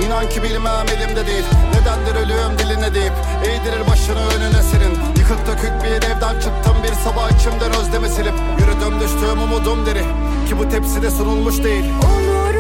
İnan 0.06 0.28
ki 0.28 0.42
bilmem 0.42 0.86
elimde 0.96 1.26
değil. 1.26 1.44
Nedendir 1.74 2.14
ölüm 2.14 2.58
diline 2.58 2.94
deyip 2.94 3.12
Eğdirir 3.44 3.90
başını 3.90 4.26
önüne 4.36 4.62
senin. 4.62 4.92
Yıkık 5.18 5.46
dökük 5.46 5.84
bir 5.84 6.06
evden 6.06 6.40
çıktım 6.40 6.76
Bir 6.82 6.92
sabah 6.92 7.30
içimden 7.30 7.72
özlemi 7.80 8.08
silip. 8.08 8.34
Yürüdüm 8.58 9.00
düştüğüm 9.00 9.42
umudum 9.42 9.86
deri 9.86 10.02
Ki 10.48 10.58
bu 10.58 10.68
tepside 10.68 11.10
sunulmuş 11.10 11.64
değil. 11.64 11.84
Olur 11.84 12.57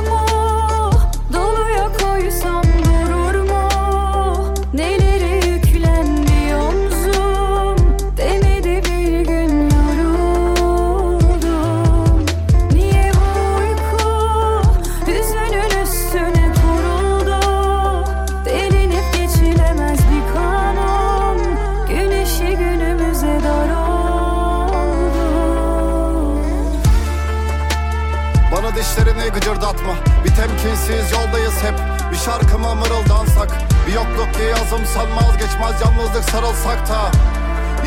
temkinsiz 30.38 31.12
yoldayız 31.12 31.54
hep. 31.62 31.74
Bir 32.12 32.16
şarkıma 32.16 32.74
mırıldansak 32.74 33.50
Bir 33.86 33.92
yokluk 33.92 34.38
diye 34.38 34.54
azımsan 34.54 35.06
vazgeçmez 35.16 35.74
Yalnızlık 35.84 36.24
sarılsak 36.30 36.88
da. 36.88 37.10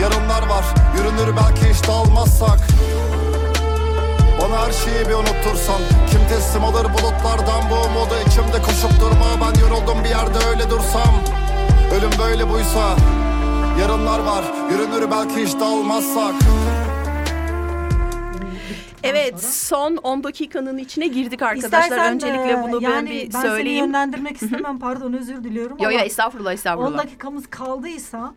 Yarınlar 0.02 0.48
var 0.48 0.66
yürünür 0.96 1.36
belki 1.38 1.74
hiç 1.74 1.88
dağılmazsak 1.88 2.60
bana 4.42 4.66
her 4.66 4.72
şeyi 4.72 5.10
bir 5.10 5.14
unuttursan. 5.14 5.82
Kim 6.12 6.28
teslim 6.30 6.64
alır 6.64 6.86
bulutlardan 6.86 7.62
bu 7.70 7.76
umudu? 7.76 8.14
İçimde 8.28 8.62
koşup 8.62 9.00
durma 9.02 9.26
Ben 9.42 9.60
yoruldum 9.60 10.04
bir 10.04 10.10
yerde 10.10 10.40
öyle 10.50 10.70
dursam. 10.70 11.14
Ölüm 11.98 12.12
böyle 12.20 12.50
buysa 12.50 12.96
Yarınlar 13.82 14.20
var 14.20 14.44
yürünür 14.72 15.12
belki 15.12 15.46
hiç 15.46 15.60
dağılmazsak 15.60 16.34
Evet 19.04 19.44
son 19.44 19.96
10 19.98 20.24
dakikanın 20.24 20.78
içine 20.78 21.08
girdik 21.08 21.42
arkadaşlar. 21.42 21.82
İstersen, 21.82 22.14
Öncelikle 22.14 22.52
e, 22.52 22.64
bunu 22.64 22.82
ben 22.82 22.90
yani 22.90 23.10
bir 23.10 23.34
ben 23.34 23.40
seni 23.40 23.42
söyleyeyim. 23.42 23.86
yönlendirmek 23.86 24.42
istemem 24.42 24.80
pardon 24.80 25.14
özür 25.14 25.44
diliyorum 25.44 25.78
Yo 25.80 25.84
ama 25.90 25.92
yo 25.94 26.00
estağfurullah 26.00 26.50
10 26.50 26.54
estağfurullah. 26.54 26.98
dakikamız 26.98 27.48
kaldıysa 27.48 28.34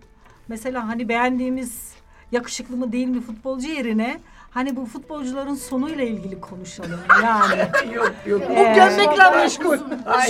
mesela 0.48 0.88
hani 0.88 1.08
beğendiğimiz 1.08 1.92
yakışıklı 2.32 2.76
mı 2.76 2.92
değil 2.92 3.06
mi 3.08 3.20
futbolcu 3.20 3.68
yerine 3.68 4.18
hani 4.54 4.76
bu 4.76 4.86
futbolcuların 4.86 5.54
sonuyla 5.54 6.04
ilgili 6.04 6.40
konuşalım 6.40 7.00
yani. 7.22 7.60
yok 7.94 8.12
yok. 8.26 8.42
Bu 8.50 8.54
gömlekle 8.54 9.30
meşgul. 9.36 9.78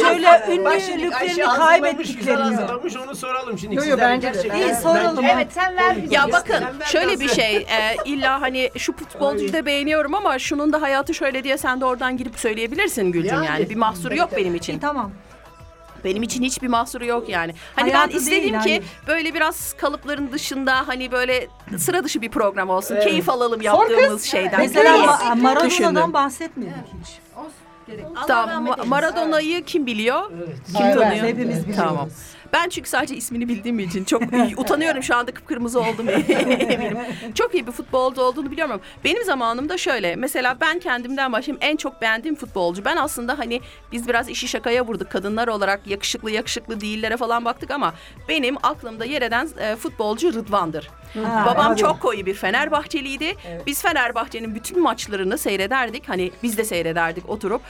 Şöyle 0.01 0.47
ünlülüklerini 0.49 1.43
kaybettiklerini. 1.45 2.43
hazırlamış 2.43 2.97
onu 2.97 3.15
soralım 3.17 3.59
şimdi. 3.59 3.75
Yo, 3.75 3.85
yo, 3.85 3.91
sizden 3.91 4.11
bence 4.23 4.35
de. 4.35 4.59
İyi, 4.59 4.75
soralım. 4.75 5.17
Bence- 5.17 5.33
Evet 5.35 5.47
sen 5.53 5.77
ver 5.77 6.03
bize. 6.03 6.15
Ya 6.15 6.27
bakın 6.33 6.55
ver 6.81 6.87
şöyle 6.87 7.21
bir 7.21 7.29
şey 7.29 7.57
e, 7.57 7.97
illa 8.05 8.41
hani 8.41 8.71
şu 8.79 8.97
futbolcuyu 8.97 9.53
da 9.53 9.67
beğeniyorum 9.67 10.15
ama 10.15 10.39
şunun 10.39 10.73
da 10.73 10.83
hayatı 10.83 11.15
şöyle 11.15 11.45
diye 11.45 11.59
sen 11.59 11.81
de 11.81 11.85
oradan 11.85 12.17
girip 12.17 12.39
söyleyebilirsin 12.39 13.13
Gülcüm 13.13 13.35
yani, 13.35 13.47
Yani. 13.47 13.71
bir 13.71 13.77
mahsuru 13.77 14.17
yok 14.17 14.31
benim 14.37 14.55
için. 14.55 14.73
İyi, 14.73 14.81
tamam. 14.81 15.11
Benim 16.05 16.23
için 16.23 16.43
hiçbir 16.43 16.69
mahsuru 16.69 17.05
yok 17.07 17.29
yani. 17.29 17.55
Hani 17.77 17.93
Hayatı 17.93 18.13
ben 18.13 18.19
istedim 18.19 18.41
değil, 18.43 18.53
ki 18.53 18.59
hayır. 18.59 18.85
böyle 19.07 19.35
biraz 19.35 19.73
kalıpların 19.77 20.33
dışında 20.33 20.89
hani 20.89 21.13
böyle 21.13 21.49
sıra 21.79 22.05
dışı 22.05 22.23
bir 22.23 22.31
program 22.31 22.71
olsun. 22.71 22.95
Evet. 22.95 23.05
Keyif 23.05 23.29
alalım 23.29 23.61
yaptığımız 23.61 24.25
şeyden. 24.25 24.61
Mesela 24.61 24.93
Keyif. 24.93 25.07
Ma- 25.07 25.41
Maradona'dan 25.41 25.67
Düşündüm. 25.71 26.13
Tamam, 28.27 28.67
Ma- 28.67 28.87
Maradona'yı 28.87 29.65
kim 29.65 29.87
biliyor? 29.87 30.29
Kim 30.77 30.87
Evet, 30.87 30.95
tanıyor? 30.95 31.27
hepimiz 31.27 31.59
biliyoruz. 31.69 31.77
Tamam. 31.77 32.09
Ben 32.53 32.69
çünkü 32.69 32.89
sadece 32.91 33.17
ismini 33.17 33.49
bildiğim 33.49 33.79
için 33.79 34.05
çok 34.05 34.23
utanıyorum 34.57 35.03
şu 35.03 35.17
anda 35.17 35.35
kıpkırmızı 35.35 35.81
oldum 35.81 36.09
eminim. 36.29 36.99
Çok 37.35 37.55
iyi 37.55 37.67
bir 37.67 37.73
futbolcu 37.73 38.21
olduğunu 38.23 38.51
biliyorum 38.51 38.73
ama 38.75 38.83
benim 39.05 39.25
zamanımda 39.25 39.79
şöyle 39.79 40.17
mesela 40.17 40.57
ben 40.61 40.79
kendimden 40.79 41.33
başlayayım 41.33 41.59
en 41.63 41.77
çok 41.77 42.03
beğendiğim 42.03 42.35
futbolcu. 42.37 42.85
Ben 42.85 42.97
aslında 42.97 43.39
hani 43.39 43.61
biz 43.93 44.09
biraz 44.09 44.29
işi 44.29 44.49
şakaya 44.49 44.87
vurduk 44.87 45.11
kadınlar 45.11 45.49
olarak 45.49 45.87
yakışıklı 45.87 46.31
yakışıklı 46.31 46.81
değillere 46.81 47.17
falan 47.17 47.45
baktık 47.45 47.71
ama 47.71 47.95
benim 48.29 48.57
aklımda 48.63 49.05
yer 49.05 49.23
eden 49.23 49.49
e, 49.61 49.77
futbolcu 49.77 50.33
Rıdvan'dır. 50.35 50.91
Ha, 51.23 51.47
Babam 51.47 51.67
evet. 51.69 51.79
çok 51.79 52.01
koyu 52.01 52.27
bir 52.27 52.35
Fenerbahçeliydi. 52.35 53.35
Biz 53.67 53.83
Fenerbahçe'nin 53.83 54.55
bütün 54.55 54.83
maçlarını 54.83 55.39
seyrederdik. 55.39 56.09
Hani 56.09 56.33
biz 56.43 56.59
de 56.59 56.65
seyrederdik 56.65 57.31
oturup. 57.31 57.63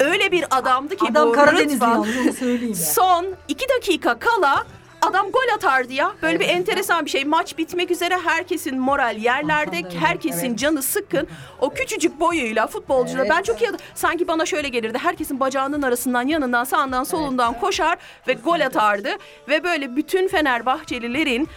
Öyle 0.00 0.32
bir 0.32 0.44
adamdı 0.50 0.96
ki 0.96 1.06
Adam 1.10 1.28
bu 1.28 1.32
Karadenizli 1.32 1.84
yalnız 1.84 2.38
söyleyeyim 2.38 2.74
ya. 2.78 2.86
Son 2.86 3.26
iki 3.48 3.66
dakika 3.68 4.18
kala 4.18 4.66
adam 5.02 5.30
gol 5.30 5.54
atardı 5.54 5.92
ya. 5.92 6.12
Böyle 6.22 6.40
bir 6.40 6.48
enteresan 6.48 7.04
bir 7.04 7.10
şey. 7.10 7.24
Maç 7.24 7.58
bitmek 7.58 7.90
üzere 7.90 8.18
herkesin 8.24 8.78
moral 8.78 9.16
yerlerde, 9.16 9.82
herkesin 10.00 10.56
canı 10.56 10.82
sıkkın. 10.82 11.28
O 11.60 11.70
küçücük 11.70 12.20
boyuyla 12.20 12.66
futbolcular 12.66 13.28
ben 13.28 13.42
çok 13.42 13.62
iyi 13.62 13.70
sanki 13.94 14.28
bana 14.28 14.46
şöyle 14.46 14.68
gelirdi. 14.68 14.98
Herkesin 14.98 15.40
bacağının 15.40 15.82
arasından, 15.82 16.26
yanından, 16.26 16.64
sağından, 16.64 17.04
solundan 17.04 17.60
koşar 17.60 17.98
ve 18.28 18.32
gol 18.32 18.60
atardı 18.60 19.10
ve 19.48 19.64
böyle 19.64 19.96
bütün 19.96 20.28
Fenerbahçelilerin 20.28 21.48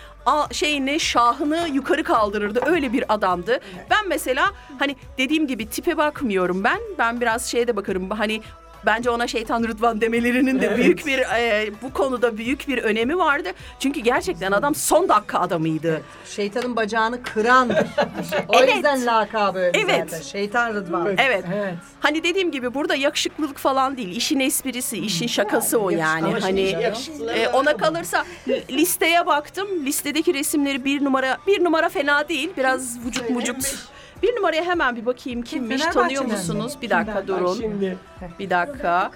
şeyini 0.52 1.00
şahını 1.00 1.68
yukarı 1.74 2.04
kaldırırdı. 2.04 2.60
Öyle 2.66 2.94
bir 2.94 3.14
adamdı. 3.14 3.60
Ben 3.90 4.08
mesela 4.08 4.52
hani 4.80 4.96
dediğim 5.18 5.48
gibi 5.48 5.70
tipe 5.70 5.98
bakmıyorum 5.98 6.64
ben. 6.64 6.80
Ben 6.98 7.22
biraz 7.22 7.46
şeye 7.46 7.68
de 7.68 7.76
bakarım. 7.76 8.10
Hani 8.10 8.42
Bence 8.86 9.10
ona 9.10 9.28
şeytan 9.28 9.64
Rıdvan 9.64 10.02
demelerinin 10.02 10.62
de 10.62 10.78
büyük 10.78 11.06
bir 11.06 11.20
e, 11.20 11.70
bu 11.82 11.94
konuda 11.94 12.38
büyük 12.38 12.68
bir 12.68 12.78
önemi 12.78 13.18
vardı. 13.18 13.50
Çünkü 13.80 14.00
gerçekten 14.00 14.52
adam 14.52 14.76
son 14.76 15.10
dakika 15.10 15.40
adamıydı. 15.40 16.02
Şeytanın 16.36 16.76
bacağını 16.76 17.24
kırandır. 17.24 17.76
O 18.48 18.60
Evet. 18.60 18.76
yüzden 18.76 19.06
lakabı 19.06 19.60
öyle 19.60 19.80
Evet. 19.80 20.10
zaten. 20.10 20.22
Şeytan 20.24 20.74
Rıdvan. 20.74 21.08
Evet. 21.08 21.46
Evet. 21.56 21.74
Hani 22.00 22.24
dediğim 22.24 22.52
gibi 22.52 22.74
burada 22.74 22.96
yakışıklılık 22.96 23.58
falan 23.58 23.98
değil. 23.98 24.16
İşin 24.16 24.40
esprisi, 24.40 24.98
işin 24.98 25.28
şakası 25.28 25.78
o 25.78 25.90
yani. 25.90 26.26
Ama 26.28 26.42
şimdi 26.42 26.74
Hani 26.76 27.30
e, 27.40 27.48
ona 27.48 27.78
kalırsa 27.78 28.26
listeye 28.70 29.26
baktım. 29.26 29.68
Listedeki 29.86 30.34
resimleri 30.34 30.86
bir 30.86 31.04
numara 31.06 31.38
bir 31.48 31.64
numara 31.64 31.90
fena 31.90 32.30
değil. 32.30 32.50
Biraz 32.58 33.06
vücut 33.06 33.30
mucut. 33.30 33.76
Bir 34.26 34.36
numaraya 34.36 34.64
hemen 34.64 34.96
bir 34.96 35.06
bakayım 35.06 35.42
kimmiş. 35.42 35.82
Tanıyor 35.82 36.26
musunuz? 36.26 36.74
Bir 36.82 36.90
dakika 36.90 37.28
durun. 37.28 37.58
şimdi. 37.62 37.98
Bir 38.40 38.50
dakika. 38.50 39.12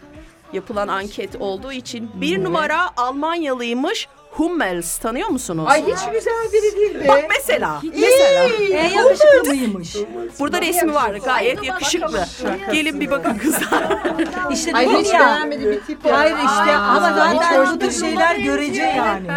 Yapılan 0.54 0.88
anket 0.88 1.36
olduğu 1.40 1.72
için 1.72 2.10
bir 2.14 2.44
numara 2.44 2.98
Almanyalıymış. 2.98 4.08
Hummels 4.32 4.98
tanıyor 4.98 5.30
musunuz? 5.30 5.66
Ay 5.68 5.82
hiç 5.82 6.00
güzel 6.14 6.34
biri 6.54 6.78
değil 6.78 7.08
Bak 7.08 7.26
mesela. 7.30 7.82
Mesela. 7.96 8.44
En 8.72 8.90
yakışıklı 8.90 9.50
mıymış? 9.50 9.96
Burada 10.40 10.62
resmi 10.62 10.94
var. 10.94 11.12
Gayet 11.26 11.64
yakışıklı. 11.64 12.26
Gelin 12.72 13.00
bir 13.00 13.12
bakın 13.12 13.38
kızlar. 13.38 13.84
İşte 14.52 14.72
Ay 14.74 14.88
hiç 14.90 15.14
ya. 15.14 15.20
beğenmediğim 15.20 15.72
bir 15.72 15.82
tip 15.82 16.06
ya. 16.06 16.18
Hayır 16.18 16.36
işte 16.36 16.78
Aa, 16.78 16.96
ama 16.98 17.14
zaten 17.14 17.68
bu 17.76 17.80
tür 17.80 17.92
şeyler 17.92 18.36
görece 18.36 18.82
yani. 18.82 19.28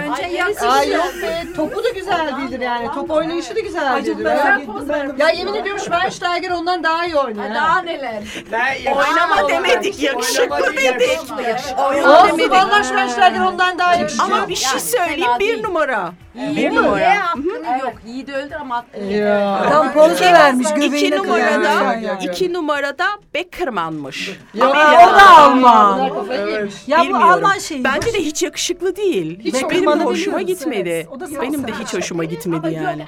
Ay 0.69 0.91
yok 0.93 1.13
be 1.23 1.43
topu 1.57 1.85
da 1.85 1.89
güzel 1.89 2.31
değildir 2.41 2.61
yani. 2.61 2.89
Top 2.95 3.11
oynayışı 3.11 3.57
da 3.57 3.61
güzel 3.61 4.05
değildir. 4.05 4.25
Ben- 4.25 4.63
ben. 4.89 5.17
Ya 5.19 5.29
yemin 5.31 5.55
ediyorum 5.55 5.81
Schweinsteiger 5.83 6.51
ondan 6.51 6.83
daha 6.85 7.07
iyi 7.07 7.17
oynuyor. 7.17 7.49
ha. 7.49 7.55
Daha 7.55 7.83
neler. 7.83 8.23
Ben 8.53 8.77
Oynama 8.93 9.37
yakışıklı 9.37 9.49
demedik, 9.49 10.03
yakışıklı 10.03 10.73
dedik. 10.77 11.11
yakışıklı. 11.11 11.83
Oynama 11.85 12.23
Olsun 12.23 12.39
demedik. 12.39 12.53
vallahi 12.53 12.85
Schweinsteiger 12.85 13.41
ondan 13.41 13.79
daha 13.79 13.95
yakışıyor. 13.95 14.25
Ama 14.25 14.49
bir 14.49 14.57
şey 14.57 14.81
söyleyeyim 14.83 15.21
fena 15.27 15.39
bir 15.39 15.47
değil. 15.47 15.63
numara. 15.65 16.13
Bir 16.35 16.71
Ne 16.71 16.75
numara. 16.75 17.27
hakkını 17.27 17.79
yok. 17.81 17.93
Yiğidi 18.07 18.33
öldür 18.33 18.55
ama 18.61 18.77
hakkını 18.77 19.05
yok. 19.05 19.13
Ya. 19.13 19.57
Adam 19.57 19.93
poğaça 19.93 20.25
vermiş 20.33 20.69
göbeğine 20.75 20.97
İki 21.17 21.23
kıyar. 21.23 21.53
numarada, 21.63 21.95
ya. 21.95 22.19
iki 22.23 22.53
numarada 22.53 23.05
Beckerman'mış. 23.35 24.31
Aa, 24.61 24.67
o 24.67 25.13
da 25.13 25.31
Alman. 25.39 26.11
Evet. 26.33 26.73
Ya 26.87 26.99
bu 26.99 27.03
Bilmiyorum. 27.03 27.29
Alman 27.31 27.59
şeyi. 27.59 27.85
Bence 27.85 28.13
de 28.15 28.19
hiç 28.19 28.43
yakışıklı 28.43 28.97
değil. 28.97 29.41
Hiç 29.45 29.55
Benim 29.71 30.01
de 30.01 30.05
hoşuma 30.05 30.43
gitmedi. 30.43 31.07
da 31.21 31.41
Benim 31.43 31.69
de 31.69 31.73
hiç 31.73 31.95
hoşuma 31.95 32.25
gitmedi 32.25 32.75
yani. 32.75 33.05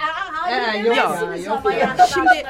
Ee, 0.50 0.78
yok 0.78 0.96
ya, 0.96 1.04
yok 1.46 1.72
ya. 1.80 2.06
Şimdi 2.14 2.44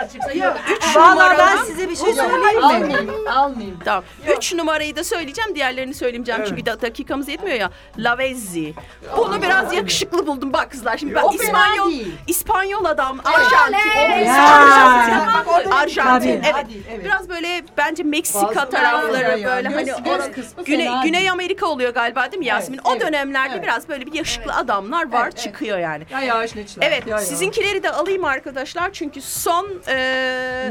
üç 0.76 0.96
Valla 0.96 1.10
numaradan 1.10 1.58
ben 1.58 1.64
size 1.64 1.88
bir 1.90 1.96
şey 1.96 2.12
söyleyeyim 2.14 2.56
mi? 2.56 2.64
Almayayım, 2.64 3.10
almayayım. 3.28 3.78
Tamam. 3.84 4.04
Üç 4.36 4.54
numarayı 4.54 4.96
da 4.96 5.04
söyleyeceğim. 5.04 5.54
Diğerlerini 5.54 5.94
söylemeyeceğim 5.94 6.42
çünkü 6.48 6.66
da- 6.66 6.80
dakikamız 6.82 7.28
yetmiyor 7.28 7.56
ya. 7.60 7.70
Lavezzi. 7.98 8.74
Bunu 9.16 9.42
biraz 9.42 9.72
yakışıklı 9.72 10.26
buldum. 10.26 10.52
Bak 10.52 10.70
kızlar 10.70 10.96
şimdi 10.96 11.14
ben 11.14 11.22
O 11.22 11.30
fena 11.30 11.42
İspanyol 11.44 11.90
değil. 11.90 12.14
İspanyol 12.26 12.84
adam. 12.84 13.18
Arjantin. 13.24 14.24
Ya. 14.26 14.44
Arjantin. 14.54 15.70
Arjantin. 15.70 16.42
Tabii. 16.42 16.52
Evet. 16.90 17.04
Biraz 17.04 17.28
böyle 17.28 17.62
bence 17.78 18.02
Meksika 18.02 18.68
tarafları 18.68 19.40
ya. 19.40 19.48
böyle 19.48 19.68
Göz- 19.68 19.74
hani 19.74 20.04
göz 20.04 20.20
or- 20.20 20.32
kısmı 20.32 20.64
Güney, 20.64 20.86
fena 20.86 21.02
Güney 21.04 21.20
değil. 21.20 21.32
Amerika 21.32 21.66
oluyor 21.66 21.94
galiba 21.94 22.30
değil 22.32 22.38
mi 22.38 22.46
Yasemin? 22.46 22.80
o 22.84 22.90
evet, 22.92 23.00
dönemlerde 23.00 23.54
evet. 23.54 23.62
biraz 23.64 23.88
böyle 23.88 24.06
bir 24.06 24.12
yakışıklı 24.12 24.54
adamlar 24.54 25.12
var 25.12 25.22
Evet, 25.24 25.34
evet. 25.36 25.44
çıkıyor 25.44 25.78
yani. 25.78 26.04
Ya 26.12 26.20
yavaş 26.20 26.54
ne. 26.54 26.64
Evet 26.80 27.06
ya, 27.06 27.16
ya. 27.16 27.18
sizinkileri 27.22 27.82
de 27.84 27.90
alayım 27.92 28.24
arkadaşlar 28.24 28.92
çünkü 28.92 29.20
son 29.20 29.68
e, 29.86 29.94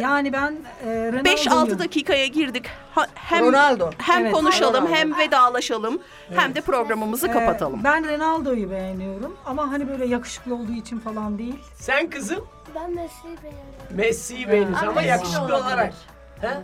Yani 0.02 0.34
ben 0.34 0.56
e, 0.86 0.88
Ronaldo'yu- 1.12 1.24
5-6 1.24 1.80
dakikaya 1.80 2.26
girdik. 2.28 2.66
Ha- 2.96 3.08
hem 3.16 3.46
Ronaldo. 3.46 3.90
hem 3.98 4.22
Evet. 4.24 4.34
konuşalım 4.34 4.86
Ronaldo. 4.86 4.96
hem 4.96 5.18
vedalaşalım 5.18 6.02
hem 6.36 6.56
de 6.56 6.62
programımızı 6.62 7.28
Ee, 7.28 7.32
kapatalım. 7.32 7.82
Ben 7.84 8.10
Ronaldo'yu 8.10 8.72
beğeniyorum 8.72 9.38
ama 9.46 9.72
hani 9.72 9.88
böyle 9.88 10.06
yakışıklı 10.06 10.56
olduğu 10.56 10.72
için 10.74 11.00
falan 11.00 11.38
değil. 11.38 11.56
Sen 11.76 12.10
kızım 12.10 12.48
Ben 12.76 12.92
Messi'yi 12.96 13.38
beğeniyorum. 13.44 13.98
Messi'yi 13.98 14.48
beğeniyorsun 14.50 14.88
ama 14.88 15.02
yakışıklı 15.02 15.56
olarak. 15.58 15.94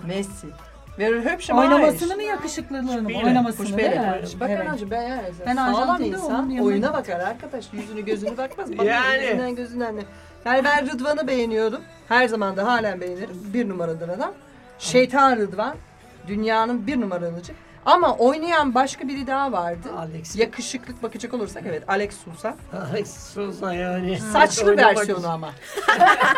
Messi. 0.08 0.48
Wer 0.88 1.14
hübsch 1.34 1.54
Oynamasını 1.54 2.16
mı 2.16 2.24
yakışıklılığını 2.24 3.02
mı? 3.02 3.10
Spiele. 3.10 3.26
Oynamasını 3.26 3.66
Hoş 3.68 3.78
değil 3.78 3.90
mi? 3.90 3.96
beğendim. 3.96 4.40
Bakın 4.40 4.54
Evet. 4.54 4.70
hacı 4.70 4.92
ben 4.92 5.22
Ben 5.46 5.56
sağlam 5.56 5.74
Arjantin'de 5.90 6.08
insan 6.08 6.50
yanına- 6.50 6.64
oyuna 6.64 6.94
bakar 6.94 7.20
arkadaş. 7.20 7.66
Yüzünü 7.74 8.06
gözünü 8.06 8.38
bakmaz. 8.38 8.72
Bakar 8.74 8.84
Yani. 8.86 9.24
yüzünden 9.24 9.56
gözünden 9.56 9.98
de. 9.98 10.02
Yani 10.46 10.64
ben 10.64 10.92
Rıdvan'ı 10.92 11.28
beğeniyordum. 11.28 11.82
Her 12.08 12.28
zaman 12.28 12.58
da 12.58 12.66
halen 12.66 13.02
beğenirim. 13.02 13.30
Bir 13.54 13.70
numaradır 13.70 14.10
adam. 14.10 14.34
Şeytan 14.80 15.38
Rıdvan. 15.38 15.76
Dünyanın 16.28 16.88
bir 16.88 17.02
numaralıcı. 17.02 17.54
Ama 17.86 18.16
oynayan 18.16 18.76
başka 18.76 19.08
biri 19.08 19.28
daha 19.28 19.52
vardı. 19.52 19.88
Alex. 19.98 20.36
Yakışıklık 20.36 21.04
bakacak 21.04 21.34
olursak 21.34 21.64
evet 21.68 21.84
Alex 21.88 22.18
Sousa. 22.18 22.56
Alex 22.92 23.18
Sousa 23.34 23.74
yani. 23.74 24.20
Saçlı 24.20 24.70
Oynamak 24.70 24.98
versiyonu 24.98 25.28
ama. 25.30 25.50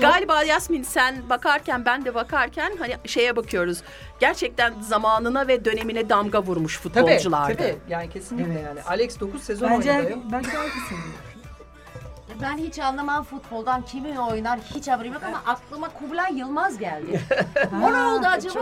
Galiba 0.00 0.42
Yasmin 0.42 0.82
sen 0.82 1.16
bakarken 1.30 1.84
ben 1.84 2.04
de 2.04 2.14
bakarken 2.14 2.72
hani 2.78 2.96
şeye 3.06 3.36
bakıyoruz. 3.36 3.82
Gerçekten 4.20 4.74
zamanına 4.80 5.48
ve 5.48 5.64
dönemine 5.64 6.08
damga 6.08 6.42
vurmuş 6.42 6.80
Tabii, 6.80 6.92
futbolculardı. 6.94 7.56
tabii. 7.56 7.76
Yani 7.88 8.10
kesinlikle 8.10 8.60
yani. 8.60 8.82
Alex 8.88 9.20
9 9.20 9.42
sezon 9.42 9.70
Bence 9.70 9.92
oynadı. 9.92 10.14
belki 10.32 10.48
herkesin. 10.48 10.96
Ben 12.42 12.58
hiç 12.58 12.78
anlamam 12.78 13.24
futboldan 13.24 13.82
kimin 13.82 14.16
oynar 14.16 14.58
hiç 14.74 14.88
haberim 14.88 15.12
yok 15.12 15.22
ama 15.26 15.42
aklıma 15.46 15.88
Kubilay 15.88 16.38
Yılmaz 16.38 16.78
geldi. 16.78 17.20
o 17.84 17.92
ne 17.92 18.02
oldu 18.02 18.26
acaba? 18.26 18.60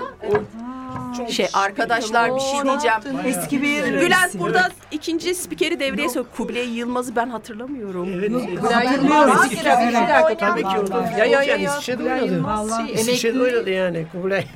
Şey 1.28 1.48
arkadaşlar 1.54 2.36
bir 2.36 2.40
şey 2.40 2.64
diyeceğim. 2.64 2.98
Eski 3.26 3.62
bir 3.62 3.84
Bülent 4.00 4.34
burada 4.38 4.68
ikinci 4.90 5.34
spikeri 5.34 5.80
devreye 5.80 6.08
sok. 6.08 6.36
Kubilay 6.36 6.68
Yılmaz'ı 6.78 7.16
ben 7.16 7.28
hatırlamıyorum. 7.28 8.08
Evet. 8.14 8.32
Kubilay 8.60 8.94
Yılmaz. 8.94 9.50
Bir 9.50 9.56
dakika, 9.56 9.88
bir 9.88 9.94
dakika. 9.94 10.36
Tabii 10.36 10.62
ki 10.62 10.78
orada. 10.80 11.10
Ya, 11.18 11.24
ya, 11.24 11.42
ya, 11.42 11.80
Kubilay 11.80 12.20
oynadı. 12.20 12.82
Emekli. 12.92 13.42
oynadı 13.42 13.70
yani. 13.70 14.06
Kubilay, 14.12 14.46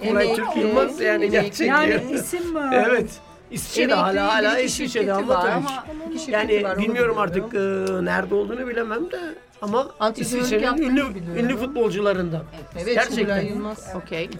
Kubilay. 0.00 0.34
Türk 0.34 0.56
Yılmaz 0.56 1.00
yani 1.00 1.30
gerçek. 1.30 1.68
yani 1.68 1.90
yani. 1.90 2.12
isim 2.12 2.52
mi? 2.54 2.70
Evet. 2.72 3.20
İsviçre'de 3.52 3.92
Emekli 3.92 4.18
hala 4.18 4.34
hala 4.34 4.58
bir 4.58 4.64
İsviçre'de 4.64 5.04
şirketi 5.04 5.12
ama 5.12 5.34
var 5.34 5.40
tabii. 5.42 5.52
ama 5.52 5.84
iki 6.10 6.18
şirketi 6.24 6.52
Yani 6.54 6.64
var, 6.64 6.76
onu 6.76 6.82
bilmiyorum 6.82 7.18
artık 7.18 7.54
e, 7.54 7.58
nerede 8.04 8.34
olduğunu 8.34 8.66
bilemem 8.68 9.10
de 9.10 9.20
ama 9.62 9.80
Antrenörlük 10.00 10.18
İsviçre'nin 10.18 10.62
yaptığını 10.64 10.86
ünlü, 10.88 11.14
biliyorum. 11.14 11.38
ünlü 11.44 11.56
futbolcularından. 11.56 12.42
Evet, 12.76 12.86
Gerçekten. 12.94 13.18
Kubilay 13.24 13.46
Yılmaz. 13.46 13.88
Okey. 13.96 14.30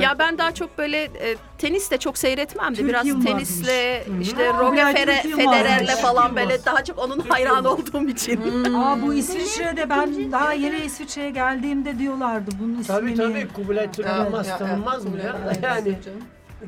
Ya 0.00 0.18
ben 0.18 0.38
daha 0.38 0.54
çok 0.54 0.78
böyle 0.78 1.02
e, 1.04 1.36
tenis 1.58 1.90
de 1.90 1.98
çok 1.98 2.18
seyretmem 2.18 2.72
de 2.72 2.76
Türk 2.76 2.88
biraz 2.88 3.06
Yılmaz'mış. 3.06 3.32
tenisle 3.32 4.04
işte 4.20 4.52
Aa, 4.52 4.58
Roger 4.60 4.92
Fere, 4.92 5.22
Türk 5.22 5.30
Yılmaz'mış. 5.30 5.56
Federer'le 5.62 5.96
falan 5.96 6.26
Yılmaz. 6.28 6.36
böyle 6.44 6.64
daha 6.64 6.84
çok 6.84 6.98
onun 6.98 7.18
hayran 7.18 7.64
olduğum 7.64 8.08
için. 8.08 8.64
Aa 8.74 9.02
bu 9.02 9.14
İsviçre'de 9.14 9.90
ben 9.90 10.32
daha 10.32 10.52
yeni 10.52 10.76
İsviçre'ye 10.76 11.30
geldiğimde 11.30 11.98
diyorlardı 11.98 12.50
bunun 12.60 12.78
ismini. 12.80 12.86
Tabii 12.98 13.14
tabii 13.14 13.48
Kubilay 13.52 13.92
Türk 13.92 14.06
Evet, 14.06 14.24
Yılmaz 14.24 14.58
tanınmaz 14.58 15.04
mı 15.04 15.18
ya? 15.18 15.36
Yani. 15.62 15.98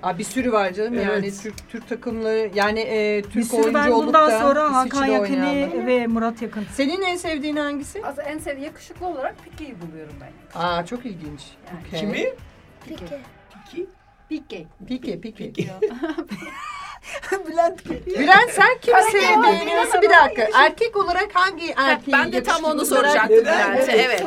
Aa, 0.02 0.18
bir 0.18 0.24
sürü 0.24 0.52
var 0.52 0.72
canım 0.72 0.94
yani 0.94 1.26
Evet. 1.26 1.42
Türk 1.42 1.68
Türk 1.70 1.88
takımları 1.88 2.50
yani 2.54 2.80
e, 2.80 3.22
Türk 3.22 3.36
Bir 3.36 3.42
sürü 3.42 3.56
oyuncu 3.56 3.74
ben 3.74 3.90
olup 3.90 4.06
bundan 4.06 4.30
da 4.30 4.40
sonra 4.40 4.74
Hakan 4.74 5.06
Yakın'ı 5.06 5.86
ve 5.86 6.06
Murat 6.06 6.42
Yakın. 6.42 6.64
Senin 6.74 7.02
en 7.02 7.16
sevdiğin 7.16 7.56
hangisi? 7.56 8.06
Az 8.06 8.18
en 8.26 8.38
sevdiğim 8.38 8.64
yakışıklı 8.64 9.06
olarak 9.06 9.34
Pike'yi 9.44 9.80
buluyorum 9.80 10.14
ben. 10.20 10.60
Aa 10.60 10.86
çok 10.86 11.06
ilginç. 11.06 11.40
Okay. 11.88 12.00
kimi? 12.00 12.32
Pike. 12.88 13.20
Piki? 13.70 13.86
Pike. 14.28 14.66
Pike, 14.88 15.20
Pike. 15.20 15.52
Bülent 17.48 17.86
Bülent 18.06 18.50
sen 18.50 18.78
kimi 18.82 19.02
sevdiğini 19.02 19.42
beğeniyorsun? 19.42 20.02
Bir 20.02 20.10
dakika. 20.10 20.48
Erkek 20.54 20.96
olarak 20.96 21.28
hangi 21.34 21.74
erkeği 21.76 22.12
Ben 22.12 22.32
de 22.32 22.42
tam 22.42 22.64
onu 22.64 22.72
olarak- 22.72 22.86
soracaktım 22.86 23.36
Bülent'e. 23.36 23.92
Evet. 23.92 24.24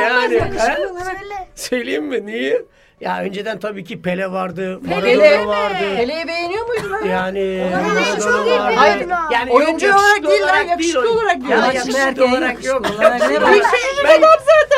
Yani 0.00 0.34
he? 0.40 0.58
Söyle. 0.58 1.48
söyleyeyim 1.54 2.04
mi? 2.04 2.26
Niye? 2.26 2.62
Ya 3.00 3.20
önceden 3.22 3.58
tabii 3.60 3.84
ki 3.84 4.02
Pele 4.02 4.32
vardı, 4.32 4.80
Pele. 4.88 5.16
Maradona 5.16 5.46
vardı. 5.48 5.74
Pele'yi 5.96 6.28
beğeniyor 6.28 6.66
muydun? 6.66 7.06
Yani 7.08 7.66
Maradona 7.72 8.04
çok 8.16 8.24
Maradona 8.24 8.46
iyi 8.46 8.58
vardı. 8.60 8.74
Hayır. 8.76 9.06
Yani 9.32 9.50
Oyuncu 9.50 9.86
olarak 9.86 10.22
değil 10.22 10.42
değil, 10.42 10.68
yakışıklı 10.68 11.10
o- 11.10 11.14
olarak 11.14 11.40
diyor. 11.40 11.50
Ya 11.58 11.72
yakışıklı 11.72 12.24
olarak 12.24 12.64
yok. 12.64 12.86
olarak 12.96 13.30
ne 13.30 13.42
var? 13.42 13.52
ben, 14.04 14.22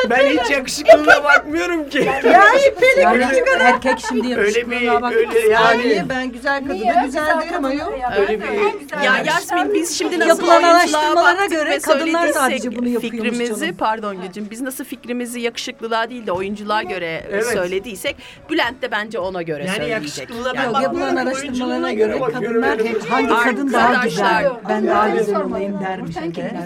ben 0.09 0.25
hiç 0.29 0.49
yakışıklığına 0.51 1.23
bakmıyorum 1.23 1.89
ki. 1.89 1.97
Yani 2.25 2.59
Pele 2.79 3.01
Yani 3.01 3.27
küçük 3.29 3.47
adam. 3.47 3.61
erkek 3.67 3.99
şimdi 4.09 4.27
Öyle 4.27 4.59
yakışıklılığa 4.59 4.97
bir 4.97 5.01
bak. 5.01 5.13
öyle 5.13 5.39
yani 5.39 5.87
Yani 5.87 6.09
ben 6.09 6.31
güzel 6.31 6.67
kadına 6.67 7.05
güzel 7.05 7.41
derim 7.41 7.65
ayol. 7.65 7.91
öyle 8.19 8.39
bir 8.41 8.47
Ya 9.03 9.17
Yasmin 9.25 9.73
biz 9.73 9.97
şimdi 9.97 10.19
nasıl 10.19 10.29
Yapılan 10.29 10.63
araştırmalara 10.63 11.45
göre 11.45 11.79
kadınlar 11.79 12.27
sadece 12.27 12.75
bunu 12.75 12.87
yapıyormuş 12.87 13.21
Fikrimizi 13.37 13.77
pardon 13.77 14.21
Gülcüm 14.21 14.47
biz 14.51 14.61
nasıl 14.61 14.83
fikrimizi 14.83 15.39
yakışıklılığa 15.41 16.09
değil 16.09 16.27
de 16.27 16.31
oyunculuğa 16.31 16.83
göre 16.83 17.23
Evet. 17.31 17.45
Söylediysek 18.09 18.49
Bülent 18.49 18.81
de 18.81 18.91
bence 18.91 19.19
ona 19.19 19.41
göre 19.41 19.65
yani 19.65 19.77
söyleyecek. 19.77 20.29
Yani 20.55 20.73
Yok, 20.73 20.81
yapılan 20.81 21.27
oyunculuğuna 21.27 21.93
göre 21.93 22.19
kadınlar 22.19 22.79
hangi 23.09 23.29
kadın 23.43 23.73
daha 23.73 24.03
güzel, 24.03 24.51
ben 24.69 24.87
daha 24.87 25.09
güzel 25.09 25.41
olayım 25.41 25.79
dermiş. 25.79 26.15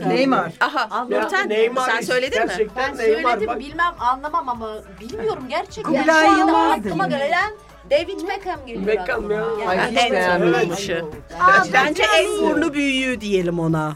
Neymar. 0.08 0.52
Aha 0.62 1.06
Nurten 1.10 1.50
Neymar 1.50 1.90
sen 1.90 2.02
söyledin 2.02 2.42
mi? 2.42 2.48
gerçekten 2.48 2.98
Neymar 2.98 3.40
söyledim 3.40 3.60
bilmem 3.60 3.94
anlamam 4.00 4.50
ama 4.50 4.70
bilmiyorum 5.02 5.44
gerçekten. 5.50 5.84
Kubilay 5.84 6.26
Şu 6.26 6.32
anda 6.32 6.40
Yılmaz 6.40 6.80
aklıma 6.80 7.08
gelen 7.08 7.52
David 7.94 8.28
Beckham 8.28 8.66
geliyor 8.66 8.88
Beckham 8.88 9.32
ya. 9.32 9.44
aklıma. 9.44 9.70
Ay, 9.70 9.78
Yani 9.78 9.98
hiç 9.98 10.26
tanınmışı. 10.26 11.06
Bence 11.74 12.04
en 12.18 12.42
burnu 12.42 12.74
büyüğü 12.74 13.22
diyelim 13.22 13.60
ona. 13.60 13.94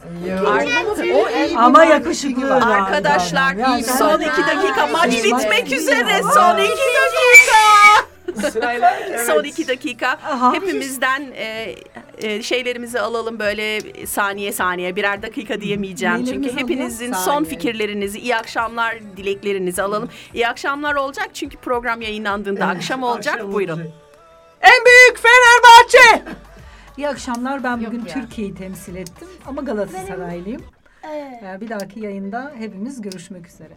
O 1.15 1.57
Ama 1.57 1.85
yakışıklı. 1.85 2.55
Arkadaşlar 2.55 3.53
Yani 3.53 3.83
son 3.83 4.21
iki 4.21 4.41
dakika 4.41 4.87
maç 4.87 5.23
bitmek 5.23 5.71
üzere. 5.71 6.21
Son 6.33 6.57
iki 6.57 6.87
dakika. 6.97 8.51
Sırayla 8.51 8.97
evet. 9.07 9.25
Son 9.27 9.43
iki 9.43 9.67
dakika. 9.67 10.07
Aha. 10.09 10.53
Hepimizden 10.53 11.21
e, 11.35 11.75
e, 12.18 12.43
şeylerimizi 12.43 12.99
alalım 12.99 13.39
böyle 13.39 13.82
saniye 14.07 14.51
saniye 14.51 14.95
birer 14.95 15.22
dakika 15.22 15.61
diyemeyeceğim. 15.61 16.15
Nelerimizi 16.15 16.49
Çünkü 16.49 16.61
hepinizin 16.63 17.11
alalım? 17.11 17.26
son 17.26 17.34
Saniye. 17.34 17.49
fikirlerinizi, 17.49 18.20
iyi 18.20 18.36
akşamlar 18.36 18.95
dileklerinizi 19.18 19.82
alalım. 19.82 20.09
İyi 20.34 20.47
akşamlar 20.47 20.95
olacak 20.95 21.30
çünkü 21.34 21.57
program 21.57 22.01
yayınlandığında 22.01 22.65
akşam 22.65 23.03
olacak. 23.03 23.34
Akşam 23.36 23.53
Buyurun. 23.53 23.74
olacak. 23.74 23.91
En 24.61 24.86
büyük 24.86 25.20
Fenerbahçe. 25.24 26.24
İyi 26.97 27.07
akşamlar. 27.07 27.63
Ben 27.63 27.86
bugün. 27.86 28.05
Türkiye'yi 28.05 28.55
temsil 28.55 28.95
ettim 28.95 29.28
ama 29.45 29.61
Galatasaraylıyım. 29.61 30.61
Ee, 31.11 31.57
bir 31.61 31.70
dahaki 31.70 31.99
yayında 31.99 32.53
hepimiz 32.57 33.01
görüşmek 33.01 33.47
üzere. 33.47 33.74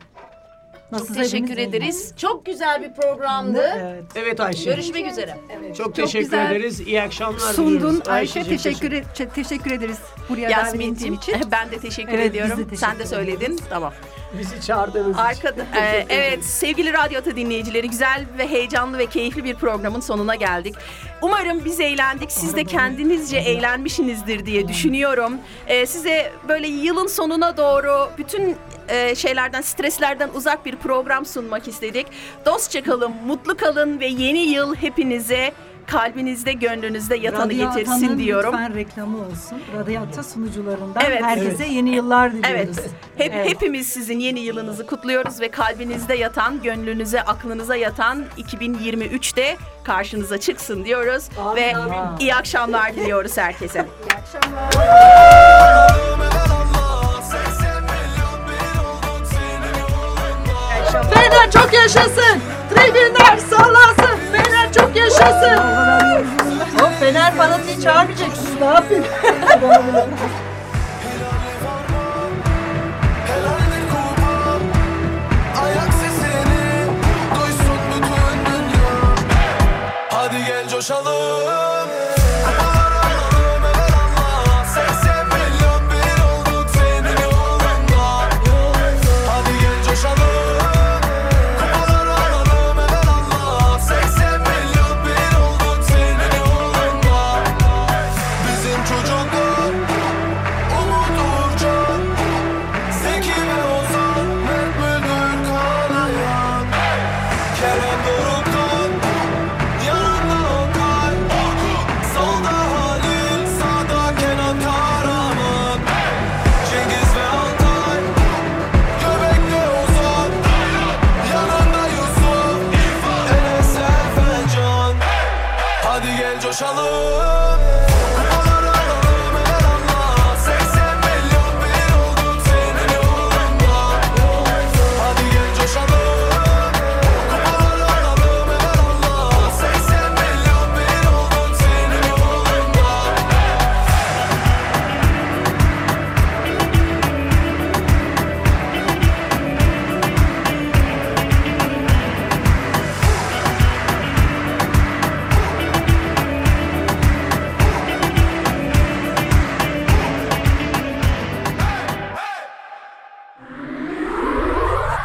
Çok 0.90 1.00
Nasılsa 1.00 1.22
teşekkür 1.22 1.58
ederiz. 1.58 2.12
Çok 2.16 2.46
güzel 2.46 2.82
bir 2.82 2.92
programdı. 2.94 3.72
Evet. 3.80 4.04
Evet 4.14 4.40
Ayşe. 4.40 4.70
Görüşmek 4.70 5.06
üzere. 5.06 5.36
Çok 5.78 5.94
teşekkür 5.94 6.24
güzel 6.24 6.50
ederiz. 6.50 6.80
İyi 6.80 7.02
akşamlar 7.02 7.38
Sundun 7.52 7.76
diliyoruz. 7.76 8.08
Ayşe 8.08 8.40
Ayşe'cim, 8.40 8.56
teşekkür, 8.56 8.92
e- 8.92 9.28
teşekkür 9.34 9.70
ederiz 9.70 9.98
buraya 10.28 10.50
davet 10.50 10.74
ettiğin 10.74 10.90
Yasmin'cim 10.90 11.14
için. 11.14 11.34
ben 11.50 11.70
de 11.70 11.78
teşekkür 11.78 12.12
Evet, 12.12 12.18
biz 12.18 12.24
de 12.34 12.38
ediyorum. 12.38 12.56
teşekkür 12.56 12.76
Sen 12.76 12.98
de 12.98 13.06
söyledin. 13.06 13.60
Tamam. 13.70 13.92
Bizi 14.38 14.60
çağırdığınız 14.66 15.10
için. 15.10 15.18
Arkada, 15.18 15.62
e, 15.80 16.06
evet 16.08 16.44
sevgili 16.44 16.92
Radyo 16.92 17.18
Ata 17.20 17.36
dinleyicileri 17.36 17.90
güzel 17.90 18.24
ve 18.38 18.48
heyecanlı 18.48 18.98
ve 18.98 19.06
keyifli 19.06 19.44
bir 19.44 19.54
programın 19.54 20.00
sonuna 20.00 20.34
geldik. 20.34 20.74
Umarım 21.22 21.64
biz 21.64 21.80
eğlendik. 21.80 22.32
Siz 22.32 22.56
de 22.56 22.64
kendinizce 22.64 23.36
eğlenmişsinizdir 23.36 24.46
diye 24.46 24.68
düşünüyorum. 24.68 25.32
E, 25.66 25.86
size 25.86 26.32
böyle 26.48 26.68
yılın 26.68 27.06
sonuna 27.06 27.56
doğru 27.56 28.10
bütün 28.18 28.56
e, 28.88 29.14
şeylerden, 29.14 29.60
streslerden 29.60 30.30
uzak 30.34 30.66
bir 30.66 30.76
program 30.76 31.26
sunmak 31.26 31.68
istedik. 31.68 32.06
Dostça 32.46 32.82
kalın, 32.82 33.12
mutlu 33.26 33.56
kalın 33.56 34.00
ve 34.00 34.06
yeni 34.06 34.38
yıl 34.38 34.74
hepinize 34.74 35.52
kalbinizde, 35.90 36.52
gönlünüzde 36.52 37.16
yatanı 37.16 37.52
Radyo 37.52 37.68
getirsin 37.68 37.92
Ata'nın 37.92 38.18
diyorum. 38.18 38.52
Lütfen 38.52 38.74
reklamı 38.74 39.18
olsun. 39.18 39.62
Radyo 39.78 40.00
Ata 40.02 40.22
sunucularından 40.22 41.02
Evet. 41.06 41.22
herkese 41.22 41.64
yeni 41.66 41.90
yıllar 41.90 42.32
diliyoruz. 42.32 42.78
Evet. 42.78 42.90
Hep 43.16 43.32
Evet. 43.34 43.50
hepimiz 43.50 43.86
sizin 43.86 44.18
yeni 44.18 44.40
yılınızı 44.40 44.86
kutluyoruz 44.86 45.40
ve 45.40 45.50
kalbinizde 45.50 46.14
yatan, 46.14 46.62
gönlünüze, 46.62 47.22
aklınıza 47.22 47.76
yatan 47.76 48.24
2023'te 48.38 49.56
karşınıza 49.84 50.38
çıksın 50.40 50.84
diyoruz 50.84 51.28
ve 51.56 51.72
iyi 52.20 52.34
akşamlar 52.34 52.94
diliyoruz 52.94 53.38
herkese. 53.38 53.86
Fener 61.14 61.50
çok 61.52 61.72
yaşasın. 61.72 62.40
Tribünler 62.74 63.38
sallasın. 63.50 64.29
Çok 64.74 64.96
yaşasın. 64.96 65.60
O 66.82 66.90
Fener 67.00 67.34
fanatiği 67.34 67.80
çağırmayacaksın. 67.82 68.60
Ne 68.60 68.66
yapayım? 68.66 69.04
Hadi 80.10 80.44
gel 80.46 80.68
coşalım 80.68 81.69